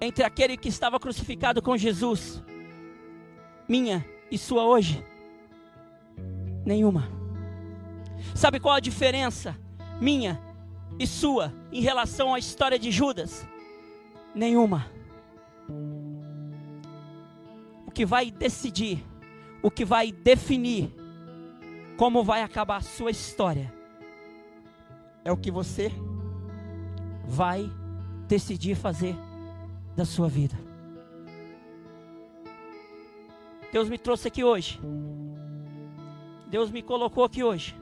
entre 0.00 0.22
aquele 0.24 0.56
que 0.56 0.68
estava 0.68 1.00
crucificado 1.00 1.60
com 1.60 1.76
Jesus, 1.76 2.42
minha 3.68 4.04
e 4.30 4.38
sua 4.38 4.64
hoje? 4.64 5.04
Nenhuma. 6.64 7.08
Sabe 8.34 8.60
qual 8.60 8.74
a 8.74 8.80
diferença 8.80 9.58
minha 10.00 10.40
e 10.98 11.06
sua 11.06 11.52
em 11.72 11.80
relação 11.80 12.32
à 12.32 12.38
história 12.38 12.78
de 12.78 12.90
Judas? 12.92 13.46
Nenhuma. 14.34 14.86
O 17.84 17.90
que 17.90 18.06
vai 18.06 18.30
decidir, 18.30 19.04
o 19.60 19.70
que 19.70 19.84
vai 19.84 20.12
definir 20.12 20.94
como 21.96 22.22
vai 22.22 22.42
acabar 22.42 22.76
a 22.76 22.80
sua 22.80 23.10
história 23.10 23.72
é 25.24 25.32
o 25.32 25.36
que 25.36 25.50
você 25.50 25.92
vai 27.28 27.70
decidir 28.26 28.74
fazer 28.74 29.14
da 29.94 30.04
sua 30.04 30.28
vida. 30.28 30.56
Deus 33.70 33.88
me 33.88 33.98
trouxe 33.98 34.26
aqui 34.26 34.42
hoje. 34.42 34.80
Deus 36.48 36.70
me 36.70 36.82
colocou 36.82 37.22
aqui 37.24 37.44
hoje 37.44 37.76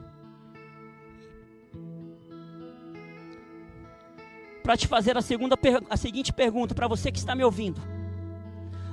para 4.67 4.75
te 4.75 4.85
fazer 4.85 5.15
a, 5.15 5.21
segunda, 5.21 5.57
a 5.89 5.95
seguinte 5.95 6.33
pergunta 6.33 6.75
para 6.75 6.89
você 6.89 7.09
que 7.09 7.17
está 7.17 7.33
me 7.33 7.41
ouvindo. 7.41 7.79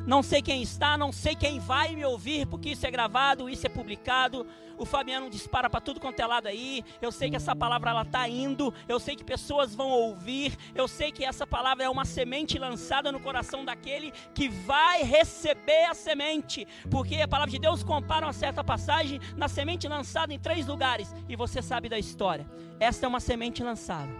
Não 0.07 0.23
sei 0.23 0.43
quem 0.43 0.63
está, 0.63 0.99
não 0.99 1.11
sei 1.11 1.35
quem 1.35 1.59
vai 1.59 1.97
me 1.97 2.05
ouvir, 2.05 2.47
porque 2.47 2.71
isso 2.71 2.87
é 2.87 2.91
gravado, 2.91 3.49
isso 3.49 3.67
é 3.67 3.71
publicado. 3.71 4.47
O 4.77 4.85
Fabiano 4.85 5.31
dispara 5.31 5.71
para 5.71 5.81
tudo 5.81 5.99
quanto 5.99 6.21
é 6.21 6.27
lado 6.27 6.47
aí. 6.47 6.85
Eu 7.01 7.11
sei 7.11 7.31
que 7.31 7.37
essa 7.37 7.55
palavra 7.57 7.91
ela 7.91 8.03
está 8.03 8.29
indo. 8.29 8.75
Eu 8.89 8.99
sei 9.01 9.17
que 9.17 9.25
pessoas 9.25 9.75
vão 9.75 9.89
ouvir. 9.89 10.57
Eu 10.75 10.87
sei 10.89 11.11
que 11.13 11.25
essa 11.25 11.47
palavra 11.47 11.85
é 11.85 11.89
uma 11.89 12.05
semente 12.05 12.59
lançada 12.59 13.11
no 13.11 13.21
coração 13.21 13.65
daquele 13.65 14.13
que 14.35 14.49
vai 14.49 15.03
receber 15.03 15.85
a 15.85 15.95
semente. 15.95 16.67
Porque 16.91 17.21
a 17.21 17.29
palavra 17.29 17.53
de 17.53 17.59
Deus 17.59 17.83
compara 17.83 18.27
uma 18.27 18.33
certa 18.33 18.65
passagem 18.65 19.21
na 19.37 19.49
semente 19.49 19.89
lançada 19.89 20.35
em 20.35 20.39
três 20.39 20.67
lugares. 20.67 21.15
E 21.29 21.37
você 21.37 21.63
sabe 21.63 21.89
da 21.89 21.99
história. 21.99 22.47
Esta 22.79 23.07
é 23.07 23.09
uma 23.09 23.21
semente 23.21 23.63
lançada. 23.63 24.13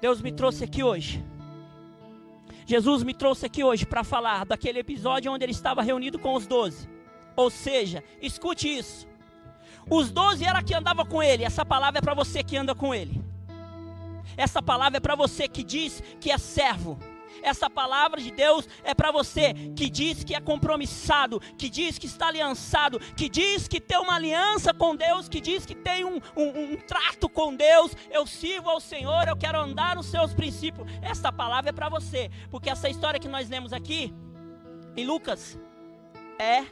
Deus 0.00 0.22
me 0.22 0.32
trouxe 0.32 0.64
aqui 0.64 0.82
hoje. 0.82 1.31
Jesus 2.72 3.02
me 3.02 3.12
trouxe 3.12 3.44
aqui 3.44 3.62
hoje 3.62 3.84
para 3.84 4.02
falar 4.02 4.46
daquele 4.46 4.78
episódio 4.78 5.30
onde 5.30 5.44
ele 5.44 5.52
estava 5.52 5.82
reunido 5.82 6.18
com 6.18 6.32
os 6.32 6.46
doze. 6.46 6.88
Ou 7.36 7.50
seja, 7.50 8.02
escute 8.18 8.66
isso. 8.66 9.06
Os 9.90 10.10
doze 10.10 10.42
era 10.42 10.62
que 10.62 10.72
andava 10.72 11.04
com 11.04 11.22
ele. 11.22 11.44
Essa 11.44 11.66
palavra 11.66 11.98
é 11.98 12.00
para 12.00 12.14
você 12.14 12.42
que 12.42 12.56
anda 12.56 12.74
com 12.74 12.94
ele. 12.94 13.22
Essa 14.38 14.62
palavra 14.62 14.96
é 14.96 15.00
para 15.00 15.14
você 15.14 15.46
que 15.46 15.62
diz 15.62 16.02
que 16.18 16.30
é 16.30 16.38
servo. 16.38 16.98
Essa 17.42 17.70
palavra 17.70 18.20
de 18.20 18.30
Deus 18.30 18.68
é 18.84 18.94
para 18.94 19.10
você 19.10 19.54
que 19.76 19.88
diz 19.88 20.24
que 20.24 20.34
é 20.34 20.40
compromissado, 20.40 21.40
que 21.56 21.68
diz 21.68 21.98
que 21.98 22.06
está 22.06 22.28
aliançado, 22.28 22.98
que 23.16 23.28
diz 23.28 23.68
que 23.68 23.80
tem 23.80 23.98
uma 23.98 24.16
aliança 24.16 24.74
com 24.74 24.94
Deus, 24.94 25.28
que 25.28 25.40
diz 25.40 25.64
que 25.64 25.74
tem 25.74 26.04
um, 26.04 26.20
um, 26.36 26.72
um 26.72 26.76
trato 26.76 27.28
com 27.28 27.54
Deus. 27.54 27.96
Eu 28.10 28.26
sirvo 28.26 28.70
ao 28.70 28.80
Senhor, 28.80 29.28
eu 29.28 29.36
quero 29.36 29.58
andar 29.58 29.96
nos 29.96 30.06
seus 30.06 30.34
princípios. 30.34 30.86
Essa 31.00 31.32
palavra 31.32 31.70
é 31.70 31.72
para 31.72 31.88
você, 31.88 32.30
porque 32.50 32.70
essa 32.70 32.88
história 32.88 33.20
que 33.20 33.28
nós 33.28 33.48
lemos 33.48 33.72
aqui 33.72 34.12
em 34.96 35.06
Lucas 35.06 35.58
é 36.38 36.64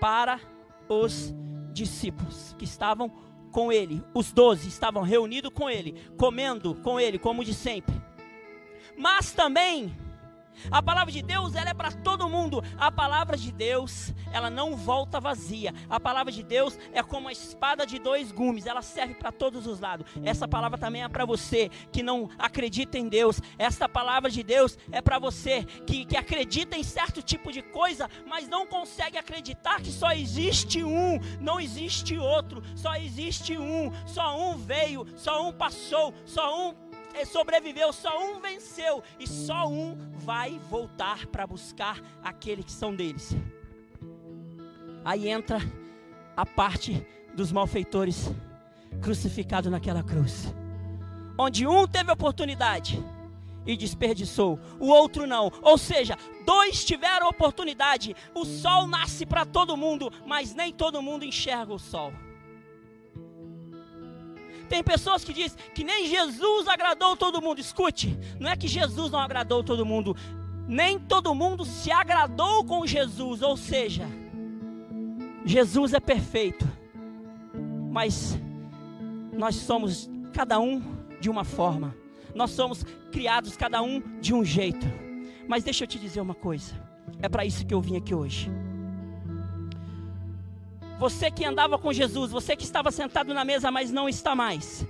para 0.00 0.40
os 0.88 1.34
discípulos 1.72 2.54
que 2.58 2.64
estavam 2.64 3.10
com 3.50 3.70
ele. 3.70 4.02
Os 4.14 4.32
doze 4.32 4.68
estavam 4.68 5.02
reunidos 5.02 5.52
com 5.54 5.68
ele, 5.68 5.94
comendo 6.16 6.74
com 6.76 6.98
ele, 6.98 7.18
como 7.18 7.44
de 7.44 7.54
sempre. 7.54 7.94
Mas 8.96 9.32
também 9.32 9.94
a 10.70 10.82
palavra 10.82 11.12
de 11.12 11.22
Deus, 11.22 11.54
ela 11.54 11.70
é 11.70 11.74
para 11.74 11.90
todo 11.90 12.28
mundo. 12.28 12.62
A 12.78 12.90
palavra 12.90 13.36
de 13.36 13.50
Deus, 13.50 14.12
ela 14.32 14.50
não 14.50 14.76
volta 14.76 15.20
vazia. 15.20 15.74
A 15.88 15.98
palavra 15.98 16.32
de 16.32 16.42
Deus 16.42 16.78
é 16.92 17.02
como 17.02 17.28
a 17.28 17.32
espada 17.32 17.86
de 17.86 17.98
dois 17.98 18.30
gumes, 18.30 18.66
ela 18.66 18.82
serve 18.82 19.14
para 19.14 19.32
todos 19.32 19.66
os 19.66 19.80
lados. 19.80 20.06
Essa 20.24 20.46
palavra 20.46 20.78
também 20.78 21.02
é 21.02 21.08
para 21.08 21.24
você 21.24 21.70
que 21.90 22.02
não 22.02 22.28
acredita 22.38 22.98
em 22.98 23.08
Deus. 23.08 23.40
Essa 23.58 23.88
palavra 23.88 24.30
de 24.30 24.42
Deus 24.42 24.78
é 24.90 25.00
para 25.00 25.18
você 25.18 25.64
que, 25.86 26.04
que 26.04 26.16
acredita 26.16 26.76
em 26.76 26.84
certo 26.84 27.22
tipo 27.22 27.50
de 27.50 27.62
coisa, 27.62 28.08
mas 28.26 28.48
não 28.48 28.66
consegue 28.66 29.18
acreditar 29.18 29.80
que 29.80 29.90
só 29.90 30.12
existe 30.12 30.82
um, 30.84 31.18
não 31.40 31.58
existe 31.58 32.16
outro, 32.16 32.62
só 32.74 32.94
existe 32.96 33.58
um, 33.58 33.90
só 34.06 34.38
um 34.38 34.56
veio, 34.56 35.06
só 35.16 35.46
um 35.48 35.52
passou, 35.52 36.14
só 36.24 36.68
um 36.68 36.91
sobreviveu, 37.24 37.92
só 37.92 38.18
um 38.22 38.40
venceu 38.40 39.02
e 39.18 39.26
só 39.26 39.68
um 39.68 39.96
vai 40.12 40.58
voltar 40.70 41.26
para 41.26 41.46
buscar 41.46 42.00
aqueles 42.22 42.64
que 42.64 42.72
são 42.72 42.94
deles. 42.94 43.34
Aí 45.04 45.28
entra 45.28 45.58
a 46.36 46.46
parte 46.46 47.06
dos 47.34 47.50
malfeitores 47.50 48.30
crucificados 49.00 49.70
naquela 49.70 50.02
cruz, 50.02 50.54
onde 51.38 51.66
um 51.66 51.86
teve 51.86 52.12
oportunidade 52.12 53.02
e 53.66 53.76
desperdiçou, 53.76 54.58
o 54.78 54.88
outro 54.88 55.26
não. 55.26 55.50
Ou 55.62 55.78
seja, 55.78 56.16
dois 56.44 56.84
tiveram 56.84 57.28
oportunidade. 57.28 58.14
O 58.34 58.44
sol 58.44 58.86
nasce 58.86 59.24
para 59.24 59.44
todo 59.44 59.76
mundo, 59.76 60.12
mas 60.26 60.54
nem 60.54 60.72
todo 60.72 61.02
mundo 61.02 61.24
enxerga 61.24 61.72
o 61.72 61.78
sol. 61.78 62.12
Tem 64.68 64.82
pessoas 64.82 65.24
que 65.24 65.32
dizem 65.32 65.58
que 65.74 65.84
nem 65.84 66.06
Jesus 66.06 66.68
agradou 66.68 67.16
todo 67.16 67.42
mundo. 67.42 67.60
Escute, 67.60 68.18
não 68.38 68.50
é 68.50 68.56
que 68.56 68.68
Jesus 68.68 69.10
não 69.10 69.18
agradou 69.18 69.62
todo 69.62 69.84
mundo, 69.84 70.16
nem 70.66 70.98
todo 70.98 71.34
mundo 71.34 71.64
se 71.64 71.90
agradou 71.90 72.64
com 72.64 72.86
Jesus. 72.86 73.42
Ou 73.42 73.56
seja, 73.56 74.06
Jesus 75.44 75.92
é 75.92 76.00
perfeito, 76.00 76.66
mas 77.90 78.38
nós 79.32 79.56
somos 79.56 80.10
cada 80.32 80.58
um 80.60 80.82
de 81.20 81.28
uma 81.28 81.44
forma, 81.44 81.94
nós 82.34 82.50
somos 82.50 82.84
criados 83.10 83.56
cada 83.56 83.82
um 83.82 84.02
de 84.20 84.34
um 84.34 84.44
jeito. 84.44 84.86
Mas 85.48 85.64
deixa 85.64 85.84
eu 85.84 85.88
te 85.88 85.98
dizer 85.98 86.20
uma 86.20 86.34
coisa, 86.34 86.74
é 87.20 87.28
para 87.28 87.44
isso 87.44 87.66
que 87.66 87.74
eu 87.74 87.80
vim 87.80 87.96
aqui 87.96 88.14
hoje. 88.14 88.50
Você 91.02 91.32
que 91.32 91.44
andava 91.44 91.76
com 91.76 91.92
Jesus, 91.92 92.30
você 92.30 92.54
que 92.54 92.62
estava 92.62 92.92
sentado 92.92 93.34
na 93.34 93.44
mesa, 93.44 93.72
mas 93.72 93.90
não 93.90 94.08
está 94.08 94.36
mais. 94.36 94.86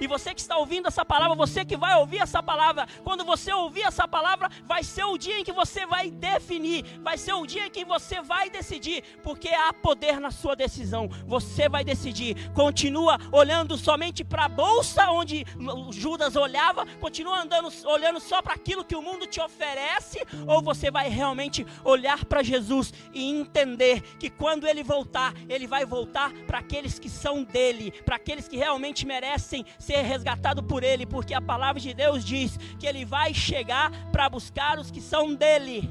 E 0.00 0.06
você 0.06 0.34
que 0.34 0.40
está 0.40 0.56
ouvindo 0.56 0.88
essa 0.88 1.04
palavra, 1.04 1.36
você 1.36 1.64
que 1.64 1.76
vai 1.76 1.98
ouvir 1.98 2.18
essa 2.18 2.42
palavra, 2.42 2.86
quando 3.04 3.24
você 3.24 3.52
ouvir 3.52 3.82
essa 3.82 4.06
palavra, 4.06 4.50
vai 4.64 4.82
ser 4.82 5.04
o 5.04 5.18
dia 5.18 5.38
em 5.38 5.44
que 5.44 5.52
você 5.52 5.86
vai 5.86 6.10
definir, 6.10 6.84
vai 7.02 7.16
ser 7.16 7.34
o 7.34 7.46
dia 7.46 7.66
em 7.66 7.70
que 7.70 7.84
você 7.84 8.20
vai 8.20 8.50
decidir, 8.50 9.02
porque 9.22 9.48
há 9.48 9.72
poder 9.72 10.20
na 10.20 10.30
sua 10.30 10.54
decisão. 10.54 11.08
Você 11.26 11.68
vai 11.68 11.84
decidir. 11.84 12.50
Continua 12.52 13.18
olhando 13.32 13.76
somente 13.76 14.24
para 14.24 14.44
a 14.44 14.48
bolsa 14.48 15.10
onde 15.10 15.44
Judas 15.92 16.36
olhava, 16.36 16.86
continua 17.00 17.40
andando 17.40 17.70
olhando 17.84 18.20
só 18.20 18.42
para 18.42 18.54
aquilo 18.54 18.84
que 18.84 18.96
o 18.96 19.02
mundo 19.02 19.26
te 19.26 19.40
oferece, 19.40 20.18
ou 20.46 20.62
você 20.62 20.90
vai 20.90 21.08
realmente 21.08 21.66
olhar 21.84 22.24
para 22.24 22.42
Jesus 22.42 22.92
e 23.12 23.24
entender 23.30 24.02
que 24.18 24.30
quando 24.30 24.66
ele 24.66 24.82
voltar, 24.82 25.34
ele 25.48 25.66
vai 25.66 25.84
voltar 25.84 26.32
para 26.46 26.58
aqueles 26.58 26.98
que 26.98 27.08
são 27.08 27.42
dele, 27.42 27.92
para 28.04 28.16
aqueles 28.16 28.48
que 28.48 28.56
realmente 28.56 29.06
merecem 29.06 29.64
ser 29.78 30.02
resgatado 30.02 30.62
por 30.62 30.82
Ele, 30.82 31.06
porque 31.06 31.34
a 31.34 31.40
palavra 31.40 31.80
de 31.80 31.94
Deus 31.94 32.24
diz 32.24 32.56
que 32.78 32.86
Ele 32.86 33.04
vai 33.04 33.32
chegar 33.34 33.90
para 34.10 34.28
buscar 34.28 34.78
os 34.78 34.90
que 34.90 35.00
são 35.00 35.34
dele. 35.34 35.88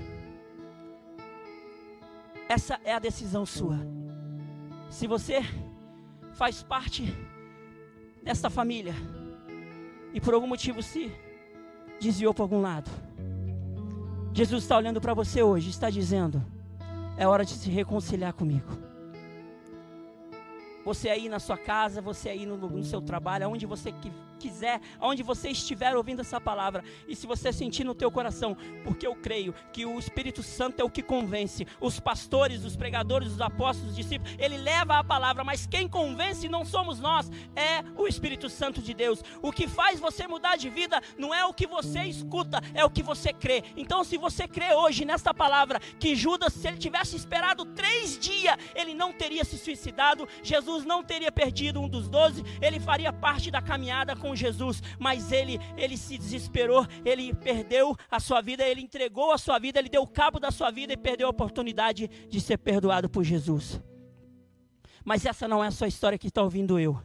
Essa 2.48 2.80
é 2.84 2.94
a 2.94 3.00
decisão 3.00 3.46
sua. 3.46 3.78
Se 4.90 5.06
você 5.06 5.42
faz 6.34 6.64
parte 6.64 7.16
desta 8.24 8.50
família 8.50 8.96
e 10.14 10.20
por 10.20 10.34
algum 10.34 10.48
motivo 10.48 10.82
se 10.82 11.12
desviou 12.02 12.34
para 12.34 12.44
algum 12.44 12.62
lado, 12.62 12.90
Jesus 14.34 14.64
está 14.64 14.78
olhando 14.78 15.00
para 15.00 15.14
você 15.14 15.44
hoje, 15.44 15.70
está 15.70 15.90
dizendo: 15.90 16.44
é 17.18 17.28
hora 17.28 17.46
de 17.46 17.52
se 17.52 17.70
reconciliar 17.70 18.34
comigo. 18.34 18.89
Você 20.90 21.08
aí 21.08 21.30
na 21.30 21.38
sua 21.38 21.56
casa, 21.56 22.02
você 22.02 22.30
aí 22.30 22.48
no, 22.48 22.58
no 22.58 22.84
seu 22.84 23.00
trabalho, 23.00 23.46
aonde 23.46 23.64
você 23.68 23.92
que 23.92 24.12
quiser, 24.40 24.82
aonde 25.00 25.22
você 25.22 25.50
estiver 25.50 25.96
ouvindo 25.96 26.22
essa 26.22 26.40
palavra, 26.40 26.84
e 27.08 27.16
se 27.16 27.28
você 27.28 27.52
sentir 27.52 27.84
no 27.84 27.94
teu 27.94 28.10
coração, 28.10 28.58
porque 28.84 29.06
eu 29.06 29.16
creio 29.16 29.54
que 29.74 29.86
o 29.86 30.00
Espírito 30.00 30.42
Santo 30.42 30.80
é 30.80 30.84
o 30.84 30.90
que 30.90 31.04
convence, 31.04 31.68
os 31.80 32.00
pastores, 32.00 32.64
os 32.64 32.76
pregadores, 32.76 33.34
os 33.34 33.42
apóstolos, 33.42 33.92
os 33.92 33.96
discípulos, 33.96 34.34
ele 34.40 34.58
leva 34.58 34.98
a 34.98 35.04
palavra, 35.04 35.44
mas 35.44 35.68
quem 35.68 35.88
convence 35.88 36.48
não 36.48 36.64
somos 36.64 37.00
nós, 37.00 37.30
é 37.56 37.84
o 37.96 38.08
Espírito 38.08 38.50
Santo 38.50 38.82
de 38.82 38.94
Deus. 38.94 39.22
O 39.42 39.52
que 39.52 39.68
faz 39.68 40.00
você 40.00 40.28
mudar 40.28 40.56
de 40.56 40.70
vida 40.70 41.02
não 41.18 41.34
é 41.34 41.46
o 41.46 41.54
que 41.54 41.68
você 41.68 42.04
escuta, 42.04 42.62
é 42.74 42.84
o 42.86 42.90
que 42.90 43.04
você 43.04 43.34
crê. 43.34 43.64
Então, 43.76 44.04
se 44.04 44.18
você 44.18 44.48
crê 44.48 44.74
hoje 44.74 45.04
nesta 45.04 45.34
palavra, 45.34 45.80
que 46.00 46.16
Judas, 46.16 46.54
se 46.54 46.68
ele 46.68 46.78
tivesse 46.78 47.16
esperado 47.16 47.66
três 47.66 48.18
dias, 48.18 48.56
ele 48.74 48.94
não 48.94 49.12
teria 49.12 49.44
se 49.44 49.58
suicidado, 49.58 50.28
Jesus 50.42 50.86
não 50.86 51.04
teria 51.04 51.32
perdido 51.32 51.82
um 51.82 51.90
dos 51.90 52.08
doze, 52.08 52.44
ele 52.62 52.80
faria 52.80 53.12
parte 53.12 53.52
da 53.52 53.62
caminhada 53.62 54.16
com 54.16 54.29
Jesus, 54.36 54.82
mas 54.98 55.32
ele, 55.32 55.60
ele 55.78 55.98
se 55.98 56.18
desesperou, 56.18 56.86
ele 57.06 57.34
perdeu 57.34 57.96
a 58.10 58.20
sua 58.20 58.42
vida, 58.42 58.64
ele 58.64 58.82
entregou 58.82 59.32
a 59.32 59.38
sua 59.38 59.60
vida, 59.60 59.80
ele 59.80 59.90
deu 59.90 60.06
cabo 60.08 60.40
da 60.40 60.52
sua 60.52 60.72
vida 60.72 60.94
e 60.94 60.98
perdeu 60.98 61.28
a 61.28 61.32
oportunidade 61.32 62.08
de 62.08 62.42
ser 62.42 62.58
perdoado 62.58 63.10
por 63.10 63.24
Jesus. 63.24 63.82
Mas 65.04 65.26
essa 65.26 65.48
não 65.48 65.64
é 65.64 65.68
a 65.68 65.72
sua 65.72 65.88
história 65.88 66.18
que 66.18 66.28
está 66.28 66.44
ouvindo 66.44 66.80
eu. 66.80 67.00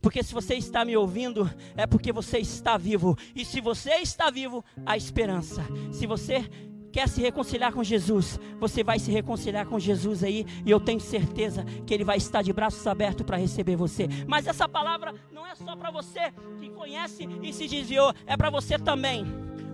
Porque 0.00 0.22
se 0.22 0.34
você 0.34 0.54
está 0.54 0.84
me 0.84 0.96
ouvindo, 0.96 1.50
é 1.76 1.86
porque 1.86 2.12
você 2.12 2.38
está 2.38 2.76
vivo. 2.76 3.16
E 3.34 3.44
se 3.44 3.60
você 3.60 3.94
está 3.94 4.30
vivo, 4.30 4.64
há 4.84 4.96
esperança. 4.96 5.64
Se 5.90 6.06
você 6.06 6.48
quer 6.96 7.10
se 7.10 7.20
reconciliar 7.20 7.74
com 7.74 7.84
Jesus, 7.84 8.40
você 8.58 8.82
vai 8.82 8.98
se 8.98 9.12
reconciliar 9.12 9.66
com 9.66 9.78
Jesus 9.78 10.24
aí, 10.24 10.46
e 10.64 10.70
eu 10.70 10.80
tenho 10.80 10.98
certeza 10.98 11.62
que 11.86 11.92
Ele 11.92 12.04
vai 12.04 12.16
estar 12.16 12.40
de 12.40 12.54
braços 12.54 12.86
abertos 12.86 13.26
para 13.26 13.36
receber 13.36 13.76
você. 13.76 14.08
Mas 14.26 14.46
essa 14.46 14.66
palavra 14.66 15.14
não 15.30 15.46
é 15.46 15.54
só 15.54 15.76
para 15.76 15.90
você 15.90 16.32
que 16.58 16.70
conhece 16.70 17.28
e 17.42 17.52
se 17.52 17.68
desviou, 17.68 18.14
é 18.26 18.34
para 18.34 18.48
você 18.48 18.78
também 18.78 19.26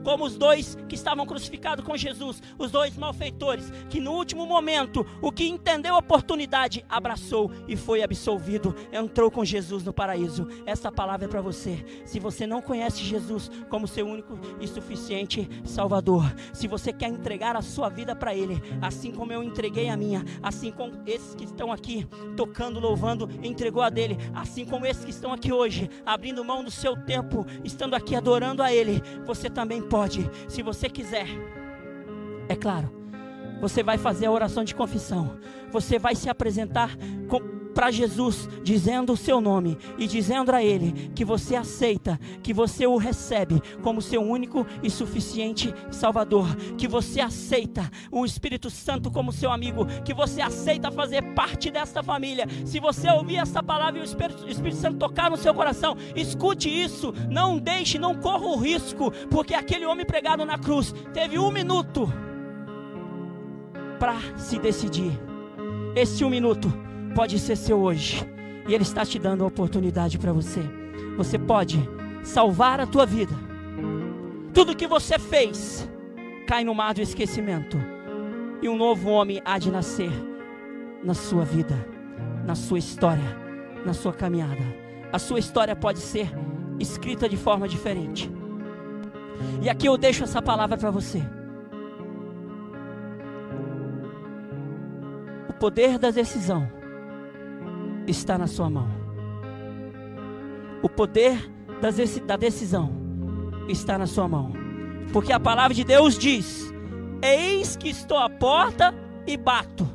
como 0.03 0.25
os 0.25 0.37
dois 0.37 0.77
que 0.89 0.95
estavam 0.95 1.27
crucificados 1.27 1.85
com 1.85 1.97
Jesus, 1.97 2.43
os 2.59 2.71
dois 2.71 2.97
malfeitores, 2.97 3.71
que 3.89 4.01
no 4.01 4.13
último 4.13 4.47
momento, 4.47 5.07
o 5.21 5.31
que 5.33 5.47
entendeu 5.47 5.95
a 5.95 5.99
oportunidade, 5.99 6.85
abraçou 6.89 7.51
e 7.69 7.77
foi 7.77 8.03
absolvido, 8.03 8.75
entrou 8.93 9.31
com 9.31 9.45
Jesus 9.45 9.85
no 9.85 9.93
paraíso. 9.93 10.47
Essa 10.67 10.91
palavra 10.91 11.27
é 11.27 11.29
para 11.29 11.41
você. 11.41 11.85
Se 12.05 12.19
você 12.19 12.47
não 12.47 12.63
conhece 12.63 13.03
Jesus 13.03 13.51
como 13.69 13.87
seu 13.87 14.07
único 14.07 14.39
e 14.61 14.67
suficiente 14.67 15.49
Salvador, 15.65 16.25
se 16.53 16.69
você 16.69 16.93
quer 16.93 17.09
entregar 17.09 17.57
a 17.57 17.63
sua 17.63 17.89
vida 17.89 18.15
para 18.15 18.35
Ele, 18.35 18.61
assim 18.81 19.13
como 19.13 19.33
eu 19.33 19.43
entreguei 19.43 19.89
a 19.89 19.97
minha, 19.97 20.25
assim 20.43 20.71
como 20.71 21.03
esses 21.07 21.35
que 21.35 21.45
estão 21.45 21.73
aqui 21.73 22.07
tocando, 22.37 22.81
louvando, 22.81 23.29
entregou 23.43 23.83
a 23.83 23.91
dele, 23.91 24.17
assim 24.35 24.65
como 24.65 24.87
esses 24.87 25.05
que 25.05 25.11
estão 25.11 25.33
aqui 25.33 25.53
hoje, 25.53 25.89
abrindo 26.05 26.45
mão 26.45 26.65
do 26.65 26.71
seu 26.71 26.97
tempo, 26.97 27.47
estando 27.65 27.95
aqui 27.95 28.15
adorando 28.15 28.63
a 28.63 28.73
Ele, 28.73 29.03
você 29.25 29.49
também 29.49 29.83
pode, 29.93 30.31
se 30.49 30.63
você 30.63 30.89
quiser. 30.89 31.27
É 32.49 32.57
claro, 32.57 32.91
você 33.61 33.83
vai 33.83 33.99
fazer 33.99 34.25
a 34.25 34.31
oração 34.31 34.65
de 34.65 34.75
confissão. 34.75 35.39
Você 35.71 35.99
vai 35.99 36.15
se 36.15 36.31
apresentar 36.31 36.97
para 37.75 37.91
Jesus, 37.91 38.49
dizendo 38.63 39.13
o 39.13 39.17
seu 39.17 39.41
nome 39.41 39.77
e 39.99 40.07
dizendo 40.07 40.51
a 40.51 40.63
Ele 40.63 41.11
que 41.15 41.25
você 41.25 41.57
aceita, 41.57 42.19
que 42.43 42.53
você 42.53 42.87
o 42.87 42.97
recebe 42.97 43.61
como 43.83 44.03
seu 44.03 44.23
único 44.23 44.67
e 44.83 44.91
suficiente 44.91 45.75
Salvador, 45.91 46.55
que 46.77 46.87
você 46.87 47.21
aceita 47.21 47.91
o 48.11 48.25
Espírito 48.25 48.71
Santo 48.71 49.11
como 49.11 49.33
seu 49.33 49.51
amigo, 49.51 49.87
que 50.05 50.15
você 50.15 50.41
aceita 50.41 50.91
fazer 50.91 51.23
parte 51.35 51.71
desta 51.71 52.03
família. 52.03 52.47
Se 52.65 52.79
você 52.79 53.11
ouvir 53.11 53.37
essa 53.37 53.63
palavra 53.63 53.99
e 53.99 54.03
o 54.03 54.05
Espírito, 54.05 54.45
o 54.45 54.49
Espírito 54.49 54.81
Santo 54.81 54.99
tocar 54.99 55.31
no 55.31 55.37
seu 55.37 55.55
coração, 55.55 55.97
escute 56.15 56.69
isso, 56.69 57.13
não 57.31 57.59
deixe, 57.59 57.99
não 57.99 58.15
corra 58.15 58.47
o 58.47 58.57
risco, 58.57 59.11
porque 59.31 59.55
aquele 59.55 59.87
homem 59.87 60.07
pregado 60.07 60.45
na 60.45 60.59
cruz 60.59 60.95
teve 61.13 61.39
um 61.39 61.51
minuto 61.51 62.13
para 63.99 64.17
se 64.37 64.59
decidir. 64.59 65.13
Esse 65.95 66.25
um 66.25 66.31
minuto 66.31 66.73
pode 67.13 67.39
ser 67.39 67.57
seu 67.57 67.81
hoje. 67.81 68.27
E 68.67 68.75
Ele 68.75 68.83
está 68.83 69.05
te 69.05 69.19
dando 69.19 69.45
a 69.45 69.47
oportunidade 69.47 70.19
para 70.19 70.33
você. 70.33 70.61
Você 71.17 71.39
pode 71.39 71.79
salvar 72.23 72.81
a 72.81 72.87
tua 72.87 73.05
vida. 73.05 73.35
Tudo 74.55 74.77
que 74.77 74.87
você 74.87 75.19
fez 75.19 75.89
cai 76.47 76.65
no 76.65 76.75
mar 76.75 76.95
do 76.95 77.01
esquecimento. 77.01 77.77
E 78.61 78.69
um 78.69 78.77
novo 78.77 79.11
homem 79.11 79.43
há 79.45 79.59
de 79.59 79.71
nascer 79.71 80.13
na 81.03 81.15
sua 81.15 81.45
vida, 81.45 81.75
na 82.47 82.55
sua 82.55 82.79
história, 82.79 83.37
na 83.85 83.93
sua 83.93 84.13
caminhada. 84.13 84.63
A 85.13 85.19
sua 85.19 85.39
história 85.39 85.75
pode 85.75 85.99
ser 85.99 86.31
escrita 86.79 87.29
de 87.29 87.37
forma 87.37 87.69
diferente. 87.69 88.31
E 89.61 89.69
aqui 89.69 89.89
eu 89.89 89.97
deixo 89.97 90.23
essa 90.25 90.41
palavra 90.41 90.77
para 90.77 90.91
você. 90.91 91.23
O 95.49 95.53
poder 95.55 95.99
da 95.99 96.11
decisão 96.11 96.82
está 98.07 98.37
na 98.37 98.47
sua 98.47 98.69
mão. 98.69 98.89
O 100.83 100.89
poder 100.89 101.51
da 102.27 102.37
decisão 102.37 102.93
está 103.69 103.99
na 103.99 104.07
sua 104.07 104.29
mão. 104.29 104.53
Porque 105.13 105.33
a 105.33 105.41
palavra 105.41 105.75
de 105.75 105.85
Deus 105.85 106.19
diz: 106.19 106.73
Eis 107.23 107.77
que 107.77 107.89
estou 107.89 108.19
à 108.19 108.29
porta 108.29 108.95
e 109.27 109.37
bato. 109.37 109.89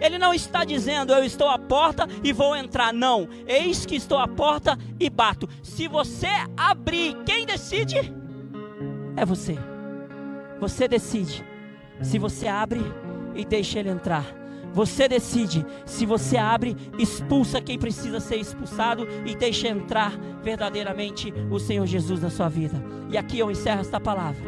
Ele 0.00 0.18
não 0.18 0.34
está 0.34 0.64
dizendo 0.64 1.12
eu 1.12 1.24
estou 1.24 1.48
à 1.48 1.58
porta 1.58 2.08
e 2.24 2.32
vou 2.32 2.56
entrar, 2.56 2.92
não. 2.92 3.28
Eis 3.46 3.86
que 3.86 3.94
estou 3.94 4.18
à 4.18 4.26
porta 4.26 4.76
e 4.98 5.08
bato. 5.08 5.48
Se 5.62 5.86
você 5.86 6.28
abrir, 6.56 7.14
quem 7.24 7.46
decide? 7.46 8.12
É 9.16 9.24
você. 9.24 9.56
Você 10.58 10.88
decide. 10.88 11.44
Se 12.00 12.18
você 12.18 12.48
abre 12.48 12.80
e 13.34 13.44
deixa 13.44 13.78
ele 13.78 13.90
entrar 13.90 14.41
você 14.72 15.08
decide. 15.08 15.64
Se 15.84 16.06
você 16.06 16.36
abre, 16.36 16.76
expulsa 16.98 17.60
quem 17.60 17.78
precisa 17.78 18.20
ser 18.20 18.36
expulsado 18.36 19.06
e 19.24 19.34
deixa 19.34 19.68
entrar 19.68 20.12
verdadeiramente 20.42 21.32
o 21.50 21.58
Senhor 21.58 21.86
Jesus 21.86 22.20
na 22.20 22.30
sua 22.30 22.48
vida. 22.48 22.82
E 23.10 23.16
aqui 23.16 23.38
eu 23.38 23.50
encerro 23.50 23.80
esta 23.80 24.00
palavra. 24.00 24.42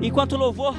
Enquanto 0.00 0.32
o 0.32 0.38
louvor 0.38 0.74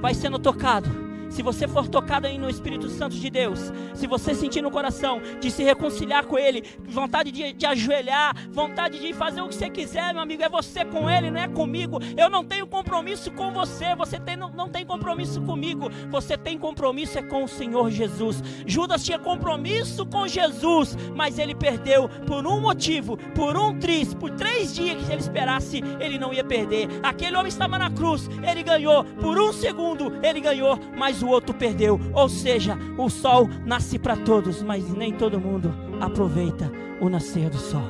vai 0.00 0.14
sendo 0.14 0.38
tocado, 0.38 1.05
se 1.28 1.42
você 1.42 1.66
for 1.66 1.88
tocado 1.88 2.26
aí 2.26 2.38
no 2.38 2.48
Espírito 2.48 2.88
Santo 2.88 3.16
de 3.16 3.30
Deus, 3.30 3.72
se 3.94 4.06
você 4.06 4.34
sentir 4.34 4.62
no 4.62 4.70
coração 4.70 5.20
de 5.40 5.50
se 5.50 5.62
reconciliar 5.62 6.24
com 6.26 6.38
Ele, 6.38 6.64
vontade 6.88 7.30
de, 7.30 7.52
de 7.52 7.66
ajoelhar, 7.66 8.34
vontade 8.50 8.98
de 8.98 9.12
fazer 9.12 9.40
o 9.42 9.48
que 9.48 9.54
você 9.54 9.70
quiser, 9.70 10.12
meu 10.12 10.22
amigo, 10.22 10.42
é 10.42 10.48
você 10.48 10.84
com 10.84 11.10
Ele, 11.10 11.30
não 11.30 11.40
é 11.40 11.48
comigo. 11.48 11.98
Eu 12.16 12.30
não 12.30 12.44
tenho 12.44 12.66
compromisso 12.66 13.30
com 13.30 13.50
você, 13.50 13.94
você 13.94 14.18
tem, 14.18 14.36
não, 14.36 14.50
não 14.50 14.68
tem 14.68 14.84
compromisso 14.84 15.40
comigo, 15.42 15.90
você 16.10 16.36
tem 16.36 16.58
compromisso 16.58 17.18
é 17.18 17.22
com 17.22 17.44
o 17.44 17.48
Senhor 17.48 17.90
Jesus. 17.90 18.42
Judas 18.66 19.04
tinha 19.04 19.18
compromisso 19.18 20.04
com 20.06 20.26
Jesus, 20.26 20.96
mas 21.14 21.38
ele 21.38 21.54
perdeu 21.54 22.08
por 22.26 22.46
um 22.46 22.60
motivo, 22.60 23.16
por 23.34 23.56
um 23.56 23.78
triz, 23.78 24.14
por 24.14 24.30
três 24.30 24.74
dias 24.74 25.02
que 25.04 25.12
ele 25.12 25.20
esperasse, 25.20 25.82
ele 26.00 26.18
não 26.18 26.32
ia 26.32 26.44
perder. 26.44 26.88
Aquele 27.02 27.36
homem 27.36 27.48
estava 27.48 27.78
na 27.78 27.90
cruz, 27.90 28.28
ele 28.42 28.62
ganhou, 28.62 29.04
por 29.04 29.38
um 29.40 29.52
segundo 29.52 30.12
ele 30.22 30.40
ganhou, 30.40 30.78
mas 30.96 31.15
mas 31.16 31.22
o 31.22 31.28
outro 31.28 31.54
perdeu. 31.54 31.98
Ou 32.12 32.28
seja, 32.28 32.76
o 32.98 33.08
sol 33.08 33.48
nasce 33.64 33.98
para 33.98 34.16
todos, 34.16 34.62
mas 34.62 34.92
nem 34.92 35.12
todo 35.12 35.40
mundo 35.40 35.72
aproveita 35.98 36.70
o 37.00 37.08
nascer 37.08 37.48
do 37.48 37.56
sol. 37.56 37.84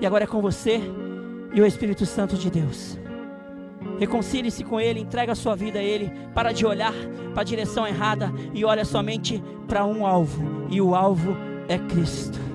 E 0.00 0.06
agora 0.06 0.24
é 0.24 0.26
com 0.26 0.42
você 0.42 0.80
e 1.54 1.60
o 1.60 1.66
Espírito 1.66 2.04
Santo 2.04 2.36
de 2.36 2.50
Deus. 2.50 2.98
Reconcilie-se 3.98 4.64
com 4.64 4.80
Ele, 4.80 5.00
entrega 5.00 5.32
a 5.32 5.36
sua 5.36 5.54
vida 5.54 5.78
a 5.78 5.82
Ele, 5.82 6.10
para 6.34 6.52
de 6.52 6.66
olhar 6.66 6.94
para 7.32 7.42
a 7.42 7.44
direção 7.44 7.86
errada 7.86 8.32
e 8.52 8.64
olha 8.64 8.84
somente 8.84 9.42
para 9.68 9.84
um 9.84 10.04
alvo, 10.04 10.66
e 10.68 10.80
o 10.80 10.94
alvo 10.94 11.36
é 11.68 11.78
Cristo. 11.78 12.47